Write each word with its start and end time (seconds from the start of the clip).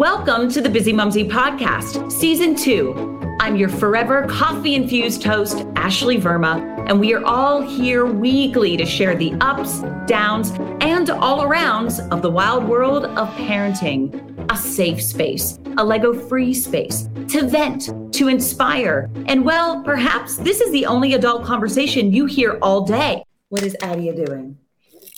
Welcome 0.00 0.48
to 0.52 0.62
the 0.62 0.68
Bizzimumzi 0.70 1.28
Podcast, 1.28 2.10
Season 2.10 2.54
2. 2.54 3.36
I'm 3.38 3.54
your 3.54 3.68
forever 3.68 4.26
coffee 4.28 4.74
infused 4.74 5.22
host, 5.22 5.66
Ashley 5.76 6.16
Verma, 6.16 6.88
and 6.88 6.98
we 6.98 7.12
are 7.12 7.22
all 7.22 7.60
here 7.60 8.06
weekly 8.06 8.78
to 8.78 8.86
share 8.86 9.14
the 9.14 9.34
ups, 9.42 9.82
downs, 10.06 10.52
and 10.80 11.10
all 11.10 11.42
arounds 11.42 12.00
of 12.10 12.22
the 12.22 12.30
wild 12.30 12.66
world 12.66 13.04
of 13.04 13.28
parenting. 13.34 14.50
A 14.50 14.56
safe 14.56 15.02
space, 15.02 15.58
a 15.76 15.84
Lego 15.84 16.14
free 16.14 16.54
space 16.54 17.10
to 17.28 17.46
vent, 17.46 17.90
to 18.14 18.28
inspire. 18.28 19.10
And 19.26 19.44
well, 19.44 19.82
perhaps 19.82 20.38
this 20.38 20.62
is 20.62 20.72
the 20.72 20.86
only 20.86 21.12
adult 21.12 21.44
conversation 21.44 22.10
you 22.10 22.24
hear 22.24 22.58
all 22.62 22.86
day. 22.86 23.22
What 23.50 23.62
is 23.62 23.76
Adia 23.82 24.14
doing? 24.14 24.56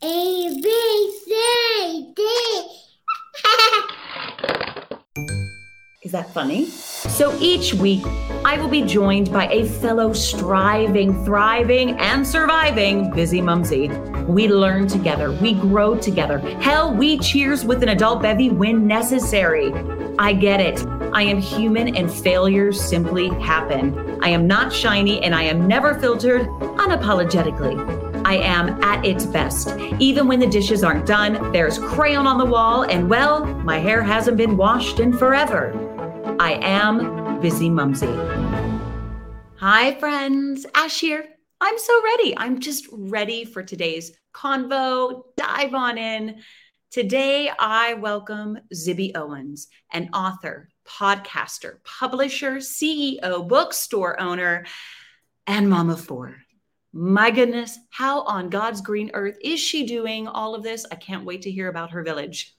A, 0.03 0.61
B, 0.61 1.21
C, 1.25 2.13
D. 2.17 2.33
Is 6.03 6.11
that 6.11 6.35
funny? 6.35 6.67
So 6.67 7.39
each 7.41 7.75
week, 7.75 8.05
I 8.45 8.59
will 8.59 8.69
be 8.69 8.83
joined 8.83 9.33
by 9.33 9.47
a 9.47 9.65
fellow 9.65 10.13
striving, 10.13 11.25
thriving, 11.25 11.91
and 12.01 12.27
surviving 12.27 13.13
busy 13.13 13.41
mumsy. 13.41 13.87
We 14.27 14.49
learn 14.49 14.89
together, 14.89 15.31
we 15.31 15.55
grow 15.55 15.95
together. 15.95 16.39
Hell, 16.61 16.93
we 16.93 17.19
cheers 17.19 17.65
with 17.65 17.85
an 17.85 17.91
adult 17.91 18.21
bevy 18.21 18.51
when 18.51 18.85
necessary. 18.85 19.73
I 20.19 20.33
get 20.33 20.61
it. 20.61 20.85
I 21.13 21.23
am 21.23 21.39
human 21.41 21.95
and 21.95 22.13
failures 22.13 22.83
simply 22.83 23.29
happen. 23.39 24.19
I 24.25 24.31
am 24.31 24.49
not 24.49 24.73
shiny 24.73 25.23
and 25.23 25.37
I 25.37 25.45
am 25.45 25.69
never 25.69 25.95
filtered 25.95 26.49
unapologetically. 26.49 28.03
I 28.25 28.39
am 28.39 28.83
at 28.83 29.05
its 29.05 29.25
best. 29.25 29.77
Even 30.01 30.27
when 30.27 30.41
the 30.41 30.49
dishes 30.49 30.83
aren't 30.83 31.07
done, 31.07 31.53
there's 31.53 31.79
crayon 31.79 32.27
on 32.27 32.39
the 32.39 32.45
wall, 32.45 32.83
and 32.83 33.09
well, 33.09 33.45
my 33.45 33.79
hair 33.79 34.03
hasn't 34.03 34.37
been 34.37 34.57
washed 34.57 35.01
in 35.01 35.13
forever. 35.13 35.92
I 36.43 36.59
am 36.61 36.99
Bizzimumzi. 37.41 38.11
Hi, 39.61 39.95
friends. 40.01 40.67
Ash 40.75 40.99
here. 40.99 41.25
I'm 41.61 41.79
so 41.79 42.03
ready. 42.03 42.37
I'm 42.37 42.59
just 42.59 42.89
ready 42.91 43.45
for 43.45 43.63
today's 43.63 44.11
convo. 44.35 45.23
Dive 45.37 45.73
on 45.73 45.99
in. 45.99 46.41
Today, 46.91 47.49
I 47.57 47.95
welcome 47.95 48.59
Zibby 48.75 49.13
Owens, 49.15 49.69
an 49.93 50.11
author, 50.13 50.69
podcaster, 50.85 51.77
publisher, 51.85 52.57
CEO, 52.57 53.47
bookstore 53.47 54.21
owner, 54.21 54.67
and 55.47 55.71
mom 55.71 55.91
of 55.91 56.01
four. 56.01 56.39
My 56.95 57.31
goodness, 57.31 57.79
how 57.89 58.21
on 58.23 58.51
God's 58.51 58.83
green 58.83 59.11
earth 59.15 59.39
is 59.43 59.59
she 59.59 59.87
doing 59.87 60.29
all 60.29 60.55
of 60.55 60.63
this? 60.63 60.85
I 60.93 60.97
can't 60.97 61.25
wait 61.25 61.41
to 61.43 61.51
hear 61.51 61.69
about 61.69 61.91
her 61.91 62.03
village. 62.03 62.55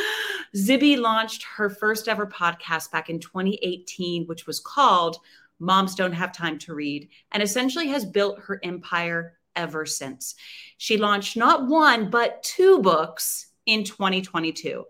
Zibby 0.56 0.98
launched 0.98 1.44
her 1.56 1.68
first 1.68 2.08
ever 2.08 2.26
podcast 2.26 2.90
back 2.90 3.10
in 3.10 3.20
2018, 3.20 4.24
which 4.24 4.46
was 4.46 4.58
called 4.58 5.18
Moms 5.58 5.94
Don't 5.94 6.14
Have 6.14 6.32
Time 6.32 6.58
to 6.60 6.74
Read, 6.74 7.10
and 7.32 7.42
essentially 7.42 7.88
has 7.88 8.06
built 8.06 8.38
her 8.38 8.58
empire 8.62 9.36
ever 9.54 9.84
since. 9.84 10.34
She 10.78 10.96
launched 10.96 11.36
not 11.36 11.66
one, 11.66 12.08
but 12.08 12.42
two 12.42 12.80
books 12.80 13.48
in 13.66 13.84
2022 13.84 14.84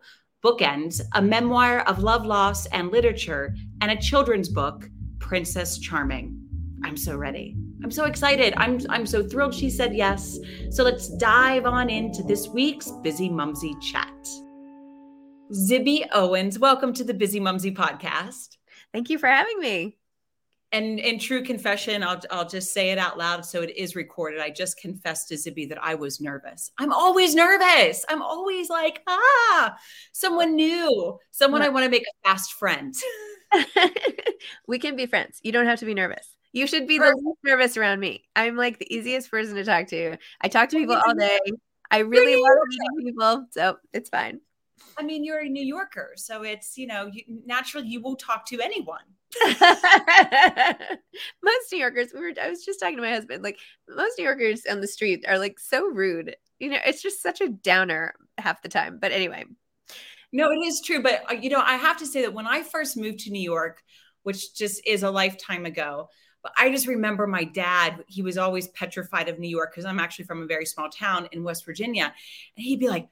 Bookends, 0.45 1.01
a 1.15 1.23
memoir 1.23 1.81
of 1.81 2.03
love, 2.03 2.27
loss, 2.27 2.67
and 2.67 2.93
literature, 2.93 3.57
and 3.81 3.91
a 3.91 3.97
children's 3.97 4.51
book, 4.51 4.89
Princess 5.19 5.79
Charming. 5.79 6.39
I'm 6.85 6.99
so 6.99 7.17
ready. 7.17 7.57
I'm 7.85 7.91
so 7.91 8.07
excited. 8.07 8.55
I'm 8.57 8.81
I'm 8.89 9.05
so 9.05 9.23
thrilled 9.23 9.55
she 9.55 9.69
said 9.69 9.95
yes. 9.95 10.39
So 10.71 10.83
let's 10.83 11.09
dive 11.19 11.67
on 11.67 11.91
into 11.91 12.23
this 12.23 12.49
week's 12.49 12.89
Bizzimumzi 12.89 13.79
chat. 13.83 14.27
Zibby 15.53 16.07
Owens, 16.15 16.59
welcome 16.59 16.95
to 16.95 17.05
the 17.05 17.13
Bizzimumzi 17.13 17.77
podcast. 17.77 18.57
Thank 18.95 19.11
you 19.11 19.19
for 19.19 19.27
having 19.27 19.59
me. 19.59 19.99
And 20.73 20.99
in 20.99 21.19
true 21.19 21.43
confession, 21.43 22.03
I'll, 22.03 22.23
I'll 22.31 22.49
just 22.49 22.73
say 22.73 22.91
it 22.91 22.97
out 22.97 23.19
loud 23.19 23.45
so 23.45 23.61
it 23.61 23.77
is 23.77 23.95
recorded. 23.95 24.41
I 24.41 24.49
just 24.49 24.79
confessed 24.79 25.29
to 25.29 25.35
Zibby 25.35 25.69
that 25.69 25.85
I 25.85 25.95
was 25.95 26.23
nervous. 26.23 26.73
I'm 26.79 26.91
always 26.91 27.35
nervous. 27.35 28.03
I'm 28.09 28.23
always 28.23 28.71
like, 28.71 29.03
ah, 29.07 29.77
someone 30.13 30.57
new, 30.57 31.19
someone 31.33 31.61
I 31.61 31.69
want 31.69 31.85
to 31.85 31.91
make 31.91 32.05
a 32.05 32.29
fast 32.29 32.55
friend. 32.55 32.95
we 34.67 34.79
can 34.79 34.97
be 34.97 35.05
friends. 35.05 35.39
You 35.43 35.53
don't 35.53 35.67
have 35.67 35.81
to 35.81 35.85
be 35.85 35.93
nervous. 35.93 36.35
You 36.55 36.69
should 36.69 36.87
be 36.87 36.99
the 36.99 37.07
least 37.07 37.39
nervous 37.43 37.77
around 37.77 37.99
me. 37.99 38.23
I'm 38.37 38.57
like 38.57 38.79
the 38.79 38.95
easiest 38.95 39.29
person 39.29 39.57
to 39.57 39.65
talk 39.65 39.89
to. 39.89 40.17
I 40.41 40.47
talk 40.47 40.69
to 40.69 40.77
people 40.77 40.95
all 40.95 41.15
day. 41.15 41.41
I 41.91 41.99
really 41.99 42.41
love 42.41 42.59
meeting 42.69 43.13
people, 43.13 43.47
so 43.51 43.77
it's 43.93 44.09
fine. 44.09 44.39
I 44.97 45.03
mean, 45.03 45.25
you're 45.25 45.41
a 45.41 45.49
New 45.49 45.65
Yorker, 45.65 46.13
so 46.15 46.45
it's 46.45 46.79
you 46.79 46.87
know, 46.87 47.11
you, 47.13 47.23
naturally 47.45 47.89
you 47.89 48.01
will 48.01 48.15
talk 48.15 48.47
to 48.47 48.61
anyone. 48.61 49.01
most 51.43 51.73
New 51.73 51.79
Yorkers, 51.79 52.13
we 52.15 52.21
were. 52.21 52.33
I 52.41 52.51
was 52.51 52.65
just 52.65 52.79
talking 52.79 52.99
to 52.99 53.03
my 53.03 53.11
husband. 53.11 53.43
Like 53.43 53.59
most 53.89 54.17
New 54.17 54.25
Yorkers 54.25 54.63
on 54.71 54.81
the 54.81 54.87
street 54.87 55.25
are 55.27 55.41
like 55.41 55.59
so 55.59 55.89
rude. 55.89 56.37
You 56.61 56.71
know, 56.71 56.79
it's 56.87 57.03
just 57.03 57.21
such 57.21 57.41
a 57.41 57.49
downer 57.49 58.15
half 58.39 58.63
the 58.63 58.69
time. 58.69 58.99
But 59.01 59.11
anyway, 59.11 59.45
no, 60.33 60.53
it 60.53 60.65
is 60.65 60.81
true. 60.81 61.03
But 61.03 61.25
uh, 61.29 61.35
you 61.35 61.51
know, 61.51 61.61
I 61.61 61.75
have 61.75 61.97
to 61.97 62.07
say 62.07 62.23
that 62.23 62.33
when 62.33 62.47
I 62.47 62.63
first 62.63 62.97
moved 62.97 63.19
to 63.21 63.31
New 63.31 63.43
York, 63.43 63.83
which 64.23 64.55
just 64.55 64.81
is 64.87 65.03
a 65.03 65.11
lifetime 65.11 65.67
ago, 65.67 66.11
but 66.45 66.53
I 66.59 66.71
just 66.71 66.87
remember 66.87 67.27
my 67.27 67.43
dad, 67.43 68.05
he 68.07 68.21
was 68.21 68.37
always 68.37 68.69
petrified 68.69 69.31
of 69.31 69.39
New 69.39 69.49
York 69.49 69.73
because 69.73 69.87
I'm 69.87 69.99
actually 69.99 70.27
from 70.27 70.43
a 70.43 70.47
very 70.47 70.67
small 70.67 70.91
town 70.91 71.27
in 71.33 71.43
West 71.43 71.65
Virginia. 71.65 72.13
And 72.57 72.65
he'd 72.65 72.79
be 72.79 72.89
like, 72.89 73.09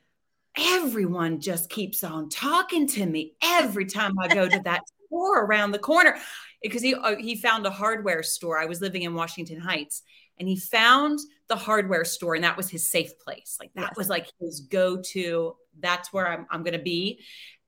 everyone 0.56 1.40
just 1.40 1.70
keeps 1.70 2.04
on 2.04 2.28
talking 2.28 2.86
to 2.88 3.06
me 3.06 3.32
every 3.42 3.86
time 3.86 4.12
I 4.20 4.28
go 4.28 4.46
to 4.46 4.60
that 4.64 4.82
store 5.06 5.44
around 5.46 5.70
the 5.70 5.78
corner. 5.78 6.18
Because 6.62 6.82
he, 6.82 6.94
uh, 6.94 7.16
he 7.16 7.34
found 7.34 7.64
a 7.64 7.70
hardware 7.70 8.22
store. 8.22 8.58
I 8.58 8.66
was 8.66 8.82
living 8.82 9.02
in 9.02 9.14
Washington 9.14 9.58
Heights 9.58 10.02
and 10.38 10.46
he 10.46 10.56
found 10.58 11.18
the 11.48 11.56
hardware 11.56 12.04
store 12.04 12.34
and 12.34 12.44
that 12.44 12.58
was 12.58 12.68
his 12.68 12.88
safe 12.88 13.18
place. 13.18 13.56
Like 13.58 13.72
that 13.76 13.80
yes. 13.80 13.96
was 13.96 14.10
like 14.10 14.30
his 14.40 14.60
go 14.60 15.00
to, 15.12 15.56
that's 15.80 16.12
where 16.12 16.28
I'm, 16.28 16.46
I'm 16.50 16.62
going 16.62 16.76
to 16.76 16.84
be. 16.84 17.20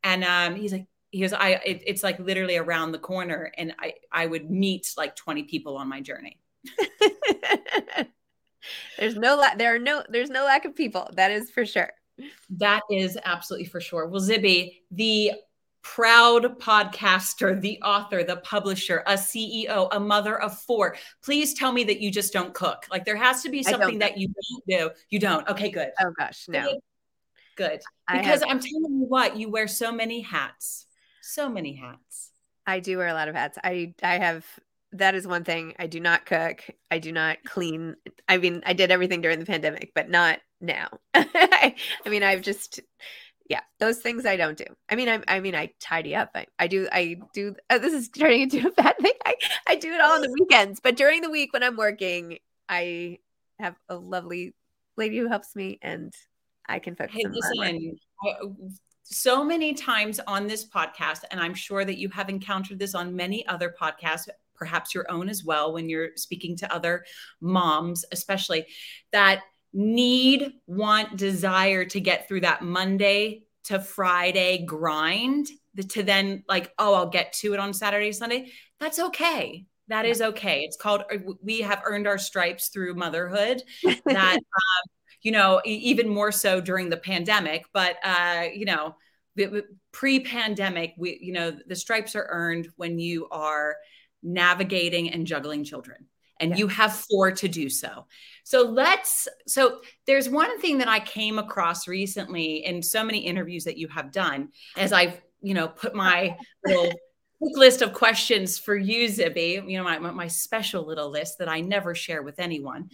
And 0.03 0.25
um, 0.25 0.57
he's 0.57 0.73
like, 0.73 0.87
he 1.15 1.21
goes 1.21 1.33
i 1.33 1.51
it, 1.65 1.83
it's 1.87 2.03
like 2.03 2.19
literally 2.19 2.57
around 2.57 2.91
the 2.91 2.99
corner 2.99 3.53
and 3.57 3.73
i 3.79 3.95
i 4.11 4.27
would 4.27 4.51
meet 4.51 4.93
like 4.97 5.15
20 5.15 5.45
people 5.45 5.77
on 5.77 5.89
my 5.89 6.01
journey. 6.01 6.41
There's 8.99 9.17
no 9.17 9.37
la- 9.37 9.55
there 9.57 9.75
are 9.75 9.79
no 9.79 10.03
there's 10.09 10.31
no 10.31 10.45
lack 10.45 10.65
of 10.65 10.75
people 10.75 11.11
that 11.15 11.31
is 11.31 11.51
for 11.51 11.67
sure. 11.67 11.91
That 12.51 12.81
is 12.91 13.19
absolutely 13.25 13.67
for 13.67 13.81
sure. 13.81 14.07
Well 14.07 14.23
zibby 14.23 14.81
the 14.91 15.33
proud 15.83 16.59
podcaster 16.61 17.61
the 17.61 17.79
author 17.83 18.25
the 18.25 18.39
publisher 18.39 19.03
a 19.07 19.15
ceo 19.15 19.87
a 19.93 20.01
mother 20.01 20.41
of 20.41 20.59
four 20.59 20.97
please 21.23 21.53
tell 21.53 21.73
me 21.73 21.85
that 21.85 22.01
you 22.01 22.11
just 22.11 22.33
don't 22.33 22.55
cook. 22.55 22.87
Like 22.91 23.05
there 23.05 23.17
has 23.17 23.43
to 23.43 23.51
be 23.51 23.63
something 23.63 23.99
that 23.99 24.17
you 24.17 24.29
don't 24.29 24.65
do. 24.67 24.91
You 25.11 25.19
don't. 25.19 25.47
Okay 25.49 25.71
good. 25.71 25.91
Oh 26.01 26.13
gosh 26.19 26.47
no. 26.49 26.81
Good. 27.57 27.83
Because 28.11 28.41
have- 28.41 28.49
i'm 28.49 28.61
telling 28.61 28.99
you 28.99 29.05
what 29.07 29.37
you 29.37 29.51
wear 29.51 29.69
so 29.69 29.93
many 29.93 30.23
hats 30.23 30.87
so 31.25 31.49
many 31.49 31.75
hats. 31.75 32.31
I 32.67 32.81
do 32.81 32.99
wear 32.99 33.09
a 33.09 33.15
lot 33.15 33.29
of 33.29 33.35
hats. 33.35 33.59
I 33.63 33.95
I 34.03 34.19
have 34.19 34.47
that 34.93 35.15
is 35.15 35.27
one 35.27 35.45
thing. 35.45 35.75
I 35.79 35.87
do 35.87 36.01
not 36.01 36.25
cook. 36.25 36.65
I 36.91 36.99
do 36.99 37.13
not 37.13 37.39
clean. 37.45 37.97
I 38.29 38.39
mean, 38.39 38.63
I 38.65 38.73
did 38.73 38.91
everything 38.91 39.21
during 39.21 39.41
the 39.41 39.47
pandemic, 39.47 39.93
but 39.95 40.09
not 40.09 40.39
now. 40.61 40.89
I, 41.15 41.75
I 42.07 42.09
mean, 42.09 42.23
I've 42.23 42.43
just 42.43 42.81
yeah, 43.49 43.61
those 43.79 43.99
things 43.99 44.25
I 44.25 44.37
don't 44.37 44.57
do. 44.57 44.65
I 44.89 44.97
mean, 44.97 45.09
I, 45.09 45.23
I 45.29 45.41
mean, 45.41 45.55
I 45.55 45.71
tidy 45.79 46.15
up. 46.15 46.31
I, 46.35 46.47
I 46.59 46.67
do, 46.67 46.89
I 46.91 47.17
do. 47.35 47.55
Uh, 47.69 47.79
this 47.79 47.93
is 47.93 48.09
turning 48.09 48.43
into 48.43 48.67
a 48.67 48.71
bad 48.71 48.97
thing. 48.99 49.13
I, 49.27 49.35
I 49.67 49.77
do 49.77 49.93
it 49.93 50.01
all 50.01 50.13
on 50.13 50.23
the 50.23 50.33
weekends, 50.33 50.81
but 50.81 50.97
during 50.97 51.21
the 51.21 51.31
week 51.31 51.53
when 51.53 51.63
I'm 51.63 51.77
working, 51.77 52.39
I 52.69 53.19
have 53.59 53.77
a 53.89 53.97
lovely 53.97 54.55
lady 54.97 55.19
who 55.19 55.29
helps 55.29 55.55
me, 55.55 55.79
and 55.83 56.13
I 56.67 56.79
can 56.79 56.97
focus. 56.97 57.15
Hey, 57.15 57.27
listen, 57.27 57.99
so 59.05 59.45
many 59.45 59.75
times 59.75 60.19
on 60.27 60.47
this 60.47 60.67
podcast, 60.67 61.21
and 61.31 61.41
I'm 61.41 61.55
sure 61.55 61.85
that 61.85 61.99
you 61.99 62.09
have 62.09 62.29
encountered 62.29 62.79
this 62.79 62.95
on 62.95 63.15
many 63.15 63.47
other 63.47 63.75
podcasts, 63.81 64.29
perhaps 64.55 64.95
your 64.95 65.11
own 65.11 65.29
as 65.29 65.45
well, 65.45 65.73
when 65.73 65.89
you're 65.89 66.11
speaking 66.17 66.57
to 66.57 66.75
other 66.75 67.05
moms, 67.41 68.05
especially 68.13 68.67
that 69.13 69.43
need, 69.73 70.53
want, 70.67 71.17
desire 71.17 71.85
to 71.85 72.01
get 72.01 72.27
through 72.27 72.41
that 72.41 72.63
Monday 72.63 73.45
to 73.65 73.81
Friday 73.81 74.65
grind 74.65 75.49
to 75.91 76.03
then 76.03 76.45
like, 76.49 76.73
oh, 76.79 76.95
I'll 76.95 77.09
get 77.09 77.33
to 77.35 77.53
it 77.55 77.61
on 77.61 77.75
Saturday, 77.75 78.13
Sunday. 78.13 78.53
That's 78.81 78.99
okay. 78.99 79.67
That 79.89 80.07
is 80.07 80.23
okay. 80.23 80.61
It's 80.61 80.77
called, 80.77 81.03
uh, 81.13 81.19
we 81.43 81.61
have 81.61 81.83
earned 81.85 82.07
our 82.07 82.19
stripes 82.19 82.69
through 82.69 82.95
motherhood. 82.95 83.63
That, 84.07 84.37
um, 84.37 84.94
you 85.25 85.33
know, 85.33 85.61
even 85.65 86.09
more 86.09 86.31
so 86.31 86.61
during 86.61 86.89
the 86.89 86.97
pandemic. 86.97 87.65
But 87.73 87.97
uh, 88.05 88.45
you 88.55 88.67
know, 88.67 88.95
pre-pandemic, 89.91 90.95
we, 90.97 91.19
you 91.21 91.33
know, 91.33 91.57
the 91.67 91.75
stripes 91.75 92.15
are 92.15 92.29
earned 92.31 92.69
when 92.77 93.01
you 93.01 93.27
are 93.33 93.75
navigating 94.23 95.11
and 95.11 95.27
juggling 95.27 95.65
children 95.65 96.07
and 96.41 96.53
yeah. 96.53 96.57
you 96.57 96.69
have 96.69 96.95
four 96.95 97.33
to 97.33 97.49
do 97.49 97.69
so. 97.69 98.07
So 98.45 98.63
let's 98.63 99.27
so 99.49 99.81
there's 100.07 100.29
one 100.29 100.61
thing 100.61 100.79
that 100.79 100.89
I 100.89 101.01
came 101.01 101.41
across 101.41 101.89
recently 101.89 102.65
in 102.65 102.83
so 102.83 103.03
many 103.03 103.19
interviews 103.19 103.65
that 103.65 103.77
you 103.77 103.89
have 103.89 104.13
done 104.13 104.51
as 104.77 104.93
I've 104.93 105.21
you 105.45 105.55
know, 105.55 105.69
put 105.69 105.95
my 105.95 106.37
little 106.67 106.91
quick 107.39 107.57
list 107.57 107.83
of 107.83 107.93
questions 107.93 108.59
for 108.59 108.75
you, 108.75 109.09
Zibby. 109.09 109.71
You 109.71 109.79
know, 109.79 109.85
my, 109.85 109.99
my 109.99 110.27
special 110.27 110.85
little 110.85 111.11
list 111.11 111.39
that 111.39 111.49
I 111.49 111.61
never 111.61 111.95
share 111.95 112.23
with 112.23 112.41
anyone. 112.41 112.89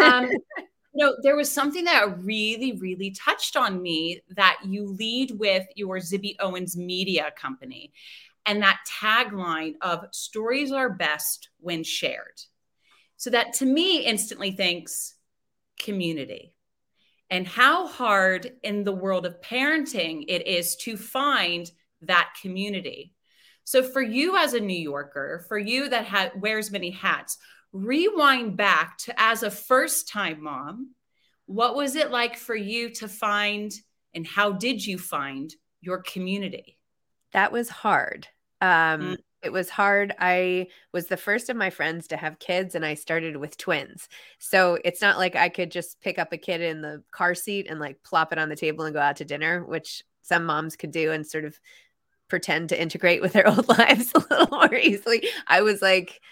Um, 0.00 0.30
you 0.94 1.04
know, 1.04 1.16
there 1.22 1.36
was 1.36 1.50
something 1.50 1.84
that 1.84 2.22
really, 2.22 2.78
really 2.78 3.10
touched 3.10 3.56
on 3.56 3.82
me 3.82 4.20
that 4.36 4.58
you 4.64 4.86
lead 4.86 5.32
with 5.32 5.66
your 5.74 5.98
Zibby 5.98 6.36
Owens 6.38 6.76
Media 6.76 7.32
Company 7.36 7.92
and 8.46 8.62
that 8.62 8.80
tagline 8.88 9.74
of 9.80 10.06
stories 10.12 10.70
are 10.70 10.90
best 10.90 11.48
when 11.58 11.82
shared. 11.82 12.40
So 13.16 13.30
that 13.30 13.54
to 13.54 13.66
me 13.66 14.04
instantly 14.04 14.52
thinks 14.52 15.14
community 15.78 16.54
and 17.30 17.46
how 17.46 17.86
hard 17.86 18.52
in 18.62 18.84
the 18.84 18.92
world 18.92 19.26
of 19.26 19.40
parenting 19.40 20.24
it 20.28 20.46
is 20.46 20.76
to 20.76 20.96
find 20.96 21.70
that 22.02 22.34
community. 22.40 23.14
So 23.64 23.82
for 23.82 24.02
you 24.02 24.36
as 24.36 24.52
a 24.52 24.60
New 24.60 24.78
Yorker, 24.78 25.44
for 25.48 25.58
you 25.58 25.88
that 25.88 26.04
ha- 26.04 26.30
wears 26.36 26.70
many 26.70 26.90
hats, 26.90 27.38
rewind 27.74 28.56
back 28.56 28.96
to 28.96 29.20
as 29.20 29.42
a 29.42 29.50
first 29.50 30.08
time 30.08 30.42
mom, 30.42 30.94
what 31.46 31.74
was 31.74 31.96
it 31.96 32.10
like 32.10 32.38
for 32.38 32.56
you 32.56 32.88
to 32.88 33.08
find 33.08 33.74
and 34.14 34.26
how 34.26 34.52
did 34.52 34.86
you 34.86 34.96
find 34.96 35.52
your 35.80 35.98
community? 35.98 36.78
That 37.32 37.52
was 37.52 37.68
hard. 37.68 38.28
Um, 38.60 39.00
mm. 39.00 39.16
It 39.42 39.52
was 39.52 39.68
hard. 39.68 40.14
I 40.18 40.68
was 40.92 41.08
the 41.08 41.18
first 41.18 41.50
of 41.50 41.56
my 41.56 41.68
friends 41.68 42.08
to 42.08 42.16
have 42.16 42.38
kids, 42.38 42.74
and 42.74 42.86
I 42.86 42.94
started 42.94 43.36
with 43.36 43.58
twins. 43.58 44.08
So 44.38 44.78
it's 44.82 45.02
not 45.02 45.18
like 45.18 45.36
I 45.36 45.50
could 45.50 45.70
just 45.70 46.00
pick 46.00 46.18
up 46.18 46.32
a 46.32 46.38
kid 46.38 46.62
in 46.62 46.80
the 46.80 47.02
car 47.10 47.34
seat 47.34 47.66
and 47.68 47.78
like 47.78 48.02
plop 48.02 48.32
it 48.32 48.38
on 48.38 48.48
the 48.48 48.56
table 48.56 48.86
and 48.86 48.94
go 48.94 49.00
out 49.00 49.16
to 49.16 49.26
dinner, 49.26 49.62
which 49.62 50.02
some 50.22 50.46
moms 50.46 50.76
could 50.76 50.92
do 50.92 51.12
and 51.12 51.26
sort 51.26 51.44
of 51.44 51.60
pretend 52.28 52.70
to 52.70 52.80
integrate 52.80 53.20
with 53.20 53.34
their 53.34 53.46
old 53.50 53.68
lives 53.68 54.12
a 54.14 54.20
little 54.20 54.48
more 54.50 54.74
easily. 54.74 55.28
I 55.46 55.60
was 55.60 55.82
like, 55.82 56.22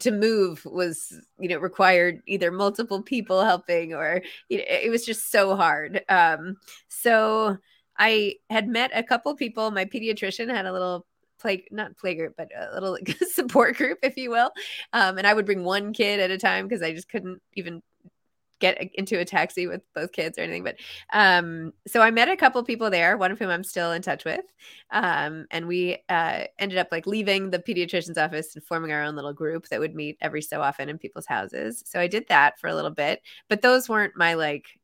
to 0.00 0.10
move 0.10 0.64
was 0.64 1.18
you 1.38 1.48
know 1.48 1.58
required 1.58 2.20
either 2.26 2.50
multiple 2.50 3.02
people 3.02 3.42
helping 3.42 3.94
or 3.94 4.22
you 4.48 4.58
know, 4.58 4.64
it 4.66 4.90
was 4.90 5.04
just 5.04 5.30
so 5.30 5.56
hard. 5.56 6.02
Um 6.08 6.56
so 6.88 7.56
i 7.98 8.34
had 8.50 8.68
met 8.68 8.90
a 8.94 9.02
couple 9.02 9.34
people. 9.34 9.70
My 9.70 9.84
pediatrician 9.84 10.48
had 10.50 10.66
a 10.66 10.72
little 10.72 11.06
play 11.40 11.64
not 11.70 11.96
play 11.96 12.14
group 12.14 12.34
but 12.36 12.48
a 12.56 12.74
little 12.74 12.98
support 13.32 13.76
group 13.76 13.98
if 14.02 14.16
you 14.16 14.30
will. 14.30 14.50
Um, 14.92 15.18
and 15.18 15.26
i 15.26 15.34
would 15.34 15.46
bring 15.46 15.64
one 15.64 15.92
kid 15.92 16.20
at 16.20 16.30
a 16.30 16.38
time 16.38 16.66
because 16.66 16.82
i 16.82 16.92
just 16.92 17.08
couldn't 17.08 17.40
even 17.54 17.82
get 18.60 18.90
into 18.94 19.18
a 19.18 19.24
taxi 19.24 19.66
with 19.66 19.82
both 19.94 20.12
kids 20.12 20.38
or 20.38 20.42
anything 20.42 20.64
but 20.64 20.76
um, 21.12 21.72
so 21.86 22.00
i 22.00 22.10
met 22.10 22.28
a 22.28 22.36
couple 22.36 22.60
of 22.60 22.66
people 22.66 22.90
there 22.90 23.16
one 23.16 23.30
of 23.30 23.38
whom 23.38 23.50
i'm 23.50 23.64
still 23.64 23.92
in 23.92 24.02
touch 24.02 24.24
with 24.24 24.44
um, 24.90 25.46
and 25.50 25.66
we 25.66 25.98
uh, 26.08 26.44
ended 26.58 26.78
up 26.78 26.88
like 26.90 27.06
leaving 27.06 27.50
the 27.50 27.58
pediatrician's 27.58 28.18
office 28.18 28.54
and 28.54 28.64
forming 28.64 28.92
our 28.92 29.02
own 29.02 29.14
little 29.14 29.32
group 29.32 29.68
that 29.68 29.80
would 29.80 29.94
meet 29.94 30.16
every 30.20 30.42
so 30.42 30.60
often 30.60 30.88
in 30.88 30.98
people's 30.98 31.26
houses 31.26 31.82
so 31.86 32.00
i 32.00 32.06
did 32.06 32.26
that 32.28 32.58
for 32.58 32.68
a 32.68 32.74
little 32.74 32.90
bit 32.90 33.22
but 33.48 33.62
those 33.62 33.88
weren't 33.88 34.16
my 34.16 34.34
like 34.34 34.78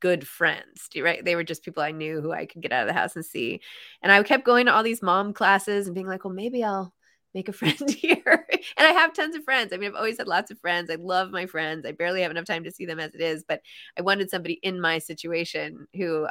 good 0.00 0.26
friends, 0.26 0.88
right? 0.96 1.24
They 1.24 1.36
were 1.36 1.44
just 1.44 1.62
people 1.62 1.82
I 1.82 1.90
knew 1.90 2.20
who 2.20 2.32
I 2.32 2.46
could 2.46 2.62
get 2.62 2.72
out 2.72 2.82
of 2.82 2.88
the 2.88 2.98
house 2.98 3.16
and 3.16 3.24
see. 3.24 3.60
And 4.02 4.10
I 4.10 4.22
kept 4.22 4.44
going 4.44 4.66
to 4.66 4.74
all 4.74 4.82
these 4.82 5.02
mom 5.02 5.32
classes 5.32 5.86
and 5.86 5.94
being 5.94 6.06
like, 6.06 6.24
well, 6.24 6.34
maybe 6.34 6.64
I'll 6.64 6.93
make 7.34 7.48
a 7.48 7.52
friend 7.54 7.90
here. 7.90 8.46
and 8.76 8.86
I 8.86 8.92
have 8.92 9.12
tons 9.12 9.36
of 9.36 9.44
friends. 9.44 9.72
I 9.72 9.76
mean, 9.76 9.90
I've 9.90 9.96
always 9.96 10.18
had 10.18 10.28
lots 10.28 10.50
of 10.50 10.58
friends. 10.60 10.90
I 10.90 10.94
love 10.94 11.30
my 11.30 11.46
friends. 11.46 11.84
I 11.84 11.92
barely 11.92 12.22
have 12.22 12.30
enough 12.30 12.46
time 12.46 12.64
to 12.64 12.70
see 12.70 12.86
them 12.86 13.00
as 13.00 13.14
it 13.14 13.20
is, 13.20 13.44
but 13.46 13.60
I 13.98 14.02
wanted 14.02 14.30
somebody 14.30 14.54
in 14.62 14.80
my 14.80 14.98
situation 14.98 15.86
who 15.94 16.28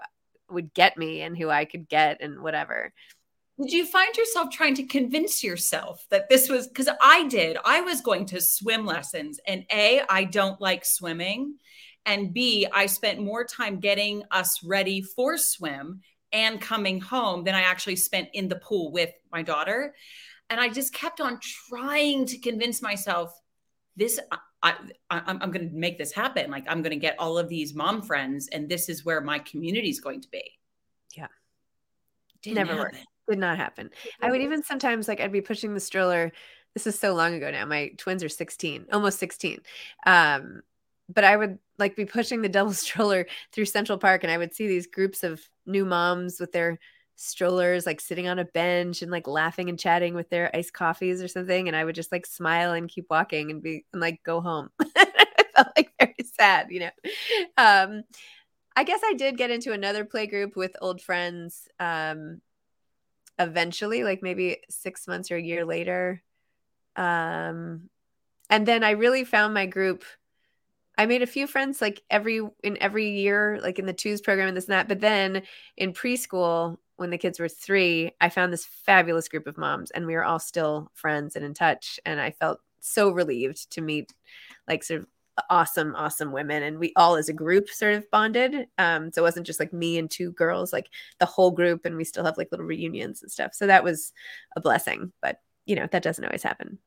would 0.50 0.74
get 0.74 0.98
me 0.98 1.22
and 1.22 1.38
who 1.38 1.50
I 1.50 1.66
could 1.66 1.88
get 1.90 2.22
and 2.22 2.42
whatever. 2.42 2.94
Did 3.62 3.72
you 3.72 3.86
find 3.86 4.16
yourself 4.16 4.50
trying 4.52 4.74
to 4.76 4.84
convince 4.84 5.44
yourself 5.44 6.06
that 6.10 6.28
this 6.28 6.50
was 6.50 6.68
because 6.68 6.90
I 7.02 7.28
did? 7.28 7.58
I 7.64 7.82
was 7.82 8.02
going 8.02 8.26
to 8.28 8.42
swim 8.42 8.84
lessons, 8.84 9.40
and 9.46 9.64
A, 9.72 10.02
I 10.10 10.24
don't 10.24 10.60
like 10.60 10.84
swimming. 10.84 11.58
And 12.06 12.34
B, 12.34 12.68
I 12.74 12.88
spent 12.88 13.22
more 13.22 13.46
time 13.46 13.80
getting 13.80 14.24
us 14.32 14.64
ready 14.64 15.02
for 15.02 15.38
swim 15.38 16.02
and 16.34 16.60
coming 16.60 17.00
home 17.00 17.44
than 17.44 17.54
I 17.54 17.62
actually 17.62 17.96
spent 17.96 18.30
in 18.34 18.48
the 18.50 18.56
pool 18.56 18.92
with 18.92 19.12
my 19.32 19.44
daughter. 19.44 19.94
And 20.50 20.60
I 20.60 20.70
just 20.70 20.94
kept 20.94 21.22
on 21.22 21.40
trying 21.70 22.26
to 22.28 22.38
convince 22.38 22.82
myself 22.82 23.40
this, 23.96 24.20
I, 24.62 24.76
I, 25.10 25.22
am 25.28 25.52
going 25.52 25.70
to 25.70 25.76
make 25.76 25.98
this 25.98 26.12
happen. 26.12 26.50
Like, 26.52 26.66
I'm 26.68 26.82
going 26.82 26.92
to 26.92 27.00
get 27.00 27.16
all 27.20 27.38
of 27.38 27.50
these 27.50 27.74
mom 27.74 28.02
friends, 28.02 28.48
and 28.50 28.68
this 28.68 28.90
is 28.90 29.06
where 29.06 29.22
my 29.22 29.40
community 29.40 29.90
is 29.90 30.00
going 30.00 30.22
to 30.22 30.30
be. 30.30 30.44
Yeah. 31.16 31.28
Didn't 32.42 32.56
Never 32.56 32.72
happen. 32.72 32.84
worked. 32.84 33.08
Did 33.30 33.40
not 33.40 33.58
happen. 33.58 33.90
I 34.22 34.32
would 34.32 34.42
even 34.42 34.64
sometimes, 34.64 35.08
like, 35.08 35.22
I'd 35.22 35.32
be 35.32 35.42
pushing 35.42 35.74
the 35.74 35.80
stroller. 35.80 36.32
This 36.74 36.88
is 36.88 37.00
so 37.00 37.14
long 37.14 37.34
ago 37.36 37.52
now. 37.52 37.66
My 37.66 37.92
twins 37.98 38.24
are 38.24 38.30
16, 38.30 38.88
almost 38.92 39.20
16. 39.20 39.60
Um, 40.06 40.62
but 41.10 41.24
I 41.24 41.36
would 41.36 41.60
like 41.78 41.96
be 41.96 42.06
pushing 42.06 42.42
the 42.42 42.50
double 42.50 42.74
stroller 42.74 43.28
through 43.52 43.66
Central 43.66 43.98
Park 43.98 44.24
and 44.24 44.32
I 44.32 44.38
would 44.38 44.54
see 44.54 44.68
these 44.68 44.88
groups 44.88 45.24
of 45.24 45.42
new 45.66 45.86
moms 45.86 46.40
with 46.40 46.52
their 46.52 46.80
strollers 47.16 47.86
like 47.86 48.02
sitting 48.02 48.28
on 48.28 48.40
a 48.40 48.46
bench 48.46 49.02
and 49.02 49.12
like 49.12 49.28
laughing 49.28 49.70
and 49.70 49.80
chatting 49.80 50.16
with 50.16 50.30
their 50.30 50.56
iced 50.56 50.74
coffees 50.74 51.22
or 51.22 51.28
something 51.28 51.68
and 51.68 51.78
I 51.78 51.86
would 51.86 51.96
just 51.96 52.12
like 52.12 52.26
smile 52.26 52.74
and 52.74 52.90
keep 52.90 53.06
walking 53.10 53.52
and 53.52 53.62
be 53.62 53.86
and 53.94 54.02
like 54.02 54.22
go 54.24 54.42
home. 54.42 54.70
I 54.82 55.44
felt 55.56 55.68
like 55.78 55.92
very 56.00 56.16
sad, 56.38 56.68
you 56.72 56.80
know. 56.82 56.90
Um 57.58 58.04
I 58.76 58.84
guess 58.84 59.02
I 59.06 59.14
did 59.14 59.38
get 59.38 59.52
into 59.52 59.72
another 59.72 60.06
play 60.06 60.26
group 60.26 60.56
with 60.56 60.76
old 60.82 61.02
friends 61.02 61.68
um 61.80 62.42
eventually 63.40 64.04
like 64.04 64.22
maybe 64.22 64.58
6 64.70 65.08
months 65.08 65.32
or 65.32 65.38
a 65.38 65.42
year 65.42 65.66
later. 65.66 66.24
Um 66.96 67.90
and 68.50 68.68
then 68.68 68.84
I 68.84 68.92
really 68.92 69.24
found 69.24 69.54
my 69.54 69.68
group 69.68 70.04
I 70.98 71.06
made 71.06 71.24
a 71.24 71.28
few 71.28 71.48
friends 71.48 71.82
like 71.82 72.04
every 72.10 72.42
in 72.64 72.78
every 72.80 73.10
year, 73.10 73.60
like 73.62 73.80
in 73.80 73.86
the 73.86 73.94
twos 73.94 74.22
program 74.22 74.48
and 74.48 74.56
this 74.56 74.66
and 74.66 74.74
that. 74.74 74.88
But 74.88 75.00
then 75.00 75.44
in 75.76 75.94
preschool, 75.94 76.78
when 77.04 77.10
the 77.10 77.18
kids 77.18 77.38
were 77.38 77.50
three, 77.50 78.12
I 78.22 78.30
found 78.30 78.54
this 78.54 78.66
fabulous 78.66 79.28
group 79.28 79.46
of 79.46 79.58
moms, 79.58 79.92
and 79.92 80.08
we 80.08 80.16
were 80.16 80.24
all 80.24 80.40
still 80.40 80.90
friends 80.94 81.36
and 81.36 81.44
in 81.44 81.54
touch. 81.54 82.00
And 82.06 82.18
I 82.22 82.32
felt 82.32 82.62
so 82.80 83.12
relieved 83.12 83.70
to 83.72 83.82
meet 83.82 84.14
like 84.70 84.86
sort 84.86 85.02
of 85.02 85.08
awesome, 85.50 85.96
awesome 85.98 86.32
women, 86.32 86.64
and 86.64 86.80
we 86.80 86.94
all 86.96 87.18
as 87.18 87.28
a 87.28 87.34
group 87.34 87.68
sort 87.68 87.96
of 87.96 88.10
bonded. 88.10 88.68
Um, 88.78 89.12
so 89.12 89.22
it 89.22 89.28
wasn't 89.28 89.46
just 89.46 89.60
like 89.60 89.74
me 89.74 89.98
and 89.98 90.10
two 90.10 90.32
girls, 90.32 90.72
like 90.72 90.90
the 91.20 91.26
whole 91.26 91.52
group, 91.52 91.86
and 91.86 91.98
we 91.98 92.06
still 92.06 92.24
have 92.24 92.38
like 92.38 92.52
little 92.52 92.66
reunions 92.66 93.22
and 93.22 93.30
stuff. 93.30 93.54
So 93.54 93.68
that 93.68 93.84
was 93.84 94.14
a 94.56 94.62
blessing, 94.62 95.12
but 95.22 95.42
you 95.66 95.76
know 95.76 95.88
that 95.92 96.04
doesn't 96.04 96.24
always 96.24 96.44
happen 96.44 96.80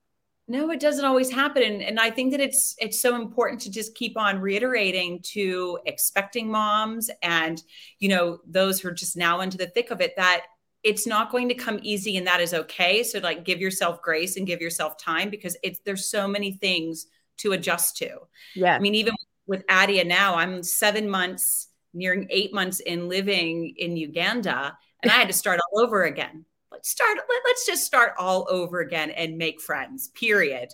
no 0.48 0.70
it 0.70 0.80
doesn't 0.80 1.04
always 1.04 1.30
happen 1.30 1.62
and, 1.62 1.82
and 1.82 1.98
i 1.98 2.10
think 2.10 2.30
that 2.30 2.40
it's 2.40 2.74
it's 2.78 3.00
so 3.00 3.16
important 3.16 3.60
to 3.60 3.70
just 3.70 3.94
keep 3.94 4.16
on 4.16 4.40
reiterating 4.40 5.20
to 5.22 5.78
expecting 5.86 6.50
moms 6.50 7.10
and 7.22 7.62
you 7.98 8.08
know 8.08 8.38
those 8.46 8.80
who 8.80 8.88
are 8.88 8.92
just 8.92 9.16
now 9.16 9.40
into 9.40 9.56
the 9.56 9.66
thick 9.66 9.90
of 9.90 10.00
it 10.00 10.14
that 10.16 10.42
it's 10.82 11.06
not 11.06 11.32
going 11.32 11.48
to 11.48 11.54
come 11.54 11.80
easy 11.82 12.16
and 12.16 12.28
that 12.28 12.40
is 12.40 12.54
okay. 12.54 13.02
So 13.02 13.18
like 13.18 13.44
give 13.44 13.60
yourself 13.60 14.00
grace 14.02 14.36
and 14.36 14.46
give 14.46 14.60
yourself 14.60 14.96
time 14.96 15.30
because 15.30 15.56
it's 15.64 15.80
there's 15.80 16.08
so 16.08 16.28
many 16.28 16.52
things 16.52 17.08
to 17.38 17.52
adjust 17.52 17.96
to. 17.96 18.18
Yeah. 18.54 18.76
I 18.76 18.78
mean 18.78 18.94
even 18.94 19.14
with 19.46 19.64
adia 19.68 20.04
now 20.04 20.34
i'm 20.34 20.62
seven 20.62 21.08
months 21.08 21.68
nearing 21.94 22.26
eight 22.30 22.52
months 22.52 22.80
in 22.80 23.08
living 23.08 23.74
in 23.76 23.96
uganda 23.96 24.76
and 25.02 25.10
i 25.10 25.14
had 25.14 25.28
to 25.28 25.34
start 25.34 25.60
all 25.72 25.80
over 25.80 26.04
again 26.04 26.44
let's 26.70 26.90
start 26.90 27.16
let, 27.16 27.54
us 27.54 27.64
just 27.66 27.84
start 27.84 28.12
all 28.18 28.46
over 28.50 28.80
again 28.80 29.10
and 29.10 29.38
make 29.38 29.60
friends 29.60 30.08
period. 30.08 30.68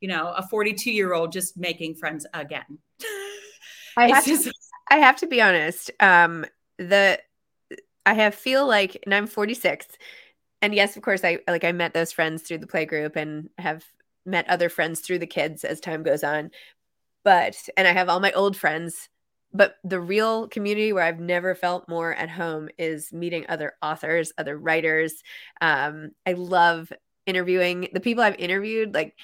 You 0.00 0.08
know 0.08 0.32
a 0.36 0.46
42 0.46 0.90
year 0.90 1.12
old 1.12 1.32
just 1.32 1.56
making 1.56 1.96
friends 1.96 2.26
again. 2.34 2.78
I 3.96 4.08
have 4.08 4.24
just- 4.24 4.44
to 4.44 4.52
i 4.90 4.96
have 4.96 5.16
to 5.16 5.26
be 5.26 5.42
honest 5.42 5.90
um 6.00 6.46
the 6.78 7.20
i 8.06 8.14
have 8.14 8.34
feel 8.34 8.66
like 8.66 8.96
and 9.04 9.14
i'm 9.14 9.26
46 9.26 9.86
and 10.62 10.74
yes 10.74 10.96
of 10.96 11.02
course 11.02 11.24
i 11.24 11.40
like 11.46 11.64
i 11.64 11.72
met 11.72 11.94
those 11.94 12.12
friends 12.12 12.42
through 12.42 12.58
the 12.58 12.66
play 12.66 12.86
group 12.86 13.16
and 13.16 13.50
have 13.58 13.84
met 14.24 14.48
other 14.48 14.68
friends 14.68 15.00
through 15.00 15.18
the 15.18 15.26
kids 15.26 15.64
as 15.64 15.80
time 15.80 16.02
goes 16.02 16.24
on 16.24 16.50
but 17.24 17.56
and 17.76 17.86
i 17.86 17.92
have 17.92 18.08
all 18.08 18.20
my 18.20 18.32
old 18.32 18.56
friends 18.56 19.08
but 19.52 19.76
the 19.84 20.00
real 20.00 20.48
community 20.48 20.92
where 20.92 21.04
I've 21.04 21.20
never 21.20 21.54
felt 21.54 21.88
more 21.88 22.14
at 22.14 22.28
home 22.28 22.68
is 22.78 23.12
meeting 23.12 23.46
other 23.48 23.74
authors, 23.82 24.32
other 24.38 24.58
writers. 24.58 25.22
Um, 25.60 26.10
I 26.26 26.34
love 26.34 26.92
interviewing 27.26 27.88
the 27.92 28.00
people 28.00 28.22
I've 28.22 28.38
interviewed. 28.38 28.94
Like, 28.94 29.16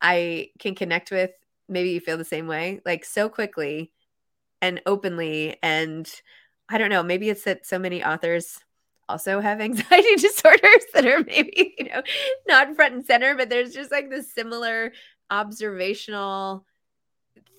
I 0.00 0.50
can 0.58 0.74
connect 0.74 1.10
with. 1.10 1.30
Maybe 1.68 1.90
you 1.90 2.00
feel 2.00 2.18
the 2.18 2.24
same 2.24 2.46
way, 2.46 2.80
like 2.84 3.04
so 3.04 3.28
quickly 3.28 3.92
and 4.60 4.80
openly. 4.86 5.56
And 5.62 6.10
I 6.68 6.78
don't 6.78 6.90
know, 6.90 7.02
maybe 7.02 7.30
it's 7.30 7.44
that 7.44 7.66
so 7.66 7.78
many 7.78 8.02
authors 8.02 8.58
also 9.08 9.40
have 9.40 9.60
anxiety 9.60 10.16
disorders 10.16 10.84
that 10.94 11.06
are 11.06 11.22
maybe, 11.24 11.74
you 11.78 11.84
know, 11.84 12.02
not 12.48 12.74
front 12.74 12.94
and 12.94 13.06
center, 13.06 13.34
but 13.36 13.48
there's 13.50 13.72
just 13.72 13.90
like 13.90 14.10
this 14.10 14.32
similar 14.32 14.92
observational 15.30 16.64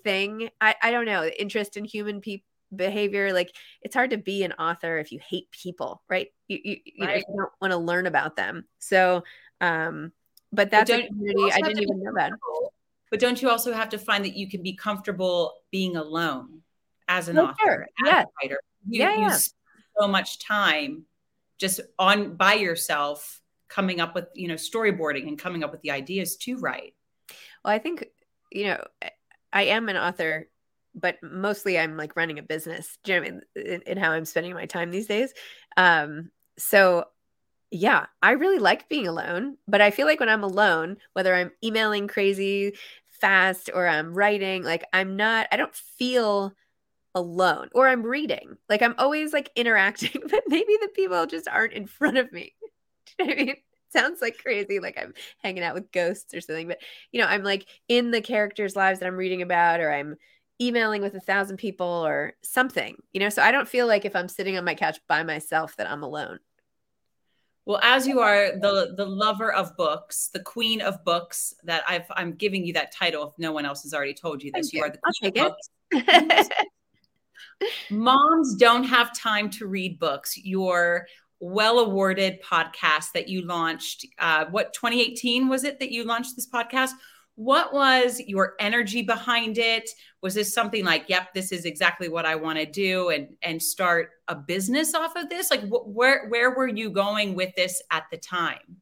thing. 0.03 0.50
I, 0.60 0.75
I 0.81 0.91
don't 0.91 1.05
know, 1.05 1.25
interest 1.25 1.77
in 1.77 1.86
human 1.86 2.22
people 2.22 2.46
behavior. 2.74 3.34
Like 3.34 3.53
it's 3.81 3.93
hard 3.96 4.12
to 4.12 4.17
be 4.17 4.43
an 4.43 4.53
author 4.53 4.98
if 4.98 5.12
you 5.12 5.20
hate 5.20 5.51
people, 5.51 6.01
right? 6.10 6.29
You 6.48 6.60
you, 6.63 6.77
you, 6.86 7.05
know, 7.05 7.13
you 7.13 7.24
don't 7.36 7.51
want 7.60 7.72
to 7.72 7.77
learn 7.77 8.08
about 8.08 8.36
them. 8.36 8.65
So, 8.79 9.24
um, 9.60 10.12
but 10.53 10.72
that's 10.72 10.89
a 10.89 11.08
community 11.08 11.51
I 11.51 11.62
didn't 11.62 11.84
even 11.84 12.01
know 12.01 12.12
about. 12.12 12.29
comfortable- 12.29 12.74
But 13.10 13.20
don't 13.20 13.41
you 13.41 13.50
also 13.50 13.74
have 13.74 13.89
to 13.89 13.98
find 13.98 14.24
that 14.24 14.38
you 14.38 14.50
can 14.50 14.63
be 14.63 14.74
comfortable 14.74 15.53
being 15.70 15.98
alone 15.98 16.62
as 17.10 17.27
an 17.27 17.38
Oh, 17.38 17.48
author, 17.48 17.55
sure. 17.62 17.81
as 17.84 18.08
Yeah. 18.08 18.22
a 18.22 18.25
writer? 18.41 18.60
You, 18.88 19.00
Yeah, 19.01 19.15
you 19.15 19.22
yeah. 19.24 19.29
spend 19.29 19.84
so 20.00 20.08
much 20.08 20.39
time 20.39 21.05
just 21.58 21.81
on 22.00 22.36
by 22.36 22.53
yourself 22.53 23.41
coming 23.67 24.00
up 24.00 24.15
with, 24.15 24.27
you 24.34 24.48
know, 24.48 24.55
storyboarding 24.55 25.27
and 25.27 25.38
coming 25.38 25.63
up 25.63 25.72
with 25.72 25.81
the 25.81 25.91
ideas 25.91 26.38
to 26.38 26.58
write. 26.58 26.96
Well, 27.63 27.74
I 27.74 27.79
think, 27.79 28.05
you 28.50 28.65
know, 28.65 28.88
I- 29.53 29.63
am 29.63 29.89
an 29.89 29.98
author, 29.98 30.48
but 30.96 31.17
mostly 31.24 31.77
I'm 31.79 31.98
like 31.98 32.15
running 32.15 32.39
a 32.39 32.43
business, 32.43 32.98
do 33.03 33.13
you 33.13 33.20
know 33.20 33.27
I 33.27 33.29
mean, 33.31 33.41
in, 33.55 33.81
in 33.84 33.98
how 33.98 34.12
I'm 34.12 34.25
spending 34.25 34.53
my 34.53 34.65
time 34.65 34.91
these 34.91 35.08
days. 35.08 35.34
Um, 35.77 36.31
so 36.58 37.05
yeah, 37.72 38.08
I 38.22 38.31
really 38.31 38.60
like 38.60 38.89
being 38.89 39.08
alone, 39.08 39.58
but 39.67 39.81
I 39.81 39.91
feel 39.91 40.05
like 40.05 40.20
when 40.20 40.29
I'm 40.29 40.43
alone, 40.43 40.98
whether 41.13 41.34
I'm 41.34 41.51
emailing 41.63 42.08
crazy 42.08 42.75
fast 43.22 43.70
or 43.74 43.88
I'm 43.88 44.13
writing, 44.13 44.63
like 44.63 44.86
I'm 44.93 45.15
not, 45.15 45.48
I 45.51 45.58
don't 45.58 45.74
feel 45.75 46.53
alone 47.15 47.70
or 47.74 47.88
I'm 47.88 48.03
reading. 48.03 48.58
Like 48.70 48.81
I'm 48.81 48.96
always 48.98 49.34
like 49.34 49.51
interacting, 49.58 50.22
but 50.29 50.43
maybe 50.48 50.77
the 50.81 50.89
people 50.89 51.25
just 51.27 51.48
aren't 51.48 51.74
in 51.74 51.88
front 51.88 52.17
of 52.17 52.31
me. 52.31 52.55
Do 53.20 53.25
you 53.25 53.27
know 53.27 53.34
what 53.34 53.41
I 53.41 53.46
mean? 53.46 53.55
Sounds 53.91 54.21
like 54.21 54.38
crazy, 54.38 54.79
like 54.79 54.98
I'm 54.98 55.13
hanging 55.43 55.63
out 55.63 55.74
with 55.74 55.91
ghosts 55.91 56.33
or 56.33 56.41
something, 56.41 56.67
but 56.67 56.79
you 57.12 57.19
know, 57.19 57.27
I'm 57.27 57.43
like 57.43 57.65
in 57.88 58.12
the 58.12 58.21
characters' 58.21 58.75
lives 58.75 59.00
that 59.00 59.07
I'm 59.07 59.17
reading 59.17 59.41
about, 59.41 59.79
or 59.81 59.91
I'm 59.91 60.15
emailing 60.62 61.01
with 61.01 61.15
a 61.15 61.19
thousand 61.19 61.57
people 61.57 61.88
or 61.88 62.33
something, 62.41 62.95
you 63.12 63.19
know. 63.19 63.29
So 63.29 63.41
I 63.41 63.51
don't 63.51 63.67
feel 63.67 63.88
like 63.88 64.05
if 64.05 64.15
I'm 64.15 64.29
sitting 64.29 64.57
on 64.57 64.63
my 64.63 64.75
couch 64.75 65.00
by 65.07 65.24
myself 65.24 65.75
that 65.77 65.89
I'm 65.89 66.03
alone. 66.03 66.39
Well, 67.65 67.79
as 67.83 68.07
you 68.07 68.19
are 68.19 68.57
the 68.57 68.93
the 68.95 69.05
lover 69.05 69.51
of 69.51 69.75
books, 69.75 70.29
the 70.33 70.39
queen 70.39 70.81
of 70.81 71.03
books, 71.03 71.53
that 71.63 71.83
I've 71.88 72.05
I'm 72.12 72.33
giving 72.33 72.65
you 72.65 72.74
that 72.74 72.93
title 72.93 73.27
if 73.27 73.38
no 73.38 73.51
one 73.51 73.65
else 73.65 73.83
has 73.83 73.93
already 73.93 74.13
told 74.13 74.41
you 74.41 74.51
this. 74.51 74.74
You 74.74 74.83
are 74.83 74.89
the 74.89 75.00
queen 75.00 75.38
of 75.38 75.53
books. 75.91 76.50
Moms 77.91 78.55
don't 78.55 78.83
have 78.86 79.15
time 79.15 79.50
to 79.51 79.67
read 79.67 80.00
books. 80.00 80.38
Your 80.38 81.07
well 81.41 81.79
awarded 81.79 82.41
podcast 82.41 83.12
that 83.13 83.27
you 83.27 83.45
launched, 83.45 84.05
uh, 84.19 84.45
what 84.51 84.74
2018 84.74 85.50
was 85.50 85.65
it 85.65 85.79
that 85.79 85.91
you 85.91 86.05
launched 86.05 86.36
this 86.36 86.48
podcast? 86.48 86.91
What 87.36 87.74
was 87.74 88.19
your 88.19 88.53
energy 88.60 89.01
behind 89.01 89.57
it? 89.57 89.89
Was 90.21 90.36
this 90.36 90.53
something 90.53 90.86
like, 90.86 91.10
"Yep, 91.10 91.33
this 91.33 91.51
is 91.51 91.65
exactly 91.65 92.07
what 92.07 92.25
I 92.25 92.36
want 92.36 92.60
to 92.60 92.65
do," 92.65 93.10
and 93.10 93.36
and 93.41 93.62
start 93.62 94.12
a 94.27 94.36
business 94.36 94.93
off 94.93 95.15
of 95.15 95.29
this? 95.29 95.50
Like, 95.50 95.62
wh- 95.62 95.88
where 95.88 96.27
where 96.29 96.51
were 96.51 96.67
you 96.67 96.91
going 96.91 97.33
with 97.33 97.55
this 97.55 97.81
at 97.89 98.03
the 98.12 98.17
time? 98.17 98.81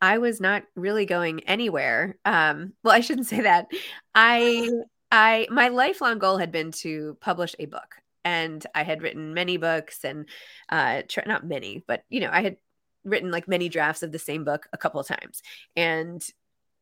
I 0.00 0.18
was 0.18 0.40
not 0.40 0.62
really 0.76 1.06
going 1.06 1.40
anywhere. 1.40 2.16
Um, 2.24 2.74
well, 2.84 2.94
I 2.94 3.00
shouldn't 3.00 3.26
say 3.26 3.42
that. 3.42 3.66
I 4.14 4.70
I 5.10 5.46
my 5.50 5.68
lifelong 5.68 6.18
goal 6.18 6.38
had 6.38 6.52
been 6.52 6.72
to 6.72 7.16
publish 7.20 7.54
a 7.58 7.66
book, 7.66 7.96
and 8.28 8.66
I 8.74 8.82
had 8.82 9.00
written 9.00 9.32
many 9.32 9.56
books, 9.56 10.04
and 10.04 10.28
uh, 10.68 11.02
not 11.26 11.46
many, 11.46 11.82
but 11.86 12.04
you 12.10 12.20
know, 12.20 12.28
I 12.30 12.42
had 12.42 12.56
written 13.04 13.30
like 13.30 13.48
many 13.48 13.70
drafts 13.70 14.02
of 14.02 14.12
the 14.12 14.18
same 14.18 14.44
book 14.44 14.68
a 14.72 14.76
couple 14.76 15.00
of 15.00 15.06
times, 15.06 15.42
and 15.76 16.22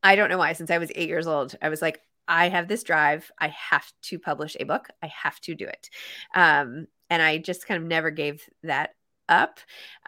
I 0.03 0.17
don't 0.17 0.29
know 0.29 0.37
why. 0.37 0.51
Since 0.53 0.71
I 0.71 0.77
was 0.77 0.91
eight 0.93 1.07
years 1.07 1.25
old, 1.25 1.55
I 1.61 1.69
was 1.69 1.81
like, 1.81 2.01
I 2.27 2.49
have 2.49 2.67
this 2.67 2.83
drive. 2.83 3.31
I 3.39 3.47
have 3.47 3.89
to 4.03 4.19
publish 4.19 4.57
a 4.59 4.65
book. 4.65 4.89
I 5.01 5.07
have 5.07 5.39
to 5.41 5.55
do 5.55 5.65
it, 5.65 5.89
um, 6.35 6.87
and 7.09 7.21
I 7.21 7.37
just 7.37 7.65
kind 7.65 7.81
of 7.81 7.87
never 7.87 8.11
gave 8.11 8.43
that 8.63 8.95
up. 9.29 9.59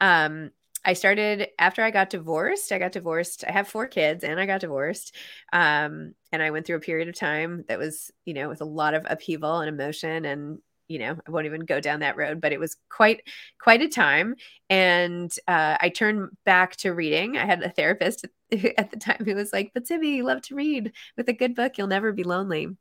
Um, 0.01 0.51
I 0.83 0.93
started 0.93 1.47
after 1.57 1.83
I 1.83 1.91
got 1.91 2.09
divorced. 2.09 2.73
I 2.73 2.79
got 2.79 2.91
divorced. 2.91 3.45
I 3.47 3.51
have 3.51 3.67
four 3.67 3.85
kids 3.85 4.23
and 4.23 4.39
I 4.39 4.45
got 4.45 4.61
divorced. 4.61 5.13
Um, 5.51 6.15
and 6.31 6.41
I 6.41 6.51
went 6.51 6.65
through 6.65 6.77
a 6.77 6.81
period 6.81 7.09
of 7.09 7.15
time 7.15 7.65
that 7.67 7.79
was, 7.79 8.11
you 8.23 8.33
know, 8.33 8.47
with 8.47 8.61
a 8.61 8.65
lot 8.65 8.93
of 8.93 9.05
upheaval 9.09 9.59
and 9.59 9.67
emotion 9.67 10.23
and 10.23 10.59
you 10.89 10.99
know, 10.99 11.15
I 11.25 11.31
won't 11.31 11.45
even 11.45 11.61
go 11.61 11.79
down 11.79 12.01
that 12.01 12.17
road, 12.17 12.41
but 12.41 12.51
it 12.51 12.59
was 12.59 12.75
quite 12.89 13.21
quite 13.61 13.81
a 13.81 13.87
time. 13.87 14.35
And 14.69 15.31
uh, 15.47 15.77
I 15.79 15.89
turned 15.89 16.29
back 16.45 16.75
to 16.77 16.93
reading. 16.93 17.37
I 17.37 17.45
had 17.45 17.63
a 17.63 17.69
therapist 17.69 18.25
at 18.77 18.91
the 18.91 18.97
time 18.97 19.23
who 19.23 19.35
was 19.35 19.53
like, 19.53 19.71
"But 19.73 19.85
Zibby, 19.85 20.15
you 20.15 20.23
love 20.25 20.41
to 20.43 20.55
read. 20.55 20.91
With 21.15 21.29
a 21.29 21.33
good 21.33 21.55
book, 21.55 21.77
you'll 21.77 21.87
never 21.87 22.11
be 22.11 22.23
lonely." 22.23 22.75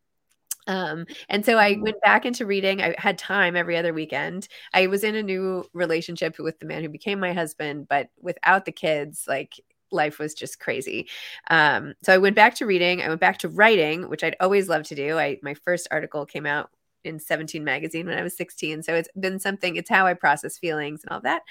Um, 0.67 1.07
and 1.31 1.45
so 1.45 1.57
I 1.57 1.79
went 1.81 2.01
back 2.03 2.27
into 2.27 2.45
reading. 2.47 2.83
I 2.83 2.95
had 2.99 3.19
time 3.19 3.57
every 3.57 3.77
other 3.77 3.95
weekend. 3.95 4.49
I 4.75 4.87
was 4.87 5.03
in 5.05 5.15
a 5.17 5.23
new 5.23 5.65
relationship 5.73 6.39
with 6.39 6.59
the 6.59 6.67
man 6.67 6.83
who 6.83 6.91
became 6.91 7.21
my 7.21 7.33
husband, 7.33 7.89
but 7.89 8.11
without 8.21 8.67
the 8.67 8.73
kids, 8.73 9.25
like 9.27 9.55
life 9.91 10.19
was 10.19 10.35
just 10.35 10.61
crazy. 10.61 11.09
Um, 11.51 11.95
so 12.03 12.13
I 12.13 12.19
went 12.19 12.37
back 12.37 12.55
to 12.57 12.67
reading. 12.67 13.03
I 13.03 13.09
went 13.09 13.21
back 13.21 13.39
to 13.39 13.49
writing, 13.49 14.09
which 14.11 14.23
I'd 14.23 14.37
always 14.41 14.69
loved 14.69 14.87
to 14.87 14.95
do. 14.95 15.19
I 15.19 15.39
my 15.43 15.55
first 15.55 15.89
article 15.91 16.27
came 16.27 16.47
out 16.47 16.71
in 17.09 17.19
17 17.19 17.65
magazine 17.65 18.07
when 18.07 18.19
I 18.19 18.23
was 18.23 18.37
16. 18.37 18.83
So 18.83 18.95
it's 18.95 19.09
been 19.19 19.41
something, 19.41 19.77
it's 19.77 19.91
how 19.91 20.07
I 20.07 20.15
process 20.15 20.59
feelings 20.59 21.03
and 21.03 21.13
all 21.13 21.21
that. 21.23 21.43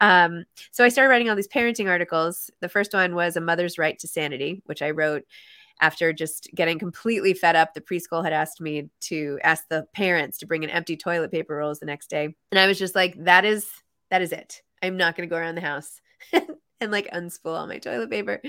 Um, 0.00 0.44
so 0.70 0.84
I 0.84 0.88
started 0.88 1.10
writing 1.10 1.28
all 1.28 1.36
these 1.36 1.48
parenting 1.48 1.88
articles. 1.88 2.50
The 2.60 2.68
first 2.68 2.94
one 2.94 3.14
was 3.14 3.36
A 3.36 3.40
Mother's 3.40 3.78
Right 3.78 3.98
to 3.98 4.08
Sanity, 4.08 4.62
which 4.66 4.82
I 4.82 4.90
wrote 4.90 5.24
after 5.80 6.12
just 6.12 6.48
getting 6.54 6.78
completely 6.78 7.34
fed 7.34 7.56
up. 7.56 7.74
The 7.74 7.80
preschool 7.80 8.22
had 8.22 8.32
asked 8.32 8.60
me 8.60 8.88
to 9.02 9.38
ask 9.42 9.64
the 9.68 9.86
parents 9.94 10.38
to 10.38 10.46
bring 10.46 10.62
in 10.62 10.70
empty 10.70 10.96
toilet 10.96 11.30
paper 11.30 11.56
rolls 11.56 11.80
the 11.80 11.86
next 11.86 12.08
day. 12.08 12.34
And 12.50 12.58
I 12.58 12.66
was 12.66 12.78
just 12.78 12.94
like, 12.94 13.24
that 13.24 13.44
is, 13.44 13.68
that 14.10 14.22
is 14.22 14.32
it. 14.32 14.62
I'm 14.82 14.96
not 14.96 15.16
going 15.16 15.28
to 15.28 15.32
go 15.32 15.38
around 15.38 15.56
the 15.56 15.60
house 15.60 16.00
and 16.80 16.92
like 16.92 17.10
unspool 17.10 17.58
all 17.58 17.66
my 17.66 17.78
toilet 17.78 18.10
paper. 18.10 18.40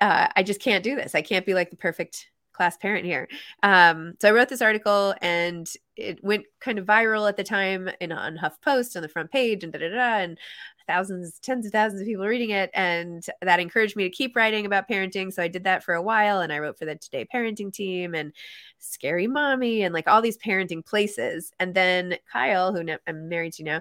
Uh, 0.00 0.28
I 0.34 0.42
just 0.42 0.60
can't 0.60 0.84
do 0.84 0.96
this. 0.96 1.14
I 1.14 1.22
can't 1.22 1.46
be 1.46 1.54
like 1.54 1.70
the 1.70 1.76
perfect 1.76 2.28
class 2.54 2.76
parent 2.76 3.04
here. 3.04 3.28
Um, 3.62 4.14
so 4.20 4.28
I 4.28 4.32
wrote 4.32 4.48
this 4.48 4.62
article 4.62 5.14
and 5.20 5.70
it 5.96 6.22
went 6.24 6.44
kind 6.60 6.78
of 6.78 6.86
viral 6.86 7.28
at 7.28 7.36
the 7.36 7.44
time 7.44 7.90
in 8.00 8.12
on 8.12 8.38
HuffPost 8.38 8.96
on 8.96 9.02
the 9.02 9.08
front 9.08 9.30
page 9.30 9.62
and 9.62 9.72
da 9.72 9.78
da 9.78 9.88
da 9.90 10.18
and 10.18 10.38
thousands, 10.86 11.38
tens 11.40 11.66
of 11.66 11.72
thousands 11.72 12.00
of 12.00 12.06
people 12.06 12.26
reading 12.26 12.50
it. 12.50 12.70
And 12.74 13.24
that 13.42 13.60
encouraged 13.60 13.96
me 13.96 14.04
to 14.04 14.10
keep 14.10 14.36
writing 14.36 14.66
about 14.66 14.88
parenting. 14.88 15.32
So 15.32 15.42
I 15.42 15.48
did 15.48 15.64
that 15.64 15.82
for 15.82 15.94
a 15.94 16.02
while 16.02 16.40
and 16.40 16.52
I 16.52 16.58
wrote 16.58 16.78
for 16.78 16.84
the 16.84 16.96
Today 16.96 17.26
Parenting 17.32 17.72
team 17.72 18.14
and 18.14 18.32
Scary 18.78 19.26
Mommy 19.26 19.82
and 19.82 19.94
like 19.94 20.08
all 20.08 20.22
these 20.22 20.38
parenting 20.38 20.84
places. 20.84 21.52
And 21.58 21.74
then 21.74 22.16
Kyle, 22.30 22.72
who 22.72 22.86
I'm 23.06 23.28
married 23.28 23.54
to 23.54 23.64
now, 23.64 23.80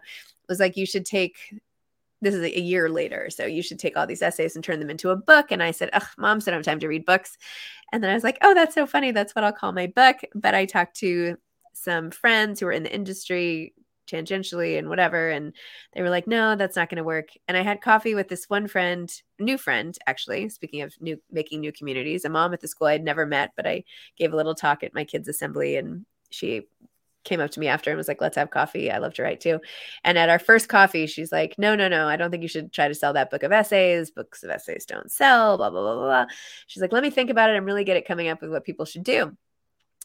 was 0.49 0.59
like, 0.59 0.77
you 0.77 0.85
should 0.85 1.05
take 1.05 1.37
this 2.23 2.35
is 2.35 2.43
a 2.43 2.59
year 2.59 2.89
later. 2.89 3.29
So 3.29 3.45
you 3.45 3.61
should 3.61 3.79
take 3.79 3.97
all 3.97 4.07
these 4.07 4.21
essays 4.21 4.55
and 4.55 4.63
turn 4.63 4.79
them 4.79 4.89
into 4.89 5.09
a 5.09 5.15
book. 5.15 5.51
And 5.51 5.61
I 5.61 5.71
said, 5.71 5.89
Ugh, 5.93 6.07
mom 6.17 6.39
said 6.39 6.51
I 6.51 6.55
don't 6.55 6.65
have 6.65 6.73
time 6.73 6.79
to 6.79 6.87
read 6.87 7.05
books. 7.05 7.37
And 7.91 8.03
then 8.03 8.09
I 8.09 8.15
was 8.15 8.23
like, 8.23 8.39
oh, 8.41 8.55
that's 8.55 8.73
so 8.73 8.87
funny. 8.87 9.11
That's 9.11 9.35
what 9.35 9.43
I'll 9.43 9.53
call 9.53 9.71
my 9.71 9.87
book. 9.87 10.17
But 10.33 10.55
I 10.55 10.65
talked 10.65 10.95
to 10.97 11.37
some 11.73 12.09
friends 12.09 12.59
who 12.59 12.65
were 12.65 12.71
in 12.71 12.83
the 12.83 12.93
industry 12.93 13.75
tangentially 14.07 14.79
and 14.79 14.89
whatever. 14.89 15.29
And 15.29 15.53
they 15.93 16.01
were 16.01 16.09
like, 16.09 16.25
no, 16.25 16.55
that's 16.55 16.75
not 16.75 16.89
going 16.89 16.97
to 16.97 17.03
work. 17.03 17.29
And 17.47 17.55
I 17.55 17.61
had 17.61 17.81
coffee 17.81 18.15
with 18.15 18.29
this 18.29 18.49
one 18.49 18.67
friend, 18.67 19.13
new 19.39 19.59
friend, 19.59 19.97
actually, 20.07 20.49
speaking 20.49 20.81
of 20.81 20.99
new, 20.99 21.21
making 21.31 21.59
new 21.59 21.71
communities, 21.71 22.25
a 22.25 22.29
mom 22.29 22.53
at 22.53 22.61
the 22.61 22.67
school 22.67 22.87
I'd 22.87 23.03
never 23.03 23.25
met, 23.25 23.51
but 23.55 23.67
I 23.67 23.83
gave 24.17 24.33
a 24.33 24.35
little 24.35 24.55
talk 24.55 24.83
at 24.83 24.95
my 24.95 25.03
kids' 25.03 25.27
assembly 25.27 25.75
and 25.75 26.05
she 26.31 26.63
came 27.23 27.39
up 27.39 27.51
to 27.51 27.59
me 27.59 27.67
after 27.67 27.89
and 27.89 27.97
was 27.97 28.07
like, 28.07 28.21
let's 28.21 28.35
have 28.35 28.49
coffee. 28.49 28.91
I 28.91 28.97
love 28.97 29.13
to 29.15 29.23
write 29.23 29.39
too. 29.39 29.59
And 30.03 30.17
at 30.17 30.29
our 30.29 30.39
first 30.39 30.69
coffee, 30.69 31.07
she's 31.07 31.31
like, 31.31 31.55
no, 31.57 31.75
no, 31.75 31.87
no, 31.87 32.07
I 32.07 32.15
don't 32.15 32.31
think 32.31 32.43
you 32.43 32.49
should 32.49 32.71
try 32.73 32.87
to 32.87 32.95
sell 32.95 33.13
that 33.13 33.29
book 33.29 33.43
of 33.43 33.51
essays. 33.51 34.11
Books 34.11 34.43
of 34.43 34.49
essays 34.49 34.85
don't 34.85 35.11
sell, 35.11 35.57
blah, 35.57 35.69
blah, 35.69 35.81
blah, 35.81 35.95
blah, 35.95 36.03
blah. 36.03 36.25
She's 36.67 36.81
like, 36.81 36.91
let 36.91 37.03
me 37.03 37.09
think 37.09 37.29
about 37.29 37.49
it. 37.49 37.55
I'm 37.55 37.65
really 37.65 37.83
good 37.83 37.97
at 37.97 38.07
coming 38.07 38.27
up 38.27 38.41
with 38.41 38.51
what 38.51 38.65
people 38.65 38.85
should 38.85 39.03
do. 39.03 39.35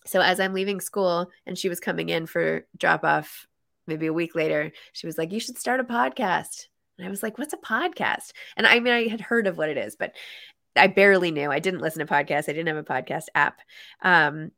So 0.06 0.20
as 0.20 0.40
I'm 0.40 0.54
leaving 0.54 0.80
school 0.80 1.30
and 1.46 1.58
she 1.58 1.68
was 1.68 1.80
coming 1.80 2.08
in 2.08 2.26
for 2.26 2.66
drop 2.76 3.04
off 3.04 3.46
maybe 3.86 4.06
a 4.06 4.12
week 4.12 4.34
later, 4.34 4.72
she 4.92 5.06
was 5.06 5.18
like, 5.18 5.32
you 5.32 5.40
should 5.40 5.58
start 5.58 5.80
a 5.80 5.84
podcast. 5.84 6.66
And 6.98 7.06
I 7.06 7.10
was 7.10 7.22
like, 7.22 7.38
what's 7.38 7.54
a 7.54 7.58
podcast? 7.58 8.32
And 8.56 8.66
I 8.66 8.80
mean, 8.80 8.92
I 8.92 9.08
had 9.08 9.20
heard 9.20 9.46
of 9.46 9.56
what 9.56 9.68
it 9.68 9.76
is, 9.76 9.96
but 9.96 10.12
I 10.76 10.86
barely 10.86 11.30
knew. 11.30 11.50
I 11.50 11.58
didn't 11.58 11.80
listen 11.80 12.06
to 12.06 12.12
podcasts. 12.12 12.48
I 12.48 12.52
didn't 12.52 12.68
have 12.68 12.76
a 12.76 12.82
podcast 12.82 13.26
app. 13.34 13.60
Um, 14.02 14.52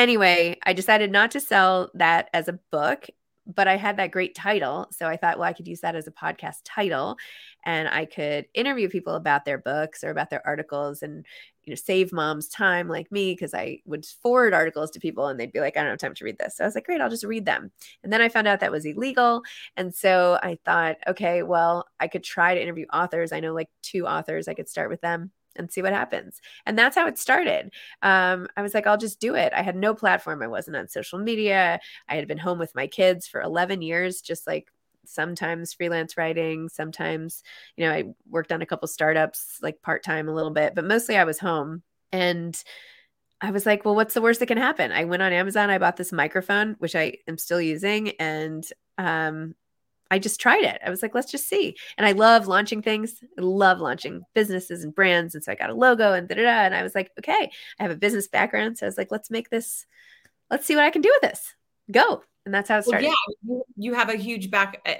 anyway, 0.00 0.58
I 0.64 0.72
decided 0.72 1.12
not 1.12 1.30
to 1.32 1.40
sell 1.40 1.90
that 1.94 2.30
as 2.32 2.48
a 2.48 2.58
book, 2.70 3.06
but 3.46 3.68
I 3.68 3.76
had 3.76 3.96
that 3.96 4.12
great 4.12 4.34
title. 4.34 4.86
So 4.90 5.06
I 5.06 5.16
thought, 5.16 5.38
well, 5.38 5.48
I 5.48 5.52
could 5.52 5.68
use 5.68 5.80
that 5.80 5.96
as 5.96 6.06
a 6.06 6.12
podcast 6.12 6.58
title 6.64 7.16
and 7.64 7.88
I 7.88 8.04
could 8.04 8.46
interview 8.54 8.88
people 8.88 9.14
about 9.14 9.44
their 9.44 9.58
books 9.58 10.04
or 10.04 10.10
about 10.10 10.30
their 10.30 10.46
articles 10.46 11.02
and, 11.02 11.26
you 11.64 11.72
know, 11.72 11.76
save 11.76 12.12
mom's 12.12 12.48
time 12.48 12.88
like 12.88 13.10
me 13.10 13.32
because 13.32 13.54
I 13.54 13.80
would 13.86 14.06
forward 14.06 14.54
articles 14.54 14.90
to 14.92 15.00
people 15.00 15.26
and 15.26 15.38
they'd 15.38 15.52
be 15.52 15.60
like, 15.60 15.76
I 15.76 15.80
don't 15.80 15.90
have 15.90 15.98
time 15.98 16.14
to 16.14 16.24
read 16.24 16.38
this. 16.38 16.56
So 16.56 16.64
I 16.64 16.66
was 16.66 16.74
like, 16.74 16.84
great, 16.84 17.00
I'll 17.00 17.10
just 17.10 17.24
read 17.24 17.44
them. 17.44 17.72
And 18.02 18.12
then 18.12 18.22
I 18.22 18.28
found 18.28 18.46
out 18.46 18.60
that 18.60 18.72
was 18.72 18.86
illegal. 18.86 19.42
And 19.76 19.94
so 19.94 20.38
I 20.42 20.58
thought, 20.64 20.96
okay, 21.08 21.42
well, 21.42 21.86
I 21.98 22.08
could 22.08 22.24
try 22.24 22.54
to 22.54 22.62
interview 22.62 22.86
authors. 22.92 23.32
I 23.32 23.40
know 23.40 23.54
like 23.54 23.68
two 23.82 24.06
authors, 24.06 24.48
I 24.48 24.54
could 24.54 24.68
start 24.68 24.90
with 24.90 25.00
them. 25.00 25.32
And 25.60 25.70
see 25.70 25.82
what 25.82 25.92
happens. 25.92 26.40
And 26.66 26.76
that's 26.76 26.96
how 26.96 27.06
it 27.06 27.18
started. 27.18 27.72
Um, 28.02 28.48
I 28.56 28.62
was 28.62 28.74
like, 28.74 28.86
I'll 28.86 28.98
just 28.98 29.20
do 29.20 29.36
it. 29.36 29.52
I 29.54 29.62
had 29.62 29.76
no 29.76 29.94
platform. 29.94 30.42
I 30.42 30.48
wasn't 30.48 30.76
on 30.76 30.88
social 30.88 31.18
media. 31.18 31.78
I 32.08 32.16
had 32.16 32.26
been 32.26 32.38
home 32.38 32.58
with 32.58 32.74
my 32.74 32.88
kids 32.88 33.28
for 33.28 33.40
11 33.40 33.82
years, 33.82 34.20
just 34.20 34.46
like 34.46 34.72
sometimes 35.06 35.74
freelance 35.74 36.16
writing, 36.16 36.68
sometimes, 36.68 37.42
you 37.76 37.86
know, 37.86 37.92
I 37.92 38.04
worked 38.28 38.52
on 38.52 38.62
a 38.62 38.66
couple 38.66 38.88
startups 38.88 39.58
like 39.62 39.82
part 39.82 40.02
time 40.02 40.28
a 40.28 40.34
little 40.34 40.50
bit, 40.50 40.74
but 40.74 40.84
mostly 40.84 41.16
I 41.16 41.24
was 41.24 41.38
home. 41.38 41.82
And 42.12 42.60
I 43.40 43.50
was 43.50 43.64
like, 43.64 43.84
well, 43.84 43.94
what's 43.94 44.14
the 44.14 44.20
worst 44.20 44.40
that 44.40 44.46
can 44.46 44.58
happen? 44.58 44.92
I 44.92 45.04
went 45.04 45.22
on 45.22 45.32
Amazon, 45.32 45.70
I 45.70 45.78
bought 45.78 45.96
this 45.96 46.12
microphone, 46.12 46.76
which 46.78 46.94
I 46.94 47.14
am 47.26 47.38
still 47.38 47.60
using, 47.60 48.10
and 48.20 48.64
um, 48.98 49.54
I 50.10 50.18
just 50.18 50.40
tried 50.40 50.64
it. 50.64 50.80
I 50.84 50.90
was 50.90 51.02
like, 51.02 51.14
let's 51.14 51.30
just 51.30 51.48
see. 51.48 51.76
And 51.96 52.06
I 52.06 52.12
love 52.12 52.46
launching 52.46 52.82
things. 52.82 53.22
I 53.38 53.42
love 53.42 53.80
launching 53.80 54.22
businesses 54.34 54.82
and 54.82 54.94
brands. 54.94 55.34
And 55.34 55.44
so 55.44 55.52
I 55.52 55.54
got 55.54 55.70
a 55.70 55.74
logo 55.74 56.12
and 56.12 56.28
da 56.28 56.34
da 56.34 56.42
da. 56.42 56.64
And 56.64 56.74
I 56.74 56.82
was 56.82 56.94
like, 56.94 57.10
okay, 57.18 57.50
I 57.78 57.82
have 57.82 57.92
a 57.92 57.96
business 57.96 58.26
background. 58.26 58.78
So 58.78 58.86
I 58.86 58.88
was 58.88 58.98
like, 58.98 59.10
let's 59.10 59.30
make 59.30 59.50
this, 59.50 59.86
let's 60.50 60.66
see 60.66 60.74
what 60.74 60.84
I 60.84 60.90
can 60.90 61.02
do 61.02 61.16
with 61.20 61.30
this. 61.30 61.54
Go. 61.90 62.22
And 62.44 62.54
that's 62.54 62.68
how 62.68 62.78
it 62.78 62.84
started. 62.84 63.06
Well, 63.06 63.16
yeah, 63.42 63.62
you 63.76 63.94
have 63.94 64.08
a 64.08 64.16
huge 64.16 64.50
back. 64.50 64.80
Uh, 64.86 64.94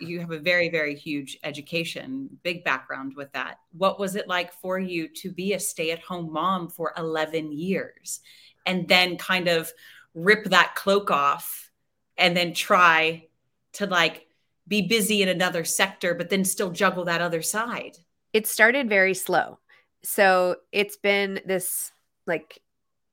you 0.00 0.20
have 0.20 0.30
a 0.32 0.38
very, 0.38 0.70
very 0.70 0.94
huge 0.94 1.38
education, 1.44 2.28
big 2.42 2.64
background 2.64 3.14
with 3.16 3.32
that. 3.32 3.58
What 3.72 4.00
was 4.00 4.16
it 4.16 4.28
like 4.28 4.52
for 4.52 4.78
you 4.78 5.08
to 5.08 5.30
be 5.30 5.52
a 5.52 5.60
stay 5.60 5.90
at 5.90 6.00
home 6.00 6.32
mom 6.32 6.68
for 6.68 6.92
11 6.96 7.52
years 7.52 8.20
and 8.66 8.88
then 8.88 9.16
kind 9.18 9.48
of 9.48 9.72
rip 10.14 10.44
that 10.46 10.74
cloak 10.74 11.10
off 11.10 11.70
and 12.16 12.36
then 12.36 12.54
try 12.54 13.28
to 13.74 13.86
like 13.86 14.26
be 14.66 14.82
busy 14.82 15.22
in 15.22 15.28
another 15.28 15.64
sector, 15.64 16.14
but 16.14 16.30
then 16.30 16.44
still 16.44 16.70
juggle 16.70 17.04
that 17.04 17.20
other 17.20 17.42
side? 17.42 17.96
It 18.32 18.46
started 18.46 18.88
very 18.88 19.14
slow. 19.14 19.58
So 20.02 20.56
it's 20.72 20.96
been 20.96 21.40
this 21.46 21.92
like 22.26 22.60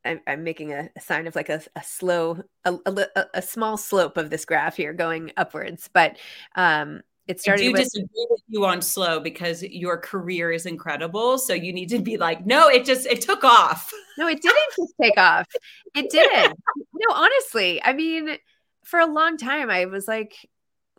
I'm, 0.03 0.19
I'm 0.27 0.43
making 0.43 0.73
a, 0.73 0.89
sign 0.99 1.27
of 1.27 1.35
like 1.35 1.49
a, 1.49 1.61
a 1.75 1.83
slow, 1.83 2.41
a, 2.65 2.73
a, 2.85 3.25
a, 3.35 3.41
small 3.41 3.77
slope 3.77 4.17
of 4.17 4.29
this 4.29 4.45
graph 4.45 4.75
here 4.75 4.93
going 4.93 5.31
upwards. 5.37 5.89
But 5.93 6.17
um, 6.55 7.01
it 7.27 7.39
started. 7.39 7.63
I 7.63 7.65
do 7.67 7.71
with- 7.73 7.81
disagree 7.83 8.27
with 8.29 8.41
you 8.47 8.65
on 8.65 8.81
slow 8.81 9.19
because 9.19 9.63
your 9.63 9.97
career 9.97 10.51
is 10.51 10.65
incredible. 10.65 11.37
So 11.37 11.53
you 11.53 11.71
need 11.71 11.89
to 11.89 11.99
be 11.99 12.17
like, 12.17 12.45
no, 12.45 12.67
it 12.67 12.85
just 12.85 13.05
it 13.05 13.21
took 13.21 13.43
off. 13.43 13.91
No, 14.17 14.27
it 14.27 14.41
didn't 14.41 14.75
just 14.77 14.93
take 15.01 15.17
off. 15.17 15.47
It 15.95 16.09
did. 16.09 16.51
no, 16.93 17.15
honestly, 17.15 17.81
I 17.83 17.93
mean, 17.93 18.37
for 18.83 18.99
a 18.99 19.05
long 19.05 19.37
time, 19.37 19.69
I 19.69 19.85
was 19.85 20.07
like, 20.07 20.33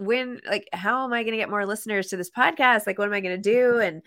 when 0.05 0.41
like 0.49 0.69
how 0.73 1.05
am 1.05 1.13
i 1.13 1.23
going 1.23 1.33
to 1.33 1.39
get 1.39 1.51
more 1.51 1.67
listeners 1.67 2.09
to 2.09 2.17
this 2.17 2.31
podcast? 2.31 2.87
Like 2.87 2.99
what 2.99 3.09
am 3.09 3.15
i 3.15 3.21
going 3.21 3.41
to 3.41 3.51
do? 3.51 3.79
And 3.79 4.03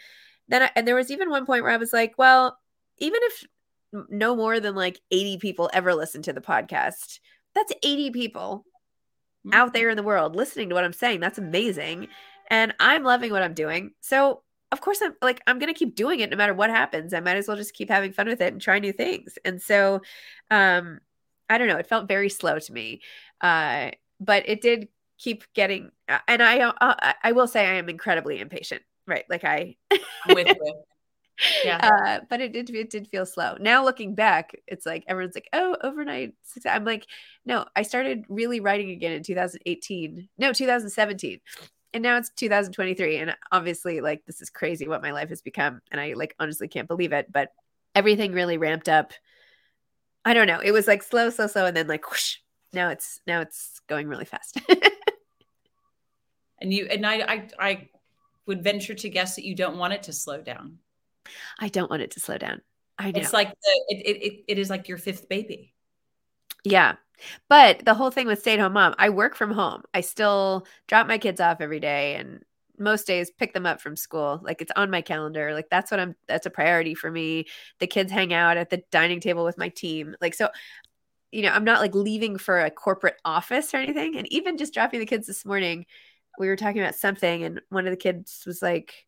then 0.48 0.64
I, 0.64 0.72
and 0.76 0.88
there 0.88 0.96
was 0.96 1.12
even 1.12 1.30
one 1.30 1.46
point 1.46 1.64
where 1.64 1.72
i 1.72 1.78
was 1.78 1.94
like 1.94 2.14
well 2.18 2.58
even 2.98 3.20
if 3.24 3.44
no 4.10 4.36
more 4.36 4.60
than 4.60 4.76
like 4.76 5.00
80 5.12 5.38
people 5.38 5.70
ever 5.74 5.94
listen 5.94 6.22
to 6.24 6.34
the 6.34 6.42
podcast 6.42 7.20
that's 7.54 7.74
80 7.84 8.12
people 8.12 8.66
mm-hmm. 9.46 9.54
out 9.54 9.74
there 9.74 9.90
in 9.90 9.98
the 9.98 10.04
world 10.04 10.36
listening 10.36 10.70
to 10.70 10.76
what 10.76 10.84
i'm 10.84 10.94
saying. 10.94 11.20
That's 11.20 11.38
amazing. 11.38 12.08
And 12.50 12.74
i'm 12.80 13.04
loving 13.04 13.32
what 13.32 13.44
i'm 13.44 13.54
doing. 13.54 13.92
So 14.02 14.42
of 14.72 14.82
course 14.82 15.02
i'm 15.02 15.14
like 15.22 15.42
i'm 15.48 15.60
going 15.60 15.74
to 15.74 15.78
keep 15.78 15.96
doing 15.96 16.20
it 16.20 16.30
no 16.30 16.38
matter 16.38 16.54
what 16.54 16.70
happens. 16.70 17.14
I 17.14 17.22
might 17.22 17.38
as 17.38 17.48
well 17.48 17.58
just 17.58 17.74
keep 17.74 17.90
having 17.90 18.12
fun 18.12 18.28
with 18.28 18.42
it 18.42 18.54
and 18.54 18.62
try 18.62 18.80
new 18.80 18.94
things. 18.94 19.38
And 19.46 19.62
so 19.62 20.02
um 20.52 21.00
i 21.50 21.58
don't 21.58 21.68
know. 21.68 21.78
It 21.78 21.88
felt 21.88 22.08
very 22.08 22.30
slow 22.30 22.60
to 22.60 22.74
me. 22.74 23.02
Uh 23.42 23.92
but 24.20 24.48
it 24.48 24.62
did 24.62 24.88
keep 25.18 25.44
getting 25.54 25.92
uh, 26.10 26.20
and 26.28 26.44
i 26.44 26.60
uh, 26.60 27.14
i 27.24 27.32
will 27.32 27.48
say 27.48 27.66
i 27.66 27.74
am 27.74 27.90
incredibly 27.90 28.40
impatient 28.40 28.82
right? 29.08 29.26
Like 29.30 29.44
i 29.44 29.76
with 30.30 30.48
you. 30.48 30.76
Yeah. 31.66 31.80
Uh, 31.84 32.26
but 32.30 32.40
it 32.40 32.54
did 32.54 32.70
it 32.70 32.90
did 32.90 33.10
feel 33.10 33.26
slow. 33.26 33.58
Now 33.60 33.84
looking 33.84 34.16
back 34.16 34.56
it's 34.68 34.86
like 34.86 35.04
everyone's 35.06 35.36
like 35.36 35.50
oh 35.52 35.76
overnight 35.84 36.34
success. 36.44 36.72
i'm 36.74 36.86
like 36.86 37.06
no 37.46 37.66
i 37.76 37.82
started 37.82 38.24
really 38.30 38.62
writing 38.62 38.92
again 38.92 39.12
in 39.12 39.22
2018 39.22 40.30
no 40.38 40.54
2017 40.54 41.42
and 41.94 42.02
now 42.02 42.16
it's 42.16 42.30
2023 42.38 43.18
and 43.18 43.36
obviously 43.52 44.00
like 44.00 44.26
this 44.26 44.42
is 44.42 44.50
crazy 44.50 44.88
what 44.88 45.02
my 45.02 45.12
life 45.12 45.28
has 45.28 45.42
become 45.42 45.82
and 45.92 46.00
i 46.00 46.14
like 46.14 46.34
honestly 46.40 46.70
can't 46.70 46.88
believe 46.88 47.12
it 47.12 47.30
but 47.30 47.52
everything 47.96 48.34
really 48.34 48.58
ramped 48.58 48.90
up. 48.90 49.14
I 50.26 50.34
don't 50.34 50.48
know. 50.48 50.60
It 50.60 50.72
was 50.72 50.88
like 50.88 51.02
slow 51.02 51.30
slow 51.30 51.48
slow 51.48 51.66
and 51.66 51.76
then 51.76 51.88
like 51.88 52.12
whoosh, 52.12 52.38
now 52.74 52.90
it's 52.90 53.22
now 53.26 53.42
it's 53.42 53.80
going 53.88 54.08
really 54.08 54.26
fast 54.26 54.60
and 56.66 56.74
you 56.74 56.88
and 56.88 57.06
I, 57.06 57.16
I 57.16 57.48
i 57.60 57.90
would 58.48 58.64
venture 58.64 58.94
to 58.94 59.10
guess 59.10 59.36
that 59.36 59.46
you 59.46 59.56
don't 59.56 59.78
want 59.78 59.94
it 59.94 60.04
to 60.04 60.14
slow 60.14 60.42
down. 60.42 60.78
I 61.60 61.70
don't 61.70 61.90
want 61.90 62.04
it 62.04 62.12
to 62.12 62.20
slow 62.20 62.38
down. 62.38 62.62
I 63.00 63.12
know. 63.12 63.20
it's 63.20 63.34
like 63.34 63.50
the, 63.50 63.86
it, 63.90 64.18
it, 64.18 64.44
it 64.48 64.60
is 64.60 64.70
like 64.70 64.88
your 64.88 65.00
fifth 65.00 65.28
baby. 65.28 65.74
Yeah. 66.64 66.96
But 67.50 67.84
the 67.86 67.96
whole 67.96 68.12
thing 68.12 68.28
with 68.28 68.40
stay 68.40 68.54
at 68.54 68.60
home 68.60 68.74
mom 68.74 68.94
i 69.00 69.10
work 69.10 69.36
from 69.36 69.52
home. 69.52 69.84
I 69.94 70.02
still 70.02 70.68
drop 70.88 71.08
my 71.08 71.18
kids 71.18 71.42
off 71.42 71.62
every 71.62 71.80
day 71.80 72.16
and 72.16 72.44
most 72.78 73.08
days 73.08 73.32
pick 73.32 73.54
them 73.54 73.66
up 73.66 73.82
from 73.82 73.96
school. 73.96 74.42
Like 74.44 74.62
it's 74.62 74.72
on 74.76 74.92
my 74.92 75.02
calendar. 75.02 75.54
Like 75.54 75.70
that's 75.70 75.92
what 75.92 76.00
i'm 76.00 76.16
that's 76.28 76.46
a 76.46 76.52
priority 76.52 76.94
for 76.94 77.10
me. 77.10 77.46
The 77.80 77.88
kids 77.88 78.12
hang 78.12 78.34
out 78.34 78.58
at 78.58 78.70
the 78.70 78.84
dining 78.92 79.20
table 79.20 79.44
with 79.44 79.58
my 79.58 79.70
team. 79.70 80.16
Like 80.22 80.34
so 80.34 80.50
you 81.32 81.42
know, 81.42 81.50
I'm 81.50 81.66
not 81.66 81.82
like 81.82 81.94
leaving 81.94 82.38
for 82.38 82.62
a 82.62 82.72
corporate 82.72 83.20
office 83.26 83.74
or 83.74 83.78
anything. 83.78 84.16
And 84.16 84.32
even 84.32 84.58
just 84.58 84.74
dropping 84.74 85.02
the 85.02 85.06
kids 85.06 85.28
this 85.28 85.46
morning, 85.46 85.86
we 86.40 86.48
were 86.48 86.56
talking 86.56 86.82
about 86.82 86.96
something, 86.96 87.44
and 87.44 87.62
one 87.70 87.86
of 87.86 87.92
the 87.92 87.98
kids 87.98 88.44
was 88.46 88.62
like, 88.62 89.06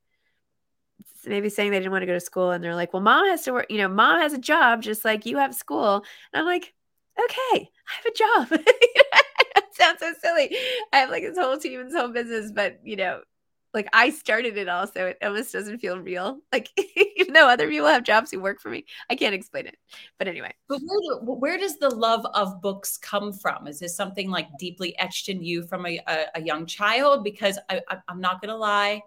maybe 1.25 1.49
saying 1.49 1.71
they 1.71 1.79
didn't 1.79 1.91
want 1.91 2.01
to 2.01 2.07
go 2.07 2.13
to 2.13 2.19
school. 2.19 2.51
And 2.51 2.63
they're 2.63 2.75
like, 2.75 2.93
well, 2.93 3.01
mom 3.01 3.27
has 3.27 3.43
to 3.43 3.53
work, 3.53 3.67
you 3.69 3.77
know, 3.77 3.89
mom 3.89 4.21
has 4.21 4.33
a 4.33 4.37
job 4.37 4.81
just 4.81 5.03
like 5.03 5.25
you 5.25 5.37
have 5.37 5.53
school. 5.53 6.03
And 6.33 6.39
I'm 6.39 6.45
like, 6.45 6.73
okay, 7.19 7.69
I 7.89 7.95
have 7.95 8.05
a 8.05 8.55
job. 8.57 8.65
sounds 9.77 9.99
so 9.99 10.13
silly. 10.21 10.55
I 10.91 10.97
have 10.97 11.09
like 11.09 11.23
this 11.23 11.37
whole 11.37 11.57
team 11.57 11.79
and 11.79 11.89
this 11.89 11.97
whole 11.97 12.09
business, 12.09 12.51
but 12.51 12.79
you 12.83 12.95
know, 12.95 13.21
like 13.77 13.89
I 13.93 14.09
started 14.09 14.57
it 14.57 14.67
all, 14.67 14.87
so 14.87 15.05
it 15.05 15.17
almost 15.21 15.53
doesn't 15.53 15.77
feel 15.79 15.99
real. 15.99 16.39
Like 16.51 16.69
even 17.15 17.33
though 17.33 17.47
other 17.47 17.69
people 17.69 17.87
have 17.87 18.03
jobs 18.03 18.31
who 18.31 18.39
work 18.39 18.59
for 18.59 18.69
me, 18.69 18.85
I 19.09 19.15
can't 19.15 19.35
explain 19.35 19.67
it. 19.67 19.77
But 20.17 20.27
anyway, 20.27 20.53
but 20.67 20.79
where, 20.79 20.99
do, 21.01 21.19
where 21.23 21.57
does 21.57 21.77
the 21.77 21.93
love 21.93 22.25
of 22.33 22.61
books 22.61 22.97
come 22.97 23.31
from? 23.31 23.67
Is 23.67 23.79
this 23.79 23.95
something 23.95 24.31
like 24.31 24.47
deeply 24.57 24.97
etched 24.97 25.29
in 25.29 25.43
you 25.43 25.61
from 25.61 25.85
a, 25.85 25.99
a, 26.07 26.25
a 26.35 26.41
young 26.41 26.65
child? 26.65 27.23
Because 27.23 27.59
I, 27.69 27.81
I, 27.87 27.97
I'm 28.07 28.19
not 28.19 28.41
going 28.41 28.49
to 28.49 28.55
lie, 28.55 29.03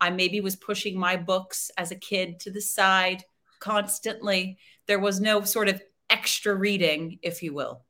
I 0.00 0.10
maybe 0.10 0.40
was 0.40 0.56
pushing 0.56 0.98
my 0.98 1.16
books 1.16 1.70
as 1.78 1.90
a 1.90 1.96
kid 1.96 2.40
to 2.40 2.50
the 2.50 2.60
side 2.60 3.24
constantly. 3.60 4.58
There 4.86 4.98
was 4.98 5.20
no 5.20 5.42
sort 5.44 5.68
of 5.68 5.80
extra 6.10 6.54
reading, 6.54 7.18
if 7.22 7.42
you 7.42 7.54
will. 7.54 7.82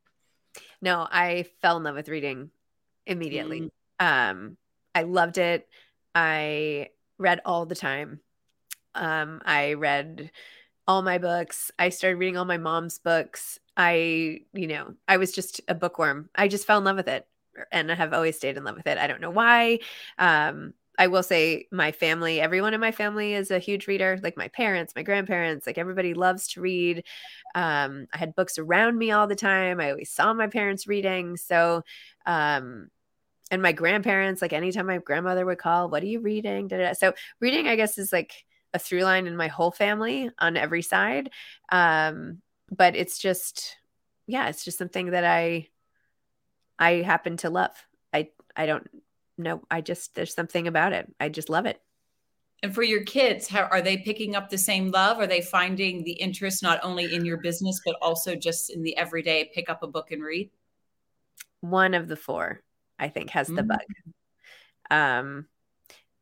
No, 0.81 1.07
I 1.11 1.47
fell 1.61 1.79
in 1.79 1.85
love 1.85 1.97
with 1.97 2.09
reading 2.09 2.51
immediately. 3.07 3.71
Mm. 4.01 4.31
Um, 4.31 4.57
I 4.95 5.03
loved 5.03 5.39
it. 5.39 5.69
I 6.15 6.89
read 7.19 7.41
all 7.45 7.67
the 7.67 7.75
time. 7.75 8.21
Um, 8.95 9.41
I 9.45 9.75
read 9.75 10.31
all 10.87 11.03
my 11.03 11.19
books. 11.19 11.71
I 11.79 11.91
started 11.91 12.17
reading 12.17 12.37
all 12.37 12.45
my 12.45 12.59
mom's 12.59 12.99
books. 12.99 13.59
I, 13.77 14.41
you 14.53 14.67
know, 14.67 14.95
I 15.07 15.19
was 15.19 15.33
just 15.33 15.61
a 15.69 15.75
bookworm. 15.75 16.29
I 16.35 16.49
just 16.49 16.67
fell 16.67 16.79
in 16.79 16.85
love 16.85 16.97
with 16.97 17.09
it 17.09 17.27
and 17.71 17.91
I 17.91 17.95
have 17.95 18.13
always 18.13 18.37
stayed 18.37 18.57
in 18.57 18.65
love 18.65 18.77
with 18.77 18.87
it. 18.87 18.99
I 18.99 19.07
don't 19.07 19.21
know 19.21 19.31
why. 19.31 19.79
Um, 20.19 20.75
I 20.99 21.07
will 21.07 21.23
say 21.23 21.67
my 21.73 21.93
family, 21.93 22.41
everyone 22.41 22.75
in 22.75 22.81
my 22.81 22.93
family 22.93 23.33
is 23.33 23.51
a 23.51 23.59
huge 23.59 23.87
reader, 23.87 24.19
like 24.23 24.37
my 24.37 24.49
parents, 24.49 24.93
my 24.95 25.03
grandparents, 25.03 25.67
like 25.67 25.79
everybody 25.79 26.13
loves 26.13 26.49
to 26.49 26.61
read. 26.61 27.05
Um, 27.55 28.07
I 28.13 28.19
had 28.19 28.35
books 28.35 28.59
around 28.59 28.99
me 28.99 29.11
all 29.11 29.27
the 29.27 29.37
time. 29.37 29.81
I 29.81 29.93
always 29.93 30.13
saw 30.13 30.35
my 30.35 30.49
parents 30.49 30.87
reading. 30.87 31.37
So, 31.39 31.85
um, 32.27 32.89
and 33.51 33.63
my 33.63 33.73
grandparents, 33.73 34.41
like 34.41 34.53
anytime 34.53 34.87
my 34.87 34.99
grandmother 34.99 35.45
would 35.45 35.59
call, 35.59 35.89
what 35.89 36.03
are 36.03 36.07
you 36.07 36.21
reading? 36.21 36.69
Da-da-da. 36.69 36.93
So 36.93 37.15
reading, 37.41 37.67
I 37.67 37.77
guess, 37.77 37.99
is 37.99 38.13
like 38.13 38.33
a 38.73 38.79
through 38.79 39.03
line 39.03 39.27
in 39.27 39.37
my 39.37 39.49
whole 39.49 39.73
family 39.73 40.31
on 40.39 40.57
every 40.57 40.83
side. 40.83 41.31
Um, 41.71 42.43
but 42.71 42.95
it's 42.95 43.19
just, 43.19 43.77
yeah, 44.27 44.49
it's 44.49 44.65
just 44.65 44.79
something 44.79 45.11
that 45.11 45.25
I, 45.25 45.69
I 46.79 47.03
happen 47.03 47.37
to 47.39 47.51
love. 47.51 47.75
I, 48.13 48.29
I 48.57 48.67
don't 48.67 48.89
know. 49.37 49.63
I 49.71 49.81
just, 49.81 50.15
there's 50.15 50.35
something 50.35 50.69
about 50.69 50.93
it. 50.93 51.13
I 51.19 51.29
just 51.29 51.49
love 51.49 51.67
it. 51.67 51.81
And 52.63 52.75
for 52.75 52.83
your 52.83 53.03
kids, 53.05 53.49
how 53.49 53.63
are 53.63 53.81
they 53.81 53.97
picking 53.97 54.37
up 54.37 54.51
the 54.51 54.59
same 54.59 54.91
love? 54.91 55.19
Are 55.19 55.27
they 55.27 55.41
finding 55.41 56.05
the 56.05 56.13
interest 56.13 56.63
not 56.63 56.79
only 56.83 57.15
in 57.15 57.25
your 57.25 57.39
business, 57.39 57.81
but 57.85 57.97
also 58.03 58.37
just 58.37 58.71
in 58.71 58.83
the 58.83 58.97
everyday 58.97 59.51
pick 59.55 59.71
up 59.71 59.83
a 59.83 59.87
book 59.87 60.13
and 60.13 60.23
read? 60.23 60.51
One 61.63 61.95
of 61.95 62.07
the 62.07 62.17
four. 62.17 62.61
I 63.01 63.09
think 63.09 63.31
has 63.31 63.49
the 63.49 63.63
mm-hmm. 63.63 63.69
bug. 63.69 63.81
Um, 64.91 65.47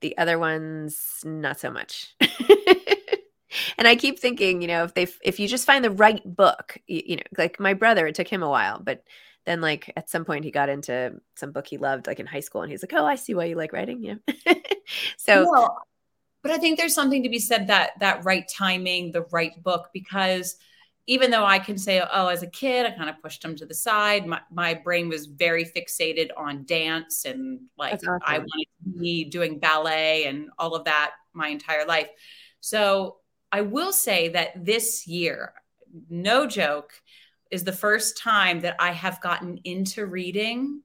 the 0.01 0.17
other 0.17 0.39
ones 0.39 1.21
not 1.25 1.59
so 1.59 1.71
much. 1.71 2.15
and 3.79 3.89
I 3.89 3.97
keep 3.97 4.19
thinking, 4.19 4.63
you 4.63 4.69
know, 4.69 4.85
if 4.85 4.95
they 4.95 5.09
if 5.23 5.41
you 5.41 5.49
just 5.49 5.67
find 5.67 5.85
the 5.85 5.91
right 5.91 6.23
book, 6.25 6.79
you, 6.87 7.03
you, 7.05 7.17
know, 7.17 7.23
like 7.37 7.59
my 7.59 7.75
brother, 7.75 8.07
it 8.07 8.15
took 8.15 8.29
him 8.29 8.43
a 8.43 8.49
while, 8.49 8.81
but 8.81 9.03
then 9.45 9.61
like 9.61 9.93
at 9.97 10.09
some 10.09 10.25
point 10.25 10.45
he 10.45 10.51
got 10.51 10.69
into 10.69 11.15
some 11.35 11.53
book 11.53 11.67
he 11.67 11.79
loved, 11.79 12.07
like 12.07 12.21
in 12.21 12.27
high 12.27 12.41
school, 12.41 12.63
and 12.63 12.71
he's 12.71 12.83
like, 12.83 12.93
"Oh, 12.95 13.07
I 13.07 13.17
see 13.17 13.35
why 13.35 13.47
you 13.47 13.57
like 13.57 13.73
writing." 13.73 14.03
Yeah. 14.03 14.55
so. 15.17 15.51
Well, 15.51 15.79
but 16.43 16.53
I 16.53 16.59
think 16.59 16.79
there's 16.79 16.95
something 16.95 17.25
to 17.25 17.29
be 17.29 17.41
said 17.41 17.67
that 17.67 17.93
that 17.99 18.25
right 18.25 18.49
timing, 18.49 19.11
the 19.11 19.27
right 19.33 19.61
book, 19.63 19.89
because 19.93 20.57
even 21.09 21.31
though 21.31 21.45
I 21.45 21.59
can 21.59 21.79
say, 21.79 22.03
oh, 22.13 22.29
as 22.29 22.43
a 22.43 22.47
kid, 22.47 22.85
I 22.85 22.91
kind 22.91 23.09
of 23.09 23.21
pushed 23.23 23.41
them 23.41 23.57
to 23.57 23.67
the 23.67 23.73
side. 23.73 24.27
My, 24.27 24.43
my 24.53 24.75
brain 24.75 25.09
was 25.09 25.25
very 25.25 25.65
fixated 25.65 26.29
on 26.37 26.67
dance 26.67 27.25
and 27.25 27.61
like 27.79 27.95
awesome. 27.95 28.19
I 28.23 28.39
wanted 28.39 28.67
to 28.85 28.99
be 29.01 29.25
doing 29.25 29.59
ballet 29.59 30.27
and 30.27 30.51
all 30.59 30.75
of 30.75 30.85
that 30.85 31.13
my 31.33 31.49
entire 31.49 31.87
life. 31.87 32.09
So 32.61 33.17
I 33.51 33.63
will 33.63 33.91
say 33.91 34.29
that 34.29 34.63
this 34.63 35.07
year, 35.07 35.55
no 36.11 36.47
joke, 36.47 36.93
is 37.51 37.65
the 37.65 37.73
first 37.73 38.19
time 38.19 38.61
that 38.61 38.77
I 38.79 38.93
have 38.93 39.23
gotten 39.23 39.61
into 39.65 40.05
reading 40.05 40.83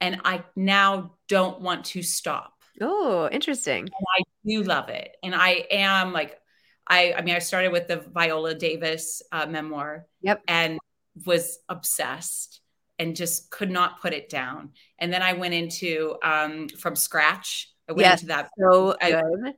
and 0.00 0.20
I 0.24 0.42
now 0.56 1.12
don't 1.28 1.60
want 1.60 1.84
to 1.86 2.02
stop. 2.02 2.54
Oh, 2.80 3.28
interesting. 3.30 3.82
And 3.82 3.92
I 4.18 4.22
do 4.44 4.64
love 4.64 4.88
it. 4.88 5.14
And 5.22 5.32
I 5.32 5.64
am 5.70 6.12
like 6.12 6.40
I, 6.86 7.14
I 7.14 7.22
mean, 7.22 7.34
I 7.34 7.38
started 7.38 7.72
with 7.72 7.88
the 7.88 7.96
Viola 7.96 8.54
Davis 8.54 9.22
uh, 9.32 9.46
memoir. 9.46 10.06
Yep. 10.22 10.42
And 10.48 10.78
was 11.24 11.58
obsessed 11.68 12.60
and 12.98 13.16
just 13.16 13.50
could 13.50 13.70
not 13.70 14.00
put 14.00 14.12
it 14.12 14.28
down. 14.28 14.70
And 14.98 15.12
then 15.12 15.22
I 15.22 15.32
went 15.32 15.54
into 15.54 16.16
um, 16.22 16.68
from 16.68 16.96
scratch. 16.96 17.70
I 17.88 17.92
went 17.92 18.02
yes, 18.02 18.22
into 18.22 18.26
that. 18.34 18.50
So 18.58 18.96
I, 19.00 19.10
good. 19.12 19.54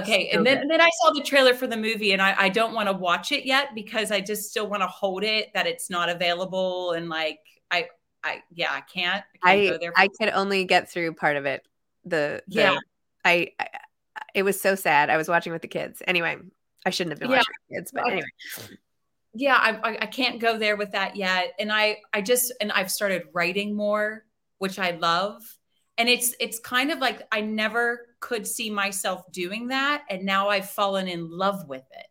Okay. 0.00 0.30
So 0.30 0.38
and 0.38 0.46
then, 0.46 0.68
then 0.68 0.80
I 0.80 0.90
saw 1.00 1.12
the 1.12 1.22
trailer 1.22 1.54
for 1.54 1.66
the 1.66 1.76
movie 1.76 2.12
and 2.12 2.22
I, 2.22 2.34
I 2.38 2.48
don't 2.48 2.74
want 2.74 2.88
to 2.88 2.92
watch 2.92 3.32
it 3.32 3.44
yet 3.46 3.74
because 3.74 4.10
I 4.10 4.20
just 4.20 4.50
still 4.50 4.68
want 4.68 4.82
to 4.82 4.86
hold 4.86 5.24
it 5.24 5.48
that 5.54 5.66
it's 5.66 5.90
not 5.90 6.08
available. 6.08 6.92
And 6.92 7.08
like, 7.08 7.40
I, 7.70 7.88
I, 8.22 8.42
yeah, 8.52 8.72
I 8.72 8.80
can't. 8.80 9.24
I, 9.42 9.78
can't 9.80 9.92
I, 9.96 10.04
I 10.04 10.08
could 10.08 10.32
only 10.34 10.64
get 10.64 10.90
through 10.90 11.14
part 11.14 11.36
of 11.36 11.46
it. 11.46 11.66
The, 12.04 12.42
the 12.48 12.54
yeah. 12.54 12.78
I, 13.24 13.52
I, 13.58 13.68
it 14.34 14.42
was 14.42 14.60
so 14.60 14.74
sad. 14.74 15.10
I 15.10 15.16
was 15.16 15.28
watching 15.28 15.52
with 15.52 15.62
the 15.62 15.68
kids. 15.68 16.02
Anyway, 16.06 16.36
I 16.86 16.90
shouldn't 16.90 17.12
have 17.12 17.20
been 17.20 17.30
yeah. 17.30 17.38
watching 17.38 17.54
kids, 17.76 17.90
but 17.92 18.06
anyway. 18.06 18.26
Yeah, 19.34 19.56
I, 19.56 19.98
I 20.02 20.06
can't 20.06 20.40
go 20.40 20.58
there 20.58 20.76
with 20.76 20.92
that 20.92 21.16
yet. 21.16 21.52
And 21.58 21.70
I, 21.70 21.98
I 22.12 22.22
just, 22.22 22.52
and 22.60 22.72
I've 22.72 22.90
started 22.90 23.24
writing 23.32 23.76
more, 23.76 24.24
which 24.58 24.78
I 24.78 24.92
love. 24.92 25.42
And 25.96 26.08
it's, 26.08 26.34
it's 26.40 26.58
kind 26.60 26.90
of 26.90 26.98
like 26.98 27.22
I 27.30 27.40
never 27.40 28.06
could 28.20 28.46
see 28.46 28.70
myself 28.70 29.30
doing 29.30 29.68
that. 29.68 30.04
And 30.08 30.24
now 30.24 30.48
I've 30.48 30.70
fallen 30.70 31.08
in 31.08 31.30
love 31.30 31.68
with 31.68 31.84
it. 31.92 32.06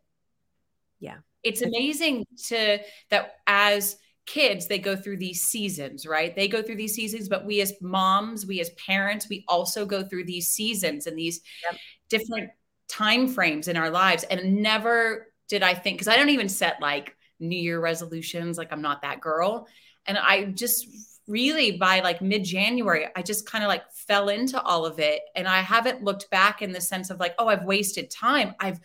Yeah. 0.99 1.17
It's 1.43 1.61
amazing 1.61 2.25
to, 2.47 2.79
that 3.09 3.35
as, 3.47 3.97
kids 4.25 4.67
they 4.67 4.77
go 4.77 4.93
through 4.93 5.15
these 5.15 5.43
seasons 5.43 6.05
right 6.05 6.35
they 6.35 6.49
go 6.49 6.61
through 6.61 6.75
these 6.75 6.93
seasons 6.93 7.29
but 7.29 7.45
we 7.45 7.61
as 7.61 7.73
moms 7.81 8.45
we 8.45 8.59
as 8.59 8.69
parents 8.71 9.29
we 9.29 9.45
also 9.47 9.85
go 9.85 10.03
through 10.03 10.25
these 10.25 10.49
seasons 10.49 11.07
and 11.07 11.17
these 11.17 11.39
yep. 11.63 11.79
different 12.09 12.49
time 12.87 13.27
frames 13.27 13.67
in 13.67 13.77
our 13.77 13.89
lives 13.89 14.23
and 14.23 14.61
never 14.61 15.27
did 15.49 15.63
i 15.63 15.73
think 15.73 15.97
because 15.97 16.07
i 16.07 16.15
don't 16.15 16.29
even 16.29 16.49
set 16.49 16.81
like 16.81 17.15
new 17.39 17.57
year 17.57 17.79
resolutions 17.79 18.57
like 18.57 18.71
i'm 18.71 18.81
not 18.81 19.01
that 19.01 19.21
girl. 19.21 19.67
And 20.05 20.17
i 20.17 20.45
just 20.45 20.87
really 21.27 21.73
by 21.73 21.99
like 21.99 22.21
mid 22.21 22.45
january 22.45 23.07
i 23.15 23.21
just 23.21 23.45
kind 23.45 23.61
of 23.63 23.67
like 23.67 23.83
fell 23.91 24.29
into 24.29 24.61
all 24.61 24.85
of 24.85 24.99
it. 24.99 25.21
And 25.35 25.47
i 25.47 25.61
haven't 25.61 26.03
looked 26.03 26.29
back 26.29 26.61
in 26.61 26.71
the 26.71 26.81
sense 26.81 27.09
of 27.09 27.19
like 27.19 27.35
oh 27.37 27.47
i've 27.47 27.65
wasted 27.65 28.09
time. 28.09 28.55
I've 28.59 28.79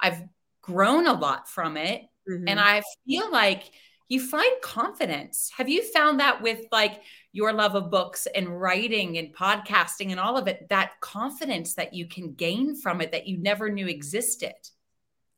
i've 0.00 0.22
grown 0.60 1.06
a 1.06 1.12
lot 1.12 1.48
from 1.48 1.76
it. 1.76 2.02
Mm-hmm. 2.28 2.48
and 2.48 2.58
i 2.58 2.80
feel 3.06 3.30
like 3.30 3.70
you 4.08 4.20
find 4.20 4.52
confidence 4.62 5.50
have 5.56 5.68
you 5.68 5.82
found 5.82 6.20
that 6.20 6.42
with 6.42 6.60
like 6.70 7.02
your 7.34 7.52
love 7.52 7.74
of 7.74 7.90
books 7.90 8.28
and 8.32 8.60
writing 8.60 9.18
and 9.18 9.34
podcasting 9.34 10.12
and 10.12 10.20
all 10.20 10.38
of 10.38 10.46
it, 10.46 10.68
that 10.68 10.92
confidence 11.00 11.74
that 11.74 11.92
you 11.92 12.06
can 12.06 12.32
gain 12.32 12.76
from 12.76 13.00
it 13.00 13.10
that 13.10 13.26
you 13.26 13.36
never 13.36 13.68
knew 13.68 13.88
existed. 13.88 14.54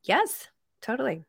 Yes, 0.04 0.46
totally. 0.82 1.24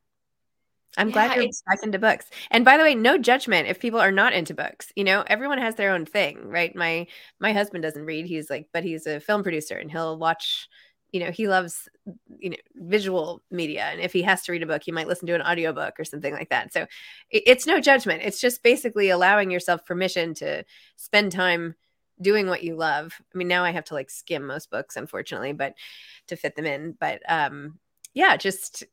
I'm 0.97 1.08
yeah, 1.08 1.13
glad 1.13 1.38
you're 1.38 1.47
back 1.65 1.80
into 1.84 2.00
books. 2.00 2.26
And 2.52 2.65
by 2.65 2.76
the 2.76 2.84
way, 2.84 2.95
no 2.95 3.17
judgment 3.17 3.69
if 3.69 3.80
people 3.80 4.02
are 4.02 4.12
not 4.12 4.34
into 4.34 4.54
books. 4.54 4.91
You 4.97 5.06
know, 5.06 5.23
everyone 5.26 5.60
has 5.60 5.76
their 5.76 5.93
own 5.93 6.06
thing, 6.06 6.50
right? 6.50 6.76
My 6.76 7.08
my 7.39 7.54
husband 7.54 7.84
doesn't 7.84 8.04
read. 8.04 8.26
He's 8.26 8.50
like, 8.50 8.67
but 8.73 8.84
he's 8.84 9.08
a 9.08 9.21
film 9.21 9.43
producer 9.43 9.78
and 9.78 9.89
he'll 9.89 10.17
watch 10.17 10.67
you 11.12 11.20
know 11.20 11.32
he 11.32 11.48
loves 11.48 11.88
you 12.39 12.50
know 12.50 12.58
visual 12.76 13.41
media 13.50 13.86
and 13.86 14.02
if 14.02 14.13
he 14.13 14.22
has 14.22 14.41
to 14.43 14.52
read 14.52 14.63
a 14.63 14.67
book 14.67 14.82
he 14.84 14.91
might 14.91 15.08
listen 15.08 15.28
to 15.28 15.36
an 15.36 15.41
audiobook 15.41 16.00
or 16.00 16.06
something 16.06 16.34
like 16.34 16.50
that. 16.50 16.74
So 16.74 16.86
it's 17.30 17.65
no 17.65 17.80
judgment. 17.80 18.22
It's 18.24 18.41
just 18.41 18.63
basically 18.63 19.10
allowing 19.10 19.52
yourself 19.52 19.86
permission 19.86 20.34
to 20.36 20.63
spend 20.96 21.32
time 21.32 21.76
doing 22.22 22.48
what 22.48 22.63
you 22.63 22.76
love. 22.76 23.13
I 23.34 23.38
mean 23.38 23.48
now 23.48 23.63
i 23.63 23.72
have 23.72 23.86
to 23.86 23.93
like 23.93 24.10
skim 24.10 24.46
most 24.46 24.70
books 24.70 24.96
unfortunately 24.96 25.54
but 25.54 25.76
to 26.28 26.36
fit 26.36 26.56
them 26.56 26.65
in 26.65 26.96
but 27.00 27.22
um 27.30 27.80
yeah 28.13 28.36
just 28.38 28.84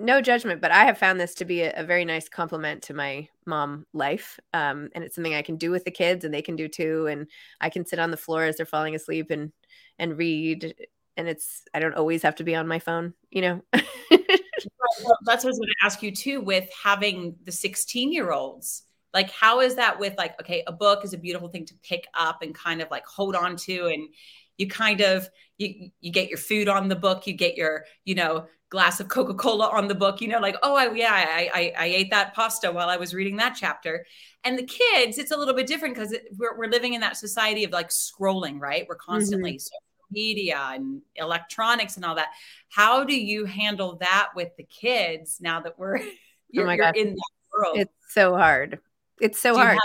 no 0.00 0.20
judgment. 0.20 0.60
But 0.60 0.70
i 0.70 0.84
have 0.84 0.96
found 0.96 1.20
this 1.20 1.34
to 1.36 1.44
be 1.44 1.62
a, 1.62 1.72
a 1.80 1.84
very 1.84 2.04
nice 2.04 2.28
compliment 2.28 2.82
to 2.84 2.94
my 2.94 3.28
mom 3.46 3.86
life 3.92 4.38
um 4.54 4.88
and 4.94 5.02
it's 5.04 5.14
something 5.14 5.34
i 5.34 5.42
can 5.42 5.56
do 5.56 5.70
with 5.70 5.84
the 5.84 5.90
kids 5.90 6.24
and 6.24 6.32
they 6.32 6.42
can 6.42 6.56
do 6.56 6.68
too 6.68 7.06
and 7.06 7.26
i 7.60 7.68
can 7.68 7.84
sit 7.84 7.98
on 7.98 8.10
the 8.10 8.16
floor 8.16 8.44
as 8.44 8.56
they're 8.56 8.66
falling 8.66 8.94
asleep 8.94 9.30
and 9.30 9.52
and 9.98 10.16
read 10.16 10.74
and 11.18 11.28
it's 11.28 11.64
I 11.74 11.80
don't 11.80 11.94
always 11.94 12.22
have 12.22 12.36
to 12.36 12.44
be 12.44 12.54
on 12.54 12.66
my 12.66 12.78
phone, 12.78 13.12
you 13.30 13.42
know. 13.42 13.62
That's 13.72 15.44
what 15.44 15.44
I 15.44 15.48
was 15.48 15.58
going 15.58 15.68
to 15.68 15.84
ask 15.84 16.02
you 16.02 16.12
too 16.12 16.40
with 16.40 16.68
having 16.82 17.36
the 17.44 17.52
16 17.52 18.12
year 18.12 18.30
olds. 18.30 18.84
Like, 19.12 19.30
how 19.30 19.60
is 19.60 19.74
that 19.74 19.98
with 19.98 20.16
like, 20.16 20.40
okay, 20.40 20.62
a 20.66 20.72
book 20.72 21.04
is 21.04 21.12
a 21.12 21.18
beautiful 21.18 21.48
thing 21.48 21.66
to 21.66 21.74
pick 21.82 22.06
up 22.14 22.42
and 22.42 22.54
kind 22.54 22.80
of 22.80 22.90
like 22.90 23.04
hold 23.04 23.34
on 23.34 23.56
to, 23.56 23.86
and 23.86 24.08
you 24.56 24.68
kind 24.68 25.00
of 25.00 25.28
you 25.58 25.90
you 26.00 26.12
get 26.12 26.28
your 26.28 26.38
food 26.38 26.68
on 26.68 26.88
the 26.88 26.96
book, 26.96 27.26
you 27.26 27.34
get 27.34 27.56
your 27.56 27.84
you 28.04 28.14
know 28.14 28.46
glass 28.70 29.00
of 29.00 29.08
Coca 29.08 29.34
Cola 29.34 29.68
on 29.70 29.88
the 29.88 29.94
book, 29.94 30.20
you 30.20 30.28
know, 30.28 30.38
like 30.38 30.56
oh 30.62 30.76
I, 30.76 30.92
yeah 30.92 31.12
I, 31.12 31.50
I, 31.52 31.72
I 31.78 31.86
ate 31.86 32.10
that 32.10 32.34
pasta 32.34 32.70
while 32.70 32.90
I 32.90 32.98
was 32.98 33.14
reading 33.14 33.36
that 33.36 33.56
chapter, 33.58 34.06
and 34.44 34.58
the 34.58 34.66
kids 34.66 35.18
it's 35.18 35.32
a 35.32 35.36
little 35.36 35.54
bit 35.54 35.66
different 35.66 35.94
because 35.94 36.14
we're 36.36 36.56
we're 36.56 36.70
living 36.70 36.94
in 36.94 37.00
that 37.00 37.16
society 37.16 37.64
of 37.64 37.72
like 37.72 37.88
scrolling, 37.88 38.60
right? 38.60 38.86
We're 38.88 38.96
constantly 38.96 39.52
mm-hmm. 39.52 39.58
so 39.58 39.76
media 40.10 40.70
and 40.72 41.02
electronics 41.16 41.96
and 41.96 42.04
all 42.04 42.14
that. 42.14 42.28
How 42.68 43.04
do 43.04 43.18
you 43.18 43.44
handle 43.44 43.96
that 44.00 44.28
with 44.34 44.56
the 44.56 44.64
kids 44.64 45.38
now 45.40 45.60
that 45.60 45.78
we're 45.78 45.98
you're, 46.50 46.68
oh 46.68 46.72
you're 46.72 46.92
in 46.94 47.14
that 47.14 47.30
world? 47.52 47.78
It's 47.78 47.92
so 48.08 48.36
hard. 48.36 48.80
It's 49.20 49.40
so 49.40 49.56
hard 49.56 49.78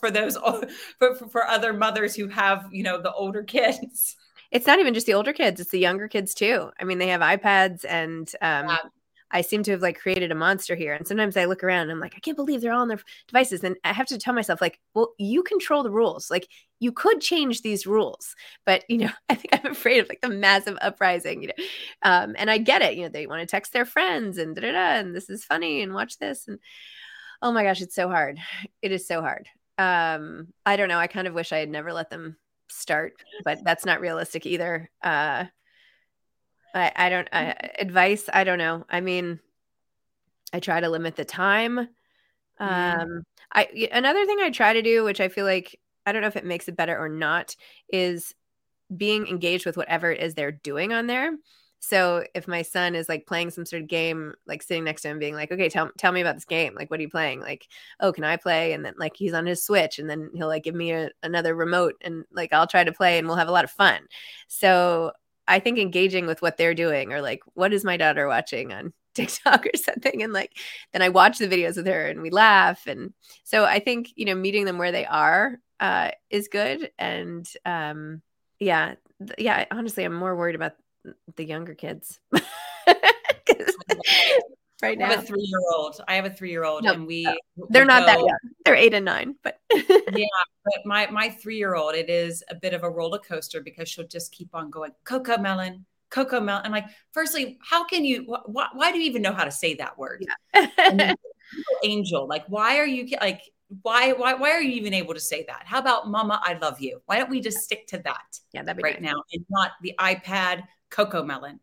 for 0.00 0.10
those 0.10 0.36
for, 0.98 1.14
for 1.14 1.46
other 1.46 1.72
mothers 1.72 2.14
who 2.14 2.28
have 2.28 2.68
you 2.70 2.82
know 2.82 3.00
the 3.00 3.12
older 3.12 3.42
kids. 3.42 4.16
It's 4.50 4.66
not 4.66 4.80
even 4.80 4.92
just 4.92 5.06
the 5.06 5.14
older 5.14 5.32
kids; 5.32 5.60
it's 5.60 5.70
the 5.70 5.78
younger 5.78 6.08
kids 6.08 6.34
too. 6.34 6.70
I 6.78 6.84
mean, 6.84 6.98
they 6.98 7.08
have 7.08 7.22
iPads 7.22 7.84
and 7.88 8.28
um, 8.42 8.68
yeah. 8.68 8.76
I 9.32 9.40
seem 9.40 9.62
to 9.64 9.70
have 9.72 9.82
like 9.82 9.98
created 9.98 10.30
a 10.30 10.36
monster 10.36 10.74
here. 10.74 10.94
And 10.94 11.06
sometimes 11.06 11.36
I 11.36 11.46
look 11.46 11.64
around 11.64 11.82
and 11.82 11.92
I'm 11.92 12.00
like, 12.00 12.14
I 12.16 12.20
can't 12.20 12.36
believe 12.36 12.60
they're 12.60 12.72
all 12.72 12.82
on 12.82 12.88
their 12.88 13.00
devices. 13.28 13.64
And 13.64 13.76
I 13.84 13.92
have 13.92 14.06
to 14.08 14.18
tell 14.18 14.34
myself, 14.34 14.60
like, 14.60 14.78
well, 14.94 15.14
you 15.18 15.42
control 15.42 15.82
the 15.82 15.90
rules. 15.90 16.30
Like, 16.30 16.48
you 16.80 16.92
could 16.92 17.20
change 17.20 17.62
these 17.62 17.86
rules, 17.86 18.34
but 18.66 18.84
you 18.88 18.98
know, 18.98 19.10
I 19.28 19.36
think 19.36 19.54
I'm 19.64 19.70
afraid 19.72 20.00
of 20.00 20.08
like 20.08 20.20
the 20.20 20.28
massive 20.28 20.76
uprising, 20.80 21.42
you 21.42 21.48
know. 21.48 21.64
Um, 22.02 22.34
and 22.36 22.50
I 22.50 22.58
get 22.58 22.82
it, 22.82 22.96
you 22.96 23.04
know, 23.04 23.08
they 23.08 23.26
want 23.26 23.40
to 23.40 23.46
text 23.46 23.72
their 23.72 23.84
friends 23.84 24.36
and 24.36 24.54
da 24.54 24.62
da 24.62 24.72
da, 24.72 24.98
and 24.98 25.14
this 25.14 25.30
is 25.30 25.44
funny 25.44 25.82
and 25.82 25.94
watch 25.94 26.18
this. 26.18 26.48
And 26.48 26.58
oh 27.40 27.52
my 27.52 27.62
gosh, 27.62 27.80
it's 27.80 27.94
so 27.94 28.08
hard. 28.08 28.38
It 28.82 28.92
is 28.92 29.06
so 29.06 29.20
hard. 29.20 29.48
Um, 29.78 30.48
I 30.66 30.76
don't 30.76 30.88
know. 30.88 30.98
I 30.98 31.06
kind 31.06 31.26
of 31.26 31.34
wish 31.34 31.52
I 31.52 31.58
had 31.58 31.70
never 31.70 31.92
let 31.92 32.10
them 32.10 32.36
start, 32.68 33.14
but 33.44 33.58
that's 33.64 33.84
not 33.84 34.00
realistic 34.00 34.46
either. 34.46 34.90
Uh, 35.02 35.44
I, 36.74 36.92
I 36.94 37.08
don't 37.08 37.28
I, 37.32 37.54
advice. 37.78 38.28
I 38.32 38.44
don't 38.44 38.58
know. 38.58 38.84
I 38.88 39.00
mean, 39.00 39.40
I 40.52 40.60
try 40.60 40.80
to 40.80 40.88
limit 40.88 41.16
the 41.16 41.24
time. 41.24 41.88
Mm-hmm. 42.60 43.00
Um, 43.00 43.22
I 43.52 43.88
another 43.92 44.24
thing 44.26 44.38
I 44.40 44.50
try 44.50 44.72
to 44.72 44.82
do, 44.82 45.04
which 45.04 45.20
I 45.20 45.28
feel 45.28 45.44
like 45.44 45.78
I 46.06 46.12
don't 46.12 46.22
know 46.22 46.28
if 46.28 46.36
it 46.36 46.44
makes 46.44 46.68
it 46.68 46.76
better 46.76 46.98
or 46.98 47.08
not, 47.08 47.56
is 47.92 48.34
being 48.94 49.26
engaged 49.26 49.66
with 49.66 49.76
whatever 49.76 50.10
it 50.10 50.20
is 50.20 50.34
they're 50.34 50.52
doing 50.52 50.92
on 50.92 51.06
there. 51.06 51.32
So 51.84 52.24
if 52.32 52.46
my 52.46 52.62
son 52.62 52.94
is 52.94 53.08
like 53.08 53.26
playing 53.26 53.50
some 53.50 53.66
sort 53.66 53.82
of 53.82 53.88
game, 53.88 54.34
like 54.46 54.62
sitting 54.62 54.84
next 54.84 55.02
to 55.02 55.08
him, 55.08 55.18
being 55.18 55.34
like, 55.34 55.50
"Okay, 55.50 55.68
tell 55.68 55.90
tell 55.98 56.12
me 56.12 56.20
about 56.20 56.36
this 56.36 56.44
game. 56.44 56.74
Like, 56.76 56.90
what 56.90 57.00
are 57.00 57.02
you 57.02 57.08
playing? 57.10 57.40
Like, 57.40 57.66
oh, 57.98 58.12
can 58.12 58.22
I 58.22 58.36
play?" 58.36 58.72
And 58.72 58.84
then 58.84 58.94
like 58.98 59.16
he's 59.16 59.34
on 59.34 59.46
his 59.46 59.64
Switch, 59.64 59.98
and 59.98 60.08
then 60.08 60.30
he'll 60.32 60.46
like 60.46 60.62
give 60.62 60.76
me 60.76 60.92
a, 60.92 61.10
another 61.24 61.56
remote, 61.56 61.96
and 62.02 62.24
like 62.32 62.52
I'll 62.52 62.68
try 62.68 62.84
to 62.84 62.92
play, 62.92 63.18
and 63.18 63.26
we'll 63.26 63.36
have 63.36 63.48
a 63.48 63.52
lot 63.52 63.64
of 63.64 63.70
fun. 63.70 64.00
So 64.46 65.12
I 65.52 65.60
think 65.60 65.78
engaging 65.78 66.26
with 66.26 66.42
what 66.42 66.56
they're 66.56 66.74
doing 66.74 67.12
or 67.12 67.20
like 67.20 67.42
what 67.54 67.72
is 67.72 67.84
my 67.84 67.96
daughter 67.96 68.26
watching 68.26 68.72
on 68.72 68.92
TikTok 69.14 69.66
or 69.66 69.76
something? 69.76 70.22
And 70.22 70.32
like 70.32 70.52
then 70.92 71.02
I 71.02 71.10
watch 71.10 71.38
the 71.38 71.48
videos 71.48 71.76
with 71.76 71.86
her 71.86 72.08
and 72.08 72.22
we 72.22 72.30
laugh. 72.30 72.86
And 72.86 73.12
so 73.44 73.64
I 73.64 73.78
think 73.78 74.08
you 74.16 74.24
know 74.24 74.34
meeting 74.34 74.64
them 74.64 74.78
where 74.78 74.92
they 74.92 75.06
are 75.06 75.58
uh 75.80 76.10
is 76.30 76.48
good. 76.48 76.90
And 76.98 77.46
um 77.66 78.22
yeah 78.58 78.94
th- 79.18 79.34
yeah 79.38 79.66
honestly 79.70 80.04
I'm 80.04 80.14
more 80.14 80.36
worried 80.36 80.56
about 80.56 80.72
the 81.36 81.44
younger 81.44 81.74
kids 81.74 82.18
right 84.82 84.98
now. 84.98 85.06
I 85.06 85.10
have 85.10 85.22
a 85.22 85.26
three 85.26 85.42
year 85.42 85.60
old. 85.74 86.00
I 86.08 86.16
have 86.16 86.24
a 86.24 86.30
three 86.30 86.50
year 86.50 86.64
old, 86.64 86.84
and 86.84 87.06
we 87.06 87.26
they're 87.70 87.84
not 87.84 88.00
go, 88.00 88.06
that 88.06 88.18
young. 88.18 88.38
They're 88.64 88.74
eight 88.74 88.94
and 88.94 89.04
nine, 89.04 89.36
but 89.42 89.60
yeah. 89.72 90.26
But 90.64 90.84
my 90.84 91.06
my 91.10 91.28
three 91.30 91.56
year 91.56 91.74
old, 91.74 91.94
it 91.94 92.10
is 92.10 92.42
a 92.50 92.54
bit 92.54 92.74
of 92.74 92.82
a 92.82 92.90
roller 92.90 93.18
coaster 93.18 93.60
because 93.60 93.88
she'll 93.88 94.06
just 94.06 94.32
keep 94.32 94.54
on 94.54 94.70
going. 94.70 94.92
Cocomelon, 95.04 95.84
Coco 96.10 96.40
Melon. 96.40 96.62
I'm 96.64 96.72
like, 96.72 96.86
firstly, 97.12 97.58
how 97.68 97.84
can 97.84 98.04
you? 98.04 98.24
Wh- 98.24 98.74
why 98.76 98.92
do 98.92 98.98
you 98.98 99.04
even 99.04 99.22
know 99.22 99.32
how 99.32 99.44
to 99.44 99.50
say 99.50 99.74
that 99.74 99.98
word? 99.98 100.24
Yeah. 100.54 101.14
angel, 101.84 102.26
like, 102.26 102.44
why 102.48 102.78
are 102.78 102.86
you 102.86 103.08
like? 103.20 103.40
Why, 103.80 104.12
why, 104.12 104.34
why 104.34 104.50
are 104.50 104.60
you 104.60 104.72
even 104.72 104.92
able 104.92 105.14
to 105.14 105.20
say 105.20 105.46
that? 105.48 105.62
How 105.64 105.78
about 105.78 106.06
Mama, 106.06 106.38
I 106.44 106.58
love 106.60 106.78
you? 106.82 107.00
Why 107.06 107.16
don't 107.16 107.30
we 107.30 107.40
just 107.40 107.56
stick 107.60 107.86
to 107.86 107.98
that 108.04 108.38
yeah, 108.52 108.62
that'd 108.62 108.76
be 108.76 108.82
right 108.82 109.00
nice. 109.00 109.12
now 109.14 109.22
and 109.32 109.46
not 109.48 109.70
the 109.80 109.94
iPad 109.98 110.64
Cocomelon? 110.90 111.58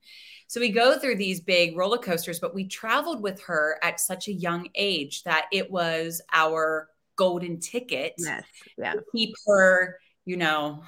So 0.50 0.60
we 0.60 0.70
go 0.70 0.98
through 0.98 1.18
these 1.18 1.40
big 1.40 1.78
roller 1.78 2.00
coasters, 2.00 2.40
but 2.40 2.56
we 2.56 2.66
traveled 2.66 3.22
with 3.22 3.40
her 3.44 3.78
at 3.84 4.00
such 4.00 4.28
a 4.28 4.34
young 4.34 4.68
age 4.74 5.22
that 5.24 5.46
it 5.52 5.70
was 5.70 6.24
our 6.34 6.90
golden 7.16 7.60
ticket 7.60 8.16
Yes. 8.18 8.44
Yeah. 8.76 8.94
to 8.94 9.04
keep 9.16 9.36
her, 9.46 10.00
you 10.26 10.38
know, 10.38 10.84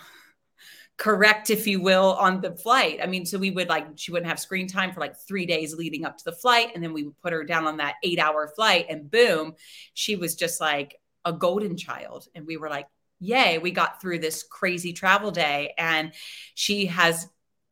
correct, 0.98 1.52
if 1.52 1.68
you 1.68 1.80
will, 1.80 2.14
on 2.14 2.42
the 2.42 2.56
flight. 2.56 3.02
I 3.04 3.06
mean, 3.06 3.24
so 3.24 3.38
we 3.38 3.52
would 3.52 3.70
like, 3.70 3.86
she 3.98 4.12
wouldn't 4.12 4.30
have 4.30 4.40
screen 4.40 4.68
time 4.68 4.94
for 4.94 5.00
like 5.00 5.16
three 5.16 5.46
days 5.46 5.76
leading 5.76 6.06
up 6.06 6.18
to 6.18 6.24
the 6.26 6.32
flight. 6.32 6.70
And 6.74 6.84
then 6.84 6.92
we 6.92 7.04
would 7.04 7.22
put 7.22 7.32
her 7.32 7.44
down 7.44 7.68
on 7.68 7.78
that 7.78 7.98
eight 8.04 8.18
hour 8.18 8.52
flight, 8.56 8.88
and 8.90 9.12
boom, 9.12 9.54
she 9.94 10.16
was 10.16 10.34
just 10.34 10.60
like 10.60 10.96
a 11.24 11.32
golden 11.32 11.78
child. 11.78 12.28
And 12.34 12.48
we 12.48 12.58
were 12.58 12.70
like, 12.70 12.88
yay, 13.20 13.60
we 13.60 13.70
got 13.70 14.02
through 14.02 14.18
this 14.18 14.42
crazy 14.42 14.92
travel 14.92 15.30
day. 15.30 15.76
And 15.78 16.14
she 16.56 16.88
has, 16.88 17.28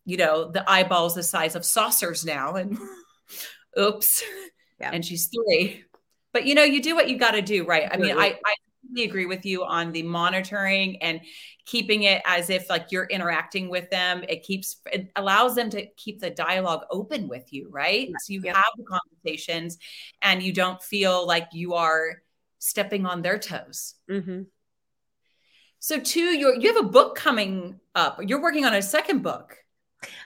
you 0.10 0.18
know, 0.18 0.52
the 0.52 0.70
eyeballs 0.70 1.16
the 1.16 1.24
size 1.24 1.56
of 1.56 1.66
saucers 1.66 2.26
now. 2.26 2.56
And 2.56 2.78
oops. 3.80 4.24
Yeah. 4.80 4.92
And 4.94 5.06
she's 5.06 5.28
three. 5.28 5.84
But 6.34 6.46
you 6.46 6.56
know, 6.56 6.64
you 6.64 6.82
do 6.82 6.96
what 6.96 7.10
you 7.10 7.18
got 7.18 7.32
to 7.32 7.42
do, 7.42 7.66
right? 7.66 7.88
I 7.92 7.98
mean, 7.98 8.14
I, 8.18 8.38
I 8.46 8.56
agree 9.04 9.26
with 9.26 9.46
you 9.46 9.64
on 9.66 9.92
the 9.92 10.04
monitoring 10.04 11.02
and 11.02 11.22
keeping 11.66 12.04
it 12.04 12.22
as 12.26 12.50
if 12.50 12.70
like 12.70 12.92
you're 12.92 13.06
interacting 13.06 13.70
with 13.70 13.90
them. 13.90 14.24
It 14.28 14.44
keeps 14.44 14.78
it 14.92 15.12
allows 15.16 15.56
them 15.56 15.70
to 15.72 15.86
keep 15.98 16.20
the 16.20 16.30
dialogue 16.30 16.86
open 16.92 17.28
with 17.28 17.52
you, 17.52 17.70
right? 17.72 18.10
Yeah. 18.10 18.18
So 18.24 18.34
you 18.34 18.42
Yep. 18.44 18.56
have 18.56 18.66
the 18.78 18.84
conversations 18.84 19.78
and 20.22 20.42
you 20.42 20.54
don't 20.54 20.82
feel 20.82 21.26
like 21.28 21.50
you 21.54 21.74
are 21.76 22.22
stepping 22.60 23.06
on 23.06 23.22
their 23.22 23.40
toes. 23.40 23.96
hmm 24.10 24.44
So 25.80 26.00
two, 26.00 26.38
you 26.38 26.56
you 26.60 26.74
have 26.74 26.86
a 26.86 26.90
book 26.90 27.16
coming 27.16 27.80
up. 27.96 28.20
You're 28.26 28.42
working 28.42 28.66
on 28.66 28.74
a 28.74 28.82
second 28.82 29.24
book. 29.24 29.58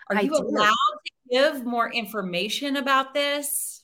Are 0.09 0.17
I 0.17 0.21
you 0.21 0.29
do. 0.29 0.37
allowed 0.37 0.73
to 1.05 1.11
give 1.31 1.65
more 1.65 1.91
information 1.91 2.77
about 2.77 3.13
this? 3.13 3.83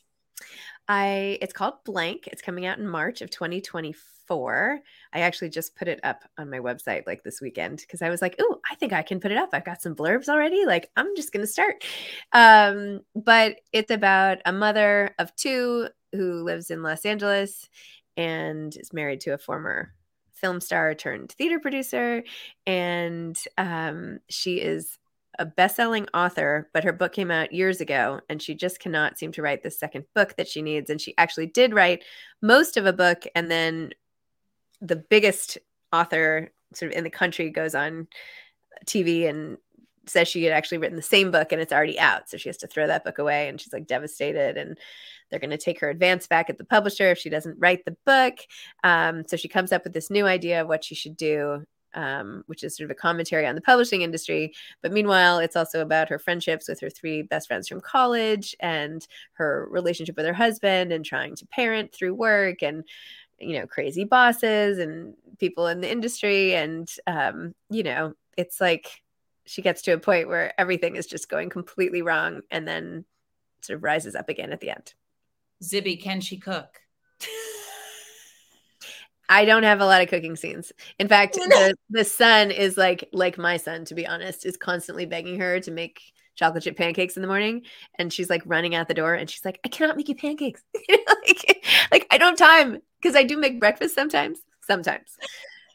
I 0.88 1.38
it's 1.42 1.54
called 1.54 1.76
Blank. 1.86 2.28
It's 2.28 2.42
coming 2.42 2.66
out 2.66 2.80
in 2.80 2.88
March 2.88 3.22
of 3.22 3.30
2024. 3.30 4.80
I 5.14 5.20
actually 5.20 5.50
just 5.50 5.76
put 5.76 5.88
it 5.88 6.00
up 6.04 6.24
on 6.38 6.50
my 6.50 6.60
website 6.60 7.06
like 7.06 7.24
this 7.24 7.42
weekend 7.42 7.80
because 7.80 8.02
I 8.02 8.10
was 8.10 8.22
like, 8.22 8.36
"Oh, 8.40 8.60
I 8.70 8.76
think 8.76 8.92
I 8.94 9.04
can 9.04 9.20
put 9.20 9.32
it 9.32 9.38
up. 9.38 9.50
I've 9.54 9.66
got 9.66 9.82
some 9.82 9.96
blurbs 9.96 10.30
already. 10.30 10.66
Like, 10.66 10.90
I'm 10.98 11.16
just 11.16 11.32
going 11.32 11.46
to 11.46 11.52
start." 11.52 11.84
Um, 12.34 13.02
but 13.16 13.58
it's 13.72 13.92
about 13.92 14.40
a 14.46 14.52
mother 14.52 15.14
of 15.20 15.36
two 15.36 15.90
who 16.12 16.44
lives 16.44 16.72
in 16.72 16.82
Los 16.84 17.06
Angeles 17.06 17.70
and 18.18 18.76
is 18.76 18.92
married 18.94 19.22
to 19.22 19.34
a 19.34 19.38
former 19.38 19.94
film 20.34 20.62
star 20.62 20.96
turned 20.96 21.34
theater 21.34 21.60
producer 21.60 22.24
and 22.66 23.38
um, 23.58 24.20
she 24.30 24.62
is 24.62 24.99
a 25.40 25.46
best-selling 25.46 26.08
author, 26.14 26.70
but 26.74 26.84
her 26.84 26.94
book 26.94 27.14
came 27.14 27.32
out 27.32 27.54
years 27.54 27.82
ago 27.82 28.20
and 28.30 28.42
she 28.42 28.54
just 28.54 28.80
cannot 28.80 29.18
seem 29.18 29.32
to 29.32 29.42
write 29.42 29.64
the 29.64 29.72
second 29.72 30.06
book 30.14 30.36
that 30.38 30.48
she 30.48 30.62
needs 30.62 30.90
and 30.90 31.00
she 31.00 31.16
actually 31.18 31.48
did 31.48 31.74
write 31.74 32.04
most 32.42 32.78
of 32.78 32.86
a 32.86 32.94
book 32.94 33.24
and 33.36 33.50
then 33.50 33.92
the 34.82 34.98
biggest 34.98 35.58
author 35.92 36.52
sort 36.74 36.92
of 36.92 36.98
in 36.98 37.04
the 37.04 37.10
country 37.10 37.50
goes 37.50 37.74
on 37.74 38.08
TV 38.86 39.28
and 39.28 39.58
says 40.06 40.28
she 40.28 40.44
had 40.44 40.54
actually 40.54 40.78
written 40.78 40.96
the 40.96 41.02
same 41.02 41.32
book 41.32 41.52
and 41.52 41.62
it's 41.62 41.74
already 41.74 42.00
out 42.00 42.30
so 42.30 42.38
she 42.38 42.50
has 42.50 42.58
to 42.58 42.68
throw 42.68 42.88
that 42.88 43.04
book 43.04 43.18
away 43.18 43.48
and 43.48 43.62
she's 43.62 43.74
like 43.74 43.88
devastated 43.88 44.58
and 44.58 44.78
they're 45.30 45.40
going 45.40 45.50
to 45.52 45.58
take 45.58 45.80
her 45.80 45.90
advance 45.90 46.28
back 46.28 46.50
at 46.50 46.58
the 46.58 46.64
publisher 46.66 47.12
if 47.12 47.18
she 47.18 47.30
doesn't 47.30 47.60
write 47.60 47.86
the 47.86 47.96
book. 48.06 48.40
Um, 48.84 49.24
so 49.28 49.38
she 49.38 49.48
comes 49.48 49.72
up 49.72 49.84
with 49.84 49.94
this 49.94 50.10
new 50.10 50.26
idea 50.26 50.62
of 50.62 50.68
what 50.68 50.84
she 50.84 50.96
should 50.96 51.16
do 51.16 51.66
um, 51.94 52.44
which 52.48 52.64
is 52.64 52.76
sort 52.76 52.86
of 52.86 52.92
a 52.92 53.00
commentary 53.00 53.46
on 53.46 53.56
the 53.56 53.62
publishing 53.62 54.02
industry 54.02 54.54
but 54.82 54.92
meanwhile, 54.92 55.40
it's 55.40 55.56
also 55.56 55.82
about 55.82 56.10
her 56.10 56.20
friendships 56.20 56.68
with 56.68 56.80
her 56.80 56.90
three 56.90 57.22
best 57.22 57.48
friends 57.48 57.68
from 57.68 57.82
college 57.82 58.56
and 58.60 59.06
her 59.34 59.68
relationship 59.70 60.16
with 60.16 60.26
her 60.26 60.34
husband 60.34 60.92
and 60.92 61.06
trying 61.06 61.36
to 61.36 61.46
parent 61.48 61.94
through 61.94 62.14
work 62.14 62.62
and, 62.62 62.84
you 63.40 63.60
know, 63.60 63.68
crazy 63.68 64.04
bosses 64.04 64.80
and 64.80 65.16
people 65.38 65.68
in 65.68 65.82
the 65.82 65.92
industry. 65.92 66.56
And, 66.56 66.90
um, 67.08 67.56
you 67.70 67.84
know, 67.84 68.14
it's 68.38 68.62
like 68.62 69.02
she 69.46 69.62
gets 69.62 69.82
to 69.84 69.92
a 69.92 70.00
point 70.00 70.28
where 70.28 70.60
everything 70.60 70.96
is 70.96 71.08
just 71.08 71.30
going 71.30 71.50
completely 71.50 72.02
wrong 72.02 72.42
and 72.52 72.68
then 72.68 73.06
sort 73.62 73.78
of 73.78 73.84
rises 73.84 74.16
up 74.16 74.30
again 74.30 74.52
at 74.52 74.62
the 74.62 74.70
end. 74.70 74.94
Zibby, 75.64 76.02
can 76.02 76.22
she 76.22 76.38
cook? 76.38 76.82
I 79.30 79.46
don't 79.46 79.64
have 79.64 79.80
a 79.80 79.86
lot 79.86 80.02
of 80.02 80.10
cooking 80.10 80.36
scenes. 80.36 80.72
In 80.98 81.08
fact, 81.08 81.34
the, 81.36 81.76
the 81.90 82.04
son 82.04 82.52
is 82.52 82.78
like 82.78 83.08
like 83.14 83.38
my 83.38 83.58
son, 83.58 83.86
to 83.86 83.96
be 83.96 84.06
honest, 84.08 84.46
is 84.46 84.58
constantly 84.58 85.06
begging 85.06 85.40
her 85.40 85.60
to 85.62 85.72
make 85.72 86.02
chocolate 86.36 86.64
chip 86.64 86.78
pancakes 86.78 87.16
in 87.16 87.22
the 87.22 87.28
morning, 87.28 87.62
and 87.98 88.12
she's 88.12 88.30
like 88.30 88.42
running 88.46 88.76
out 88.76 88.88
the 88.88 88.94
door, 88.94 89.14
and 89.14 89.30
she's 89.30 89.46
like, 89.46 89.60
"I 89.64 89.70
cannot 89.70 89.96
make 89.98 90.10
you 90.10 90.16
pancakes. 90.16 90.64
like, 90.90 91.66
like 91.92 92.08
I 92.12 92.18
don't 92.18 92.38
have 92.40 92.50
time 92.50 92.82
because 93.02 93.16
I 93.16 93.24
do 93.24 93.38
make 93.38 93.60
breakfast 93.60 93.96
sometimes. 93.96 94.40
Sometimes, 94.62 95.18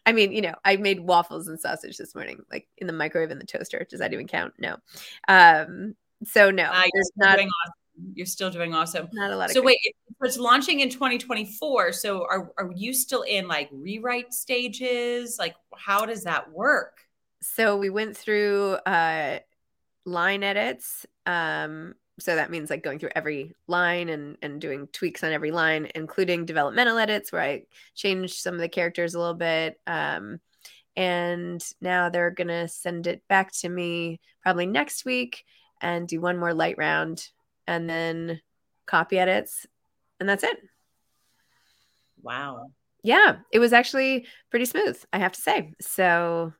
I 0.06 0.12
mean, 0.12 0.32
you 0.32 0.42
know, 0.42 0.54
I 0.64 0.76
made 0.76 1.00
waffles 1.00 1.48
and 1.48 1.58
sausage 1.58 1.96
this 1.96 2.14
morning, 2.14 2.40
like 2.50 2.68
in 2.78 2.86
the 2.86 2.92
microwave 2.92 3.30
and 3.30 3.40
the 3.40 3.46
toaster. 3.46 3.86
Does 3.88 4.00
that 4.00 4.12
even 4.12 4.26
count? 4.26 4.54
No. 4.58 4.76
Um. 5.28 5.94
So 6.24 6.50
no, 6.50 6.70
Ah, 6.72 6.82
you're 6.82 6.90
there's 6.94 7.12
not. 7.16 7.38
You're 8.14 8.26
still 8.26 8.50
doing 8.50 8.74
awesome. 8.74 9.08
not 9.12 9.30
a 9.30 9.36
lot. 9.36 9.50
So 9.50 9.62
wait, 9.62 9.78
it- 9.82 9.94
it's 10.22 10.38
launching 10.38 10.80
in 10.80 10.88
2024. 10.88 11.92
So 11.92 12.22
are 12.30 12.50
are 12.56 12.70
you 12.74 12.94
still 12.94 13.22
in 13.22 13.46
like 13.46 13.68
rewrite 13.72 14.32
stages? 14.32 15.36
Like 15.38 15.54
how 15.76 16.06
does 16.06 16.24
that 16.24 16.50
work? 16.52 17.00
so 17.46 17.76
we 17.76 17.90
went 17.90 18.16
through 18.16 18.72
uh 18.86 19.38
line 20.06 20.42
edits 20.42 21.04
um 21.26 21.94
so 22.18 22.36
that 22.36 22.50
means 22.50 22.70
like 22.70 22.82
going 22.82 22.98
through 22.98 23.10
every 23.14 23.54
line 23.66 24.08
and 24.08 24.38
and 24.40 24.62
doing 24.62 24.86
tweaks 24.94 25.22
on 25.22 25.30
every 25.30 25.50
line 25.50 25.86
including 25.94 26.46
developmental 26.46 26.96
edits 26.96 27.30
where 27.30 27.42
i 27.42 27.62
changed 27.94 28.36
some 28.36 28.54
of 28.54 28.60
the 28.60 28.68
characters 28.68 29.14
a 29.14 29.18
little 29.18 29.34
bit 29.34 29.78
um 29.86 30.40
and 30.96 31.62
now 31.82 32.08
they're 32.08 32.30
gonna 32.30 32.66
send 32.66 33.06
it 33.06 33.20
back 33.28 33.52
to 33.52 33.68
me 33.68 34.20
probably 34.42 34.64
next 34.64 35.04
week 35.04 35.44
and 35.82 36.08
do 36.08 36.22
one 36.22 36.38
more 36.38 36.54
light 36.54 36.78
round 36.78 37.28
and 37.66 37.88
then 37.88 38.40
copy 38.86 39.18
edits 39.18 39.66
and 40.20 40.28
that's 40.28 40.44
it 40.44 40.58
Wow. 42.22 42.70
yeah, 43.02 43.36
it 43.52 43.58
was 43.58 43.72
actually 43.72 44.26
pretty 44.50 44.64
smooth, 44.64 44.98
I 45.12 45.18
have 45.18 45.32
to 45.32 45.40
say. 45.40 45.72
So, 45.80 46.52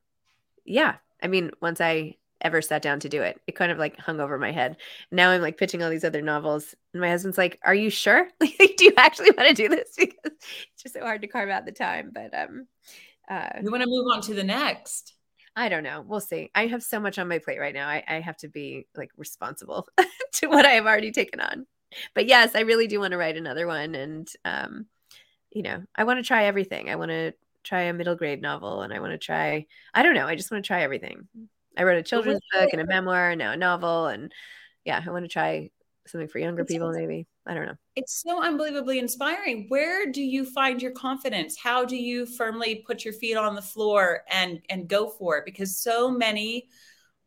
yeah, 0.65 0.95
I 1.23 1.27
mean, 1.27 1.51
once 1.61 1.81
I 1.81 2.15
ever 2.41 2.61
sat 2.61 2.81
down 2.83 2.99
to 3.01 3.09
do 3.09 3.21
it, 3.23 3.41
it 3.47 3.55
kind 3.55 3.71
of 3.71 3.79
like 3.79 3.97
hung 3.99 4.19
over 4.19 4.37
my 4.37 4.51
head. 4.51 4.77
Now 5.11 5.31
I'm 5.31 5.41
like 5.41 5.57
pitching 5.57 5.81
all 5.83 5.89
these 5.89 6.03
other 6.03 6.21
novels, 6.21 6.75
and 6.93 7.01
my 7.01 7.09
husband's 7.09 7.37
like, 7.39 7.59
"Are 7.63 7.75
you 7.75 7.89
sure? 7.89 8.29
Like, 8.41 8.75
do 8.77 8.85
you 8.85 8.93
actually 8.97 9.31
want 9.31 9.49
to 9.49 9.55
do 9.55 9.69
this?" 9.69 9.95
Because 9.97 10.17
it's 10.25 10.83
just 10.83 10.95
so 10.95 11.01
hard 11.01 11.21
to 11.21 11.27
carve 11.27 11.49
out 11.49 11.65
the 11.65 11.71
time. 11.71 12.11
But 12.13 12.33
um, 12.37 12.67
uh, 13.29 13.49
You 13.63 13.71
want 13.71 13.83
to 13.83 13.89
move 13.89 14.05
on 14.13 14.21
to 14.23 14.35
the 14.35 14.43
next. 14.43 15.14
I 15.55 15.69
don't 15.69 15.83
know. 15.83 16.03
We'll 16.05 16.19
see. 16.19 16.51
I 16.53 16.67
have 16.67 16.83
so 16.83 16.99
much 16.99 17.17
on 17.17 17.27
my 17.29 17.39
plate 17.39 17.59
right 17.59 17.73
now. 17.73 17.87
I, 17.87 18.03
I 18.07 18.19
have 18.19 18.37
to 18.37 18.49
be 18.49 18.87
like 18.95 19.11
responsible 19.17 19.87
to 20.33 20.47
what 20.47 20.65
I 20.65 20.71
have 20.71 20.85
already 20.85 21.11
taken 21.11 21.39
on. 21.39 21.65
But 22.13 22.27
yes, 22.27 22.55
I 22.55 22.61
really 22.61 22.87
do 22.87 22.99
want 22.99 23.11
to 23.11 23.17
write 23.17 23.37
another 23.37 23.67
one. 23.67 23.95
And, 23.95 24.29
um, 24.43 24.87
you 25.51 25.63
know, 25.63 25.83
I 25.95 26.03
want 26.03 26.19
to 26.19 26.27
try 26.27 26.45
everything. 26.45 26.89
I 26.89 26.95
want 26.97 27.11
to 27.11 27.33
try 27.63 27.83
a 27.83 27.93
middle 27.93 28.15
grade 28.15 28.41
novel 28.41 28.81
and 28.81 28.93
I 28.93 28.99
want 28.99 29.13
to 29.13 29.17
try, 29.17 29.65
I 29.93 30.03
don't 30.03 30.13
know. 30.13 30.27
I 30.27 30.35
just 30.35 30.51
want 30.51 30.63
to 30.63 30.67
try 30.67 30.81
everything. 30.81 31.27
I 31.77 31.83
wrote 31.83 31.97
a 31.97 32.03
children's 32.03 32.41
book 32.51 32.69
and 32.73 32.81
a 32.81 32.85
memoir 32.85 33.31
and 33.31 33.39
now 33.39 33.53
a 33.53 33.57
novel. 33.57 34.07
And 34.07 34.33
yeah, 34.83 35.01
I 35.05 35.09
want 35.11 35.23
to 35.23 35.29
try 35.29 35.71
something 36.05 36.27
for 36.27 36.39
younger 36.39 36.65
people, 36.65 36.91
maybe. 36.91 37.27
I 37.47 37.53
don't 37.53 37.65
know. 37.65 37.75
It's 37.95 38.21
so 38.21 38.43
unbelievably 38.43 38.99
inspiring. 38.99 39.65
Where 39.67 40.11
do 40.11 40.21
you 40.21 40.45
find 40.45 40.81
your 40.81 40.91
confidence? 40.91 41.57
How 41.57 41.85
do 41.85 41.95
you 41.95 42.25
firmly 42.25 42.83
put 42.87 43.05
your 43.05 43.13
feet 43.13 43.37
on 43.37 43.55
the 43.55 43.61
floor 43.61 44.21
and 44.29 44.59
and 44.69 44.87
go 44.87 45.09
for 45.09 45.37
it? 45.37 45.45
Because 45.45 45.77
so 45.77 46.09
many 46.09 46.67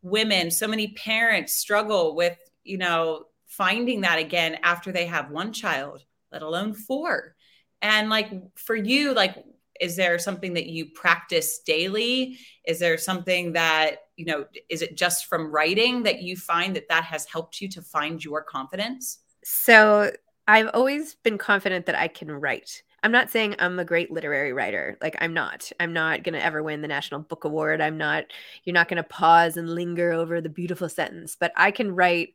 women, 0.01 0.51
so 0.51 0.67
many 0.67 0.89
parents 0.89 1.55
struggle 1.55 2.15
with, 2.15 2.37
you 2.63 2.77
know, 2.77 3.25
finding 3.47 4.01
that 4.01 4.19
again 4.19 4.57
after 4.63 4.91
they 4.91 5.05
have 5.05 5.31
one 5.31 5.53
child, 5.53 6.03
let 6.31 6.41
alone 6.41 6.73
four. 6.73 7.35
And 7.81 8.09
like 8.09 8.29
for 8.55 8.75
you, 8.75 9.13
like 9.13 9.37
is 9.79 9.95
there 9.95 10.19
something 10.19 10.53
that 10.55 10.67
you 10.67 10.87
practice 10.87 11.59
daily? 11.59 12.37
Is 12.67 12.79
there 12.79 12.97
something 12.97 13.53
that, 13.53 13.99
you 14.17 14.25
know, 14.25 14.45
is 14.69 14.81
it 14.81 14.97
just 14.97 15.27
from 15.27 15.49
writing 15.51 16.03
that 16.03 16.21
you 16.21 16.35
find 16.35 16.75
that 16.75 16.89
that 16.89 17.05
has 17.05 17.25
helped 17.25 17.61
you 17.61 17.69
to 17.69 17.81
find 17.81 18.23
your 18.23 18.43
confidence? 18.43 19.19
So 19.43 20.11
I've 20.47 20.69
always 20.73 21.15
been 21.15 21.37
confident 21.37 21.85
that 21.85 21.99
I 21.99 22.07
can 22.07 22.31
write. 22.31 22.83
I'm 23.03 23.11
not 23.11 23.29
saying 23.29 23.55
I'm 23.59 23.79
a 23.79 23.85
great 23.85 24.11
literary 24.11 24.51
writer. 24.51 24.97
Like 25.01 25.15
I'm 25.21 25.33
not. 25.33 25.71
I'm 25.79 25.93
not 25.93 26.23
going 26.23 26.33
to 26.33 26.43
ever 26.43 26.61
win 26.61 26.81
the 26.81 26.87
National 26.87 27.21
Book 27.21 27.45
Award. 27.45 27.81
I'm 27.81 27.97
not 27.97 28.25
you're 28.63 28.73
not 28.73 28.89
going 28.89 28.97
to 28.97 29.03
pause 29.03 29.57
and 29.57 29.69
linger 29.69 30.11
over 30.11 30.41
the 30.41 30.49
beautiful 30.49 30.89
sentence, 30.89 31.37
but 31.39 31.51
I 31.55 31.71
can 31.71 31.95
write 31.95 32.33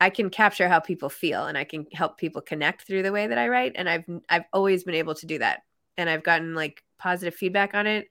I 0.00 0.10
can 0.10 0.28
capture 0.28 0.68
how 0.68 0.80
people 0.80 1.08
feel 1.08 1.46
and 1.46 1.56
I 1.56 1.64
can 1.64 1.86
help 1.92 2.18
people 2.18 2.42
connect 2.42 2.82
through 2.82 3.04
the 3.04 3.12
way 3.12 3.26
that 3.26 3.38
I 3.38 3.48
write 3.48 3.72
and 3.76 3.88
I've 3.88 4.04
I've 4.28 4.44
always 4.52 4.84
been 4.84 4.96
able 4.96 5.14
to 5.14 5.26
do 5.26 5.38
that. 5.38 5.62
And 5.96 6.10
I've 6.10 6.24
gotten 6.24 6.54
like 6.54 6.82
positive 6.98 7.34
feedback 7.34 7.74
on 7.74 7.86
it 7.86 8.08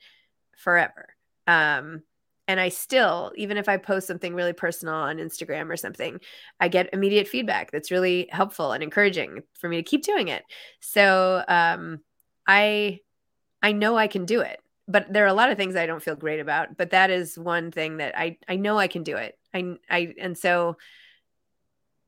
forever. 0.56 1.16
Um 1.46 2.04
and 2.48 2.60
I 2.60 2.70
still, 2.70 3.32
even 3.36 3.58
if 3.58 3.70
I 3.70 3.78
post 3.78 4.08
something 4.08 4.36
really 4.36 4.54
personal 4.54 4.96
on 4.96 5.18
Instagram 5.18 5.70
or 5.70 5.78
something, 5.78 6.20
I 6.60 6.68
get 6.68 6.94
immediate 6.94 7.28
feedback 7.28 7.72
that's 7.72 7.92
really 7.92 8.28
helpful 8.32 8.74
and 8.74 8.84
encouraging 8.84 9.44
for 9.54 9.70
me 9.70 9.78
to 9.78 9.84
keep 9.84 10.04
doing 10.04 10.28
it. 10.28 10.44
So 10.82 11.44
um, 11.48 12.00
I 12.46 13.00
I 13.62 13.72
know 13.72 13.98
I 13.98 14.08
can 14.08 14.26
do 14.26 14.42
it, 14.42 14.60
but 14.90 15.12
there 15.12 15.24
are 15.24 15.28
a 15.28 15.34
lot 15.34 15.52
of 15.52 15.58
things 15.58 15.76
I 15.76 15.86
don't 15.86 16.04
feel 16.04 16.16
great 16.16 16.42
about. 16.42 16.78
But 16.78 16.90
that 16.90 17.10
is 17.10 17.40
one 17.40 17.72
thing 17.72 17.98
that 17.98 18.18
I 18.18 18.38
I 18.48 18.58
know 18.58 18.78
I 18.78 18.88
can 18.88 19.04
do 19.04 19.16
it. 19.16 19.38
I 19.54 19.76
I 19.90 20.14
and 20.20 20.38
so 20.38 20.78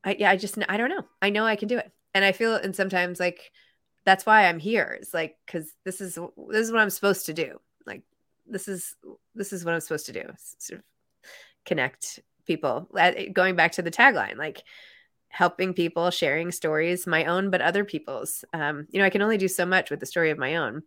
I 0.03 0.17
yeah 0.19 0.31
I 0.31 0.35
just 0.35 0.57
I 0.67 0.75
don't 0.75 0.89
know. 0.89 1.05
I 1.21 1.29
know 1.29 1.45
I 1.45 1.55
can 1.55 1.69
do 1.69 1.77
it, 1.77 1.89
and 2.13 2.25
I 2.25 2.33
feel 2.33 2.55
and 2.55 2.75
sometimes 2.75 3.21
like 3.21 3.51
that's 4.05 4.25
why 4.25 4.47
I'm 4.47 4.59
here. 4.59 4.97
It's 4.99 5.13
like 5.13 5.37
because 5.45 5.71
this 5.85 6.01
is 6.01 6.15
this 6.49 6.67
is 6.67 6.71
what 6.73 6.81
I'm 6.81 6.89
supposed 6.89 7.27
to 7.27 7.33
do. 7.33 7.59
This 8.47 8.67
is 8.67 8.95
this 9.33 9.53
is 9.53 9.65
what 9.65 9.73
I'm 9.73 9.81
supposed 9.81 10.05
to 10.07 10.13
do. 10.13 10.23
Sort 10.59 10.79
of 10.79 10.85
connect 11.65 12.19
people. 12.45 12.89
Going 13.33 13.55
back 13.55 13.73
to 13.73 13.81
the 13.81 13.91
tagline, 13.91 14.37
like 14.37 14.63
helping 15.29 15.73
people, 15.73 16.11
sharing 16.11 16.51
stories, 16.51 17.05
my 17.05 17.25
own 17.25 17.49
but 17.49 17.61
other 17.61 17.83
people's. 17.83 18.45
Um, 18.53 18.87
you 18.89 18.99
know, 18.99 19.05
I 19.05 19.09
can 19.09 19.21
only 19.21 19.37
do 19.37 19.47
so 19.47 19.65
much 19.65 19.89
with 19.89 19.99
the 19.99 20.05
story 20.05 20.31
of 20.31 20.37
my 20.37 20.55
own. 20.55 20.83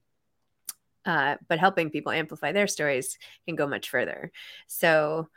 Uh, 1.05 1.37
but 1.49 1.59
helping 1.59 1.91
people 1.91 2.13
amplify 2.13 2.53
their 2.53 2.67
stories 2.67 3.19
can 3.47 3.57
go 3.57 3.67
much 3.67 3.89
further. 3.89 4.31
So, 4.67 5.29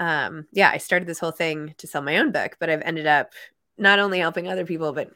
um, 0.00 0.46
yeah, 0.52 0.70
I 0.72 0.78
started 0.78 1.06
this 1.06 1.20
whole 1.20 1.30
thing 1.30 1.74
to 1.78 1.86
sell 1.86 2.02
my 2.02 2.18
own 2.18 2.32
book, 2.32 2.56
but 2.58 2.68
I've 2.68 2.82
ended 2.82 3.06
up 3.06 3.32
not 3.78 3.98
only 3.98 4.18
helping 4.18 4.48
other 4.48 4.66
people, 4.66 4.92
but 4.92 5.10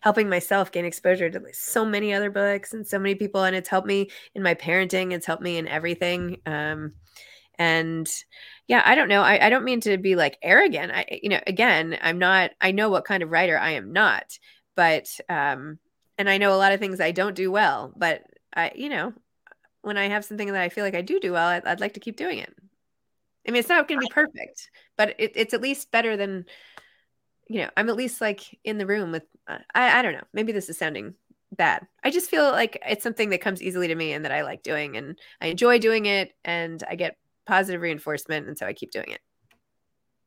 helping 0.00 0.28
myself 0.28 0.72
gain 0.72 0.84
exposure 0.84 1.30
to 1.30 1.42
so 1.52 1.84
many 1.84 2.12
other 2.12 2.30
books 2.30 2.72
and 2.72 2.86
so 2.86 2.98
many 2.98 3.14
people 3.14 3.44
and 3.44 3.56
it's 3.56 3.68
helped 3.68 3.86
me 3.86 4.10
in 4.34 4.42
my 4.42 4.54
parenting 4.54 5.12
it's 5.12 5.26
helped 5.26 5.42
me 5.42 5.56
in 5.56 5.68
everything 5.68 6.38
um 6.46 6.92
and 7.58 8.08
yeah 8.66 8.82
i 8.84 8.94
don't 8.94 9.08
know 9.08 9.22
I, 9.22 9.46
I 9.46 9.50
don't 9.50 9.64
mean 9.64 9.80
to 9.82 9.98
be 9.98 10.16
like 10.16 10.38
arrogant 10.42 10.92
i 10.92 11.20
you 11.22 11.28
know 11.28 11.40
again 11.46 11.98
i'm 12.00 12.18
not 12.18 12.52
i 12.60 12.72
know 12.72 12.88
what 12.88 13.04
kind 13.04 13.22
of 13.22 13.30
writer 13.30 13.58
i 13.58 13.72
am 13.72 13.92
not 13.92 14.38
but 14.76 15.08
um 15.28 15.78
and 16.18 16.28
i 16.28 16.38
know 16.38 16.54
a 16.54 16.58
lot 16.58 16.72
of 16.72 16.80
things 16.80 17.00
i 17.00 17.10
don't 17.10 17.36
do 17.36 17.50
well 17.50 17.92
but 17.96 18.22
i 18.54 18.72
you 18.74 18.88
know 18.88 19.12
when 19.82 19.96
i 19.96 20.08
have 20.08 20.24
something 20.24 20.52
that 20.52 20.62
i 20.62 20.68
feel 20.68 20.84
like 20.84 20.94
i 20.94 21.02
do 21.02 21.20
do 21.20 21.32
well 21.32 21.48
i'd, 21.48 21.64
I'd 21.66 21.80
like 21.80 21.94
to 21.94 22.00
keep 22.00 22.16
doing 22.16 22.38
it. 22.38 22.52
I 23.46 23.52
mean 23.52 23.60
it's 23.60 23.68
not 23.68 23.88
going 23.88 24.00
to 24.00 24.06
be 24.06 24.12
perfect 24.12 24.70
but 24.96 25.14
it, 25.18 25.32
it's 25.34 25.54
at 25.54 25.62
least 25.62 25.90
better 25.90 26.16
than 26.16 26.44
you 27.50 27.62
know, 27.62 27.70
I'm 27.76 27.88
at 27.88 27.96
least 27.96 28.20
like 28.20 28.42
in 28.62 28.78
the 28.78 28.86
room 28.86 29.10
with, 29.10 29.24
uh, 29.48 29.58
I, 29.74 29.98
I 29.98 30.02
don't 30.02 30.12
know, 30.12 30.22
maybe 30.32 30.52
this 30.52 30.68
is 30.68 30.78
sounding 30.78 31.14
bad. 31.50 31.84
I 32.04 32.12
just 32.12 32.30
feel 32.30 32.44
like 32.44 32.80
it's 32.88 33.02
something 33.02 33.30
that 33.30 33.40
comes 33.40 33.60
easily 33.60 33.88
to 33.88 33.94
me 33.96 34.12
and 34.12 34.24
that 34.24 34.30
I 34.30 34.42
like 34.42 34.62
doing 34.62 34.96
and 34.96 35.18
I 35.40 35.48
enjoy 35.48 35.80
doing 35.80 36.06
it 36.06 36.30
and 36.44 36.80
I 36.88 36.94
get 36.94 37.16
positive 37.46 37.80
reinforcement. 37.80 38.46
And 38.46 38.56
so 38.56 38.66
I 38.66 38.72
keep 38.72 38.92
doing 38.92 39.10
it. 39.10 39.20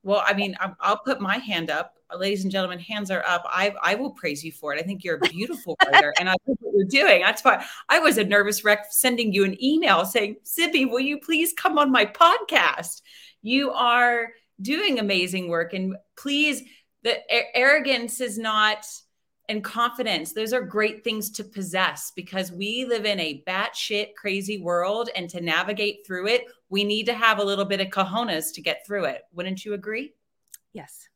Well, 0.04 0.22
I 0.28 0.34
mean, 0.34 0.58
I'll 0.82 0.98
put 0.98 1.22
my 1.22 1.38
hand 1.38 1.70
up, 1.70 1.94
ladies 2.14 2.44
and 2.44 2.52
gentlemen. 2.52 2.78
Hands 2.78 3.10
are 3.10 3.24
up. 3.26 3.44
I 3.46 3.74
I 3.82 3.96
will 3.96 4.12
praise 4.12 4.44
you 4.44 4.52
for 4.52 4.74
it. 4.74 4.80
I 4.82 4.84
think 4.84 5.06
you're 5.06 5.16
a 5.16 5.30
beautiful 5.30 5.78
writer, 5.94 6.14
and 6.20 6.28
I 6.28 6.36
love 6.46 6.58
what 6.60 6.74
you're 6.76 7.06
doing. 7.06 7.22
That's 7.22 7.42
why 7.42 7.66
I 7.88 8.00
was 8.00 8.18
a 8.18 8.24
nervous 8.26 8.66
wreck 8.66 8.88
sending 8.90 9.32
you 9.32 9.46
an 9.46 9.56
email 9.64 10.04
saying, 10.04 10.36
"Zibby, 10.44 10.92
will 10.92 11.00
you 11.00 11.22
please 11.22 11.54
come 11.54 11.78
on 11.78 11.90
my 11.90 12.06
podcast? 12.06 13.02
You 13.44 13.72
are 13.72 14.28
doing 14.62 15.00
amazing 15.00 15.48
work, 15.48 15.74
and 15.74 15.96
please 16.18 16.64
the 17.04 17.20
arrogance 17.58 18.22
is 18.22 18.38
not 18.38 18.86
and 19.50 19.64
confidence 19.64 20.32
those 20.32 20.54
are 20.54 20.62
great 20.62 21.04
things 21.04 21.30
to 21.30 21.44
possess 21.44 22.12
because 22.16 22.52
we 22.52 22.86
live 22.86 23.06
in 23.06 23.20
a 23.20 23.44
batshit 23.46 24.16
crazy 24.16 24.58
world 24.58 25.10
and 25.16 25.30
to 25.30 25.42
navigate 25.42 26.06
through 26.08 26.28
it 26.28 26.46
we 26.74 26.84
need 26.84 27.06
to 27.06 27.14
have 27.14 27.38
a 27.38 27.44
little 27.44 27.66
bit 27.66 27.80
of 27.82 27.90
cojones 27.90 28.52
to 28.52 28.60
get 28.60 28.84
through 28.84 29.06
it. 29.06 29.22
Wouldn't 29.32 29.64
you 29.64 29.76
agree? 29.76 30.16
Yes. 30.74 31.08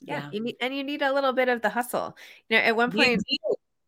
Yeah, 0.00 0.18
yeah. 0.18 0.30
You 0.30 0.40
need, 0.44 0.56
and 0.60 0.72
you 0.72 0.84
need 0.84 1.02
a 1.02 1.12
little 1.12 1.32
bit 1.32 1.48
of 1.48 1.60
the 1.60 1.68
hustle. 1.68 2.16
You 2.48 2.56
know 2.56 2.62
at 2.62 2.76
one 2.76 2.92
point 2.92 3.20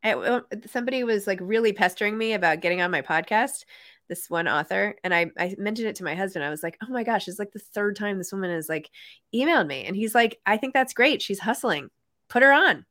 at, 0.03 0.17
uh, 0.17 0.41
somebody 0.67 1.05
was 1.05 1.29
like 1.29 1.38
really 1.41 1.73
pestering 1.73 2.19
me 2.19 2.33
about 2.33 2.62
getting 2.62 2.81
on 2.81 2.91
my 2.91 3.01
podcast 3.01 3.64
this 4.09 4.29
one 4.29 4.49
author 4.49 4.97
and 5.05 5.14
I, 5.14 5.31
I 5.38 5.55
mentioned 5.59 5.88
it 5.88 5.97
to 5.97 6.05
my 6.05 6.14
husband. 6.14 6.44
I 6.44 6.51
was 6.51 6.62
like 6.62 6.77
oh 6.83 6.90
my 6.92 7.05
gosh 7.05 7.29
it's 7.29 7.38
like 7.38 7.53
the 7.53 7.59
third 7.59 7.97
time 7.97 8.18
this 8.18 8.33
woman 8.33 8.51
has 8.51 8.68
like 8.68 8.90
emailed 9.35 9.66
me. 9.66 9.85
And 9.85 9.97
he's 9.97 10.14
like 10.14 10.38
i 10.47 10.57
think 10.57 10.75
that's 10.75 10.94
great. 10.94 11.23
She's 11.23 11.40
hustling. 11.40 11.90
Put 12.29 12.42
her 12.42 12.53
on. 12.53 12.85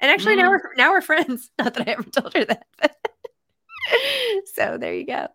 And 0.00 0.10
actually 0.10 0.34
mm. 0.34 0.38
now 0.38 0.50
we're 0.50 0.74
now 0.76 0.92
we're 0.92 1.00
friends. 1.00 1.50
Not 1.58 1.74
that 1.74 1.88
i 1.88 1.92
ever 1.92 2.02
told 2.02 2.34
her 2.34 2.44
that 2.44 2.66
so 4.54 4.78
there 4.78 4.94
you 4.94 5.06
go. 5.06 5.28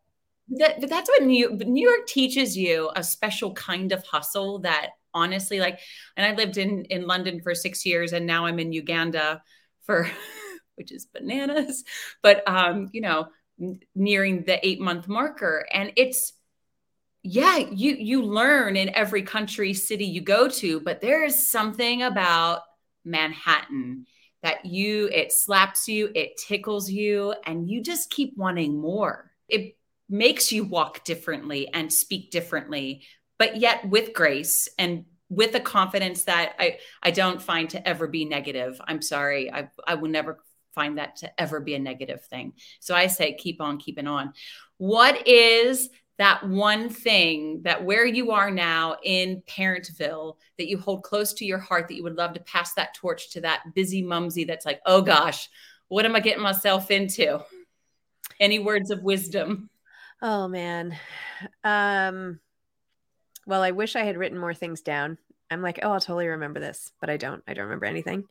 That, 0.57 0.81
but 0.81 0.89
that's 0.89 1.09
what 1.09 1.23
new, 1.23 1.51
new 1.51 1.87
york 1.87 2.07
teaches 2.07 2.57
you 2.57 2.89
a 2.95 3.03
special 3.03 3.53
kind 3.53 3.91
of 3.91 4.03
hustle 4.03 4.59
that 4.59 4.89
honestly 5.13 5.59
like 5.59 5.79
and 6.17 6.25
i 6.25 6.35
lived 6.35 6.57
in 6.57 6.85
in 6.85 7.07
london 7.07 7.41
for 7.41 7.53
six 7.55 7.85
years 7.85 8.13
and 8.13 8.25
now 8.25 8.45
i'm 8.45 8.59
in 8.59 8.71
uganda 8.71 9.41
for 9.83 10.09
which 10.75 10.91
is 10.91 11.05
bananas 11.05 11.83
but 12.21 12.47
um 12.47 12.89
you 12.93 13.01
know 13.01 13.27
nearing 13.95 14.43
the 14.43 14.65
eight 14.65 14.79
month 14.79 15.07
marker. 15.07 15.65
And 15.71 15.91
it's 15.95 16.33
yeah 17.21 17.57
you 17.57 17.95
you 17.95 18.23
learn 18.23 18.77
in 18.77 18.95
every 18.95 19.21
country 19.21 19.73
city 19.73 20.05
you 20.05 20.21
go 20.21 20.47
to 20.47 20.79
but 20.79 21.01
there's 21.01 21.37
something 21.37 22.01
about 22.01 22.61
manhattan 23.03 24.05
that 24.41 24.65
you 24.65 25.09
it 25.11 25.33
slaps 25.33 25.89
you 25.89 26.09
it 26.15 26.37
tickles 26.37 26.89
you 26.89 27.33
and 27.45 27.69
you 27.69 27.81
just 27.81 28.09
keep 28.09 28.37
wanting 28.37 28.79
more. 28.79 29.31
It 29.49 29.75
makes 30.07 30.51
you 30.51 30.63
walk 30.63 31.03
differently 31.03 31.67
and 31.73 31.91
speak 31.91 32.31
differently 32.31 33.03
but 33.37 33.57
yet 33.57 33.87
with 33.87 34.13
grace 34.13 34.69
and 34.77 35.05
with 35.29 35.53
a 35.55 35.59
confidence 35.59 36.23
that 36.23 36.53
i 36.57 36.77
i 37.03 37.11
don't 37.11 37.41
find 37.41 37.69
to 37.69 37.87
ever 37.87 38.07
be 38.07 38.23
negative. 38.23 38.79
I'm 38.87 39.01
sorry. 39.01 39.51
I 39.51 39.69
i 39.85 39.95
will 39.95 40.09
never 40.09 40.39
find 40.73 40.97
that 40.97 41.17
to 41.17 41.41
ever 41.41 41.59
be 41.59 41.75
a 41.75 41.79
negative 41.79 42.23
thing. 42.25 42.53
So 42.79 42.95
I 42.95 43.07
say 43.07 43.33
keep 43.33 43.61
on 43.61 43.77
keeping 43.77 44.07
on. 44.07 44.33
What 44.77 45.27
is 45.27 45.89
that 46.17 46.47
one 46.47 46.89
thing 46.89 47.61
that 47.63 47.83
where 47.83 48.05
you 48.05 48.31
are 48.31 48.51
now 48.51 48.97
in 49.03 49.41
Parentville 49.47 50.35
that 50.57 50.67
you 50.67 50.77
hold 50.77 51.03
close 51.03 51.33
to 51.33 51.45
your 51.45 51.59
heart 51.59 51.87
that 51.87 51.95
you 51.95 52.03
would 52.03 52.17
love 52.17 52.33
to 52.33 52.41
pass 52.41 52.73
that 52.73 52.93
torch 52.93 53.31
to 53.31 53.41
that 53.41 53.73
busy 53.73 54.03
mumsy 54.03 54.43
that's 54.43 54.65
like, 54.65 54.81
oh 54.85 55.01
gosh, 55.01 55.49
what 55.87 56.05
am 56.05 56.15
I 56.15 56.19
getting 56.19 56.43
myself 56.43 56.91
into? 56.91 57.39
Any 58.39 58.59
words 58.59 58.91
of 58.91 59.01
wisdom? 59.01 59.69
Oh 60.21 60.47
man. 60.49 60.97
Um 61.63 62.39
well, 63.45 63.63
I 63.63 63.71
wish 63.71 63.95
I 63.95 64.03
had 64.03 64.17
written 64.17 64.37
more 64.37 64.53
things 64.53 64.81
down. 64.81 65.17
I'm 65.49 65.63
like, 65.63 65.79
oh, 65.81 65.91
I'll 65.91 65.99
totally 65.99 66.27
remember 66.27 66.59
this, 66.59 66.91
but 66.99 67.09
I 67.09 67.17
don't. 67.17 67.41
I 67.47 67.55
don't 67.55 67.63
remember 67.63 67.85
anything. 67.85 68.25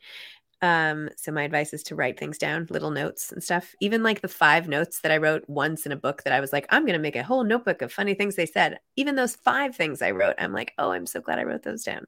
Um, 0.61 1.09
so 1.17 1.31
my 1.31 1.43
advice 1.43 1.73
is 1.73 1.85
to 1.85 1.95
write 1.95 2.19
things 2.19 2.37
down, 2.37 2.67
little 2.71 2.91
notes 2.91 3.31
and 3.31 3.43
stuff. 3.43 3.75
Even 3.81 4.03
like 4.03 4.21
the 4.21 4.29
five 4.29 4.69
notes 4.69 5.01
that 5.01 5.13
I 5.13 5.19
wrote 5.19 5.45
once 5.49 5.87
in 5.87 5.93
a 5.93 5.97
book 5.97 6.25
that 6.25 6.33
I 6.33 6.41
was 6.41 6.53
like, 6.53 6.67
I'm 6.71 6.85
gonna 6.85 6.99
make 6.99 7.17
a 7.17 7.23
whole 7.23 7.45
notebook 7.45 7.83
of 7.83 7.93
funny 7.93 8.15
things 8.15 8.35
they 8.35 8.47
said. 8.47 8.79
Even 8.97 9.15
those 9.15 9.37
five 9.37 9.77
things 9.77 10.03
I 10.03 10.11
wrote, 10.11 10.35
I'm 10.39 10.53
like, 10.53 10.75
oh, 10.79 10.91
I'm 10.91 11.07
so 11.07 11.21
glad 11.21 11.39
I 11.39 11.45
wrote 11.45 11.63
those 11.63 11.85
down. 11.85 12.07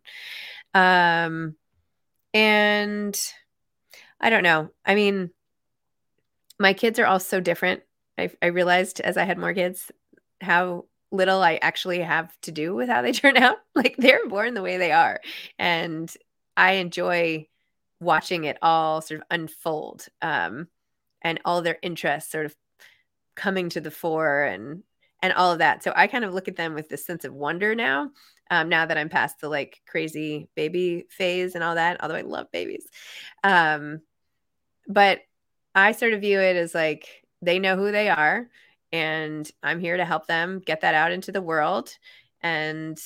Um, 0.74 1.54
and 2.34 3.18
I 4.20 4.30
don't 4.30 4.42
know. 4.42 4.70
I 4.84 4.94
mean, 4.94 5.30
my 6.58 6.74
kids 6.74 6.98
are 6.98 7.06
all 7.06 7.20
so 7.20 7.40
different. 7.40 7.82
I, 8.18 8.30
I 8.42 8.46
realized 8.46 9.00
as 9.00 9.16
I 9.16 9.24
had 9.24 9.38
more 9.38 9.54
kids 9.54 9.90
how 10.40 10.86
little 11.12 11.42
I 11.42 11.58
actually 11.62 12.00
have 12.00 12.38
to 12.42 12.52
do 12.52 12.74
with 12.74 12.88
how 12.88 13.02
they 13.02 13.12
turn 13.12 13.36
out. 13.36 13.56
Like 13.74 13.96
they're 13.96 14.28
born 14.28 14.54
the 14.54 14.62
way 14.62 14.76
they 14.76 14.92
are, 14.92 15.20
and 15.58 16.12
I 16.56 16.72
enjoy 16.72 17.46
watching 18.00 18.44
it 18.44 18.58
all 18.62 19.00
sort 19.00 19.20
of 19.20 19.26
unfold 19.30 20.06
um, 20.22 20.68
and 21.22 21.40
all 21.44 21.62
their 21.62 21.78
interests 21.82 22.32
sort 22.32 22.46
of 22.46 22.56
coming 23.36 23.68
to 23.70 23.80
the 23.80 23.90
fore 23.90 24.42
and 24.42 24.82
and 25.22 25.34
all 25.34 25.52
of 25.52 25.58
that. 25.58 25.82
So 25.82 25.92
I 25.94 26.06
kind 26.06 26.24
of 26.24 26.32
look 26.32 26.48
at 26.48 26.56
them 26.56 26.74
with 26.74 26.88
this 26.88 27.04
sense 27.04 27.24
of 27.24 27.34
wonder 27.34 27.74
now. 27.74 28.10
Um, 28.50 28.68
now 28.68 28.86
that 28.86 28.96
I'm 28.96 29.10
past 29.10 29.40
the 29.40 29.48
like 29.48 29.80
crazy 29.86 30.48
baby 30.56 31.04
phase 31.10 31.54
and 31.54 31.62
all 31.62 31.74
that, 31.74 32.02
although 32.02 32.16
I 32.16 32.22
love 32.22 32.50
babies. 32.50 32.88
Um, 33.44 34.00
but 34.88 35.20
I 35.74 35.92
sort 35.92 36.14
of 36.14 36.20
view 36.20 36.40
it 36.40 36.56
as 36.56 36.74
like 36.74 37.24
they 37.42 37.58
know 37.58 37.76
who 37.76 37.92
they 37.92 38.08
are, 38.08 38.48
and 38.92 39.48
I'm 39.62 39.78
here 39.78 39.96
to 39.96 40.04
help 40.04 40.26
them 40.26 40.60
get 40.64 40.80
that 40.80 40.94
out 40.94 41.12
into 41.12 41.32
the 41.32 41.42
world. 41.42 41.96
And, 42.42 42.98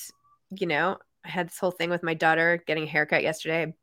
you 0.49 0.67
know, 0.67 0.97
I 1.23 1.29
had 1.29 1.49
this 1.49 1.59
whole 1.59 1.71
thing 1.71 1.89
with 1.89 2.01
my 2.01 2.13
daughter 2.13 2.63
getting 2.65 2.83
a 2.83 2.87
haircut 2.87 3.23
yesterday. 3.23 3.63
I 3.63 3.73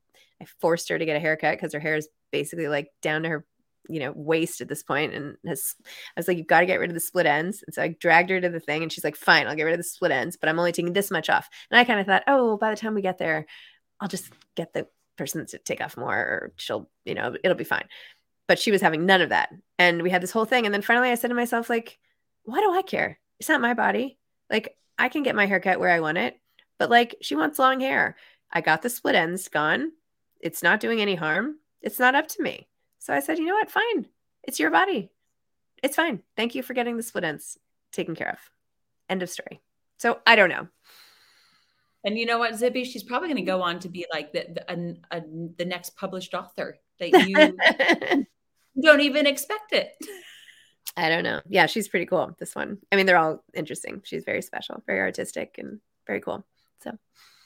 forced 0.61 0.88
her 0.88 0.99
to 0.99 1.05
get 1.05 1.16
a 1.16 1.20
haircut 1.20 1.57
because 1.57 1.72
her 1.72 1.80
hair 1.80 1.97
is 1.97 2.09
basically 2.30 2.68
like 2.68 2.88
down 3.03 3.22
to 3.22 3.28
her 3.28 3.47
you 3.88 4.01
know, 4.01 4.12
waist 4.14 4.61
at 4.61 4.68
this 4.68 4.82
point 4.82 5.14
and 5.14 5.36
has 5.47 5.74
I 6.16 6.20
was 6.20 6.28
like, 6.28 6.38
you've 6.38 6.47
got 6.47 6.61
to 6.61 6.66
get 6.66 6.78
rid 6.78 6.90
of 6.90 6.95
the 6.95 7.01
split 7.01 7.26
ends. 7.26 7.62
And 7.66 7.74
so 7.74 7.82
I 7.82 7.88
dragged 7.88 8.30
her 8.30 8.40
to 8.40 8.49
the 8.49 8.61
thing 8.61 8.82
and 8.82 8.93
she's 8.93 9.05
like, 9.05 9.16
fine, 9.16 9.47
I'll 9.47 9.57
get 9.57 9.64
rid 9.64 9.74
of 9.74 9.78
the 9.78 9.84
split 9.84 10.12
ends, 10.12 10.36
but 10.36 10.49
I'm 10.49 10.59
only 10.59 10.72
taking 10.72 10.93
this 10.93 11.11
much 11.11 11.28
off. 11.28 11.49
And 11.70 11.78
I 11.78 11.84
kind 11.84 12.01
of 12.01 12.07
thought, 12.07 12.22
oh, 12.26 12.57
by 12.57 12.70
the 12.70 12.76
time 12.76 12.95
we 12.95 13.03
get 13.03 13.18
there, 13.18 13.47
I'll 14.01 14.09
just 14.09 14.30
get 14.57 14.72
the 14.72 14.86
person 15.16 15.47
to 15.47 15.59
take 15.59 15.80
off 15.80 15.97
more 15.97 16.14
or 16.14 16.53
she'll, 16.57 16.88
you 17.05 17.14
know, 17.14 17.34
it'll 17.43 17.57
be 17.57 17.64
fine. 17.64 17.86
But 18.47 18.59
she 18.59 18.70
was 18.70 18.80
having 18.80 19.07
none 19.07 19.20
of 19.20 19.30
that. 19.30 19.51
And 19.78 20.03
we 20.03 20.11
had 20.11 20.22
this 20.22 20.32
whole 20.32 20.45
thing. 20.45 20.64
And 20.64 20.74
then 20.74 20.82
finally 20.82 21.11
I 21.11 21.14
said 21.16 21.28
to 21.28 21.34
myself, 21.34 21.68
like, 21.68 21.99
why 22.45 22.61
do 22.61 22.72
I 22.72 22.82
care? 22.82 23.18
It's 23.40 23.49
not 23.49 23.61
my 23.61 23.74
body. 23.74 24.18
Like 24.51 24.76
I 24.99 25.09
can 25.09 25.22
get 25.22 25.36
my 25.36 25.47
haircut 25.47 25.80
where 25.80 25.90
I 25.90 26.01
want 26.01 26.18
it, 26.18 26.38
but 26.78 26.90
like 26.90 27.16
she 27.20 27.34
wants 27.34 27.59
long 27.59 27.80
hair. 27.80 28.16
I 28.53 28.61
got 28.61 28.82
the 28.82 28.90
split 28.90 29.14
ends 29.14 29.49
gone. 29.49 29.93
It's 30.43 30.62
not 30.62 30.80
doing 30.80 31.01
any 31.01 31.14
harm. 31.14 31.57
It's 31.80 31.99
not 31.99 32.14
up 32.14 32.28
to 32.28 32.43
me. 32.43 32.68
So 32.99 33.14
I 33.14 33.20
said, 33.20 33.38
you 33.38 33.47
know 33.47 33.55
what? 33.55 33.70
Fine. 33.70 34.09
It's 34.43 34.59
your 34.61 34.70
body. 34.70 35.11
It's 35.82 35.97
fine. 35.97 36.22
Thank 36.36 36.55
you 36.55 36.62
for 36.62 36.74
getting 36.74 36.97
the 36.97 37.03
split 37.03 37.24
ends 37.24 37.59
taken 37.93 38.14
care 38.14 38.30
of. 38.30 38.38
End 39.09 39.22
of 39.22 39.30
story. 39.30 39.61
So 39.99 40.18
I 40.26 40.36
don't 40.36 40.49
know. 40.49 40.68
And 42.05 42.18
you 42.18 42.26
know 42.26 42.38
what, 42.38 42.55
Zibby? 42.55 42.84
She's 42.84 43.05
probably 43.05 43.28
going 43.28 43.36
to 43.36 43.51
go 43.51 43.62
on 43.62 43.78
to 43.80 43.88
be 43.88 44.07
like 44.12 44.32
the 44.32 44.47
the, 44.55 44.72
a, 44.72 45.18
a, 45.18 45.22
the 45.57 45.64
next 45.64 45.97
published 45.97 46.34
author 46.34 46.78
that 46.99 47.11
you 47.28 48.26
don't 48.82 49.01
even 49.01 49.26
expect 49.26 49.72
it. 49.72 49.93
I 50.97 51.09
don't 51.09 51.22
know. 51.22 51.40
Yeah, 51.49 51.66
she's 51.66 51.88
pretty 51.88 52.07
cool. 52.07 52.34
This 52.38 52.57
one. 52.57 52.78
I 52.90 52.97
mean, 52.97 53.07
they're 53.07 53.18
all 53.18 53.45
interesting. 53.55 54.03
She's 54.05 54.24
very 54.24 54.43
special, 54.43 54.82
very 54.86 55.01
artistic, 55.01 55.57
and 55.59 55.80
very 56.07 56.20
cool. 56.20 56.45
So. 56.82 56.99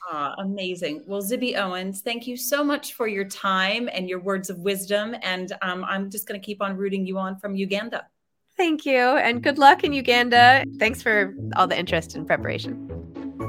Oh, 0.09 0.34
amazing. 0.38 1.02
Well, 1.07 1.20
Zibby 1.20 1.57
Owens, 1.57 2.00
thank 2.00 2.26
you 2.26 2.36
so 2.36 2.62
much 2.62 2.92
for 2.92 3.09
your 3.09 3.24
time 3.24 3.88
and 3.92 4.09
your 4.09 4.20
words 4.20 4.50
of 4.50 4.59
wisdom. 4.59 5.16
And 5.22 5.52
um, 5.62 5.84
I'm 5.84 6.11
just 6.11 6.28
going 6.28 6.40
to 6.40 6.44
keep 6.44 6.62
on 6.62 6.76
rooting 6.76 7.04
you 7.04 7.18
on 7.18 7.38
from 7.38 7.57
Uganda. 7.57 8.07
Thank 8.57 8.86
you. 8.86 8.96
And 8.98 9.42
good 9.42 9.59
luck 9.59 9.84
in 9.84 9.92
Uganda. 9.92 10.64
Thanks 10.78 11.02
for 11.02 11.34
all 11.57 11.66
the 11.66 11.78
interest 11.78 12.14
and 12.14 12.26
preparation. 12.26 12.92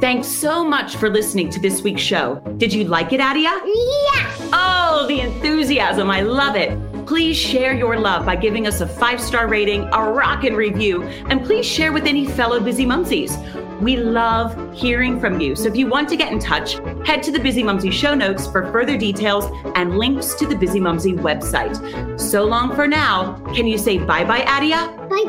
Thanks 0.02 0.28
so 0.28 0.64
much 0.64 0.96
for 0.96 1.10
listening 1.10 1.50
to 1.52 1.60
this 1.60 1.82
week's 1.82 2.02
show. 2.02 2.36
Did 2.58 2.74
you 2.74 2.84
like 2.86 3.14
it, 3.14 3.22
Adia? 3.22 3.50
Yeah. 3.50 4.50
Oh, 4.54 5.06
the 5.08 5.22
enthusiasm. 5.22 6.10
I 6.10 6.22
love 6.22 6.56
it. 6.56 6.72
Please 7.08 7.38
share 7.38 7.74
your 7.74 7.98
love 7.98 8.26
by 8.26 8.36
giving 8.36 8.68
us 8.68 8.82
a 8.82 8.88
five 8.88 9.22
star 9.22 9.48
rating, 9.48 9.84
a 9.94 10.12
rockin' 10.12 10.56
review, 10.56 11.04
and 11.04 11.42
please 11.46 11.66
share 11.66 11.94
with 11.94 12.06
any 12.06 12.28
fellow 12.28 12.60
busy 12.60 12.86
mumsies. 12.86 13.32
We 13.80 13.96
love 13.96 14.74
hearing 14.74 15.18
from 15.20 15.40
you. 15.40 15.56
So 15.56 15.68
if 15.70 15.78
you 15.78 15.88
want 15.88 16.10
to 16.10 16.18
get 16.18 16.34
in 16.34 16.40
touch, 16.40 16.74
head 17.08 17.24
to 17.24 17.32
the 17.32 17.40
Bizzimumzi 17.40 17.94
show 17.94 18.14
notes 18.14 18.46
for 18.48 18.70
further 18.74 18.98
details 18.98 19.46
and 19.76 19.98
links 19.98 20.34
to 20.36 20.46
the 20.46 20.56
Bizzimumzi 20.56 21.18
website. 21.18 22.20
So 22.20 22.44
long 22.44 22.76
for 22.76 22.88
now. 22.88 23.36
Can 23.56 23.68
you 23.68 23.78
say 23.78 24.00
bye 24.00 24.26
bye, 24.26 24.44
Adia? 24.44 24.94
Bye 25.10 25.24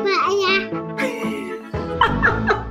bye. 0.97 2.65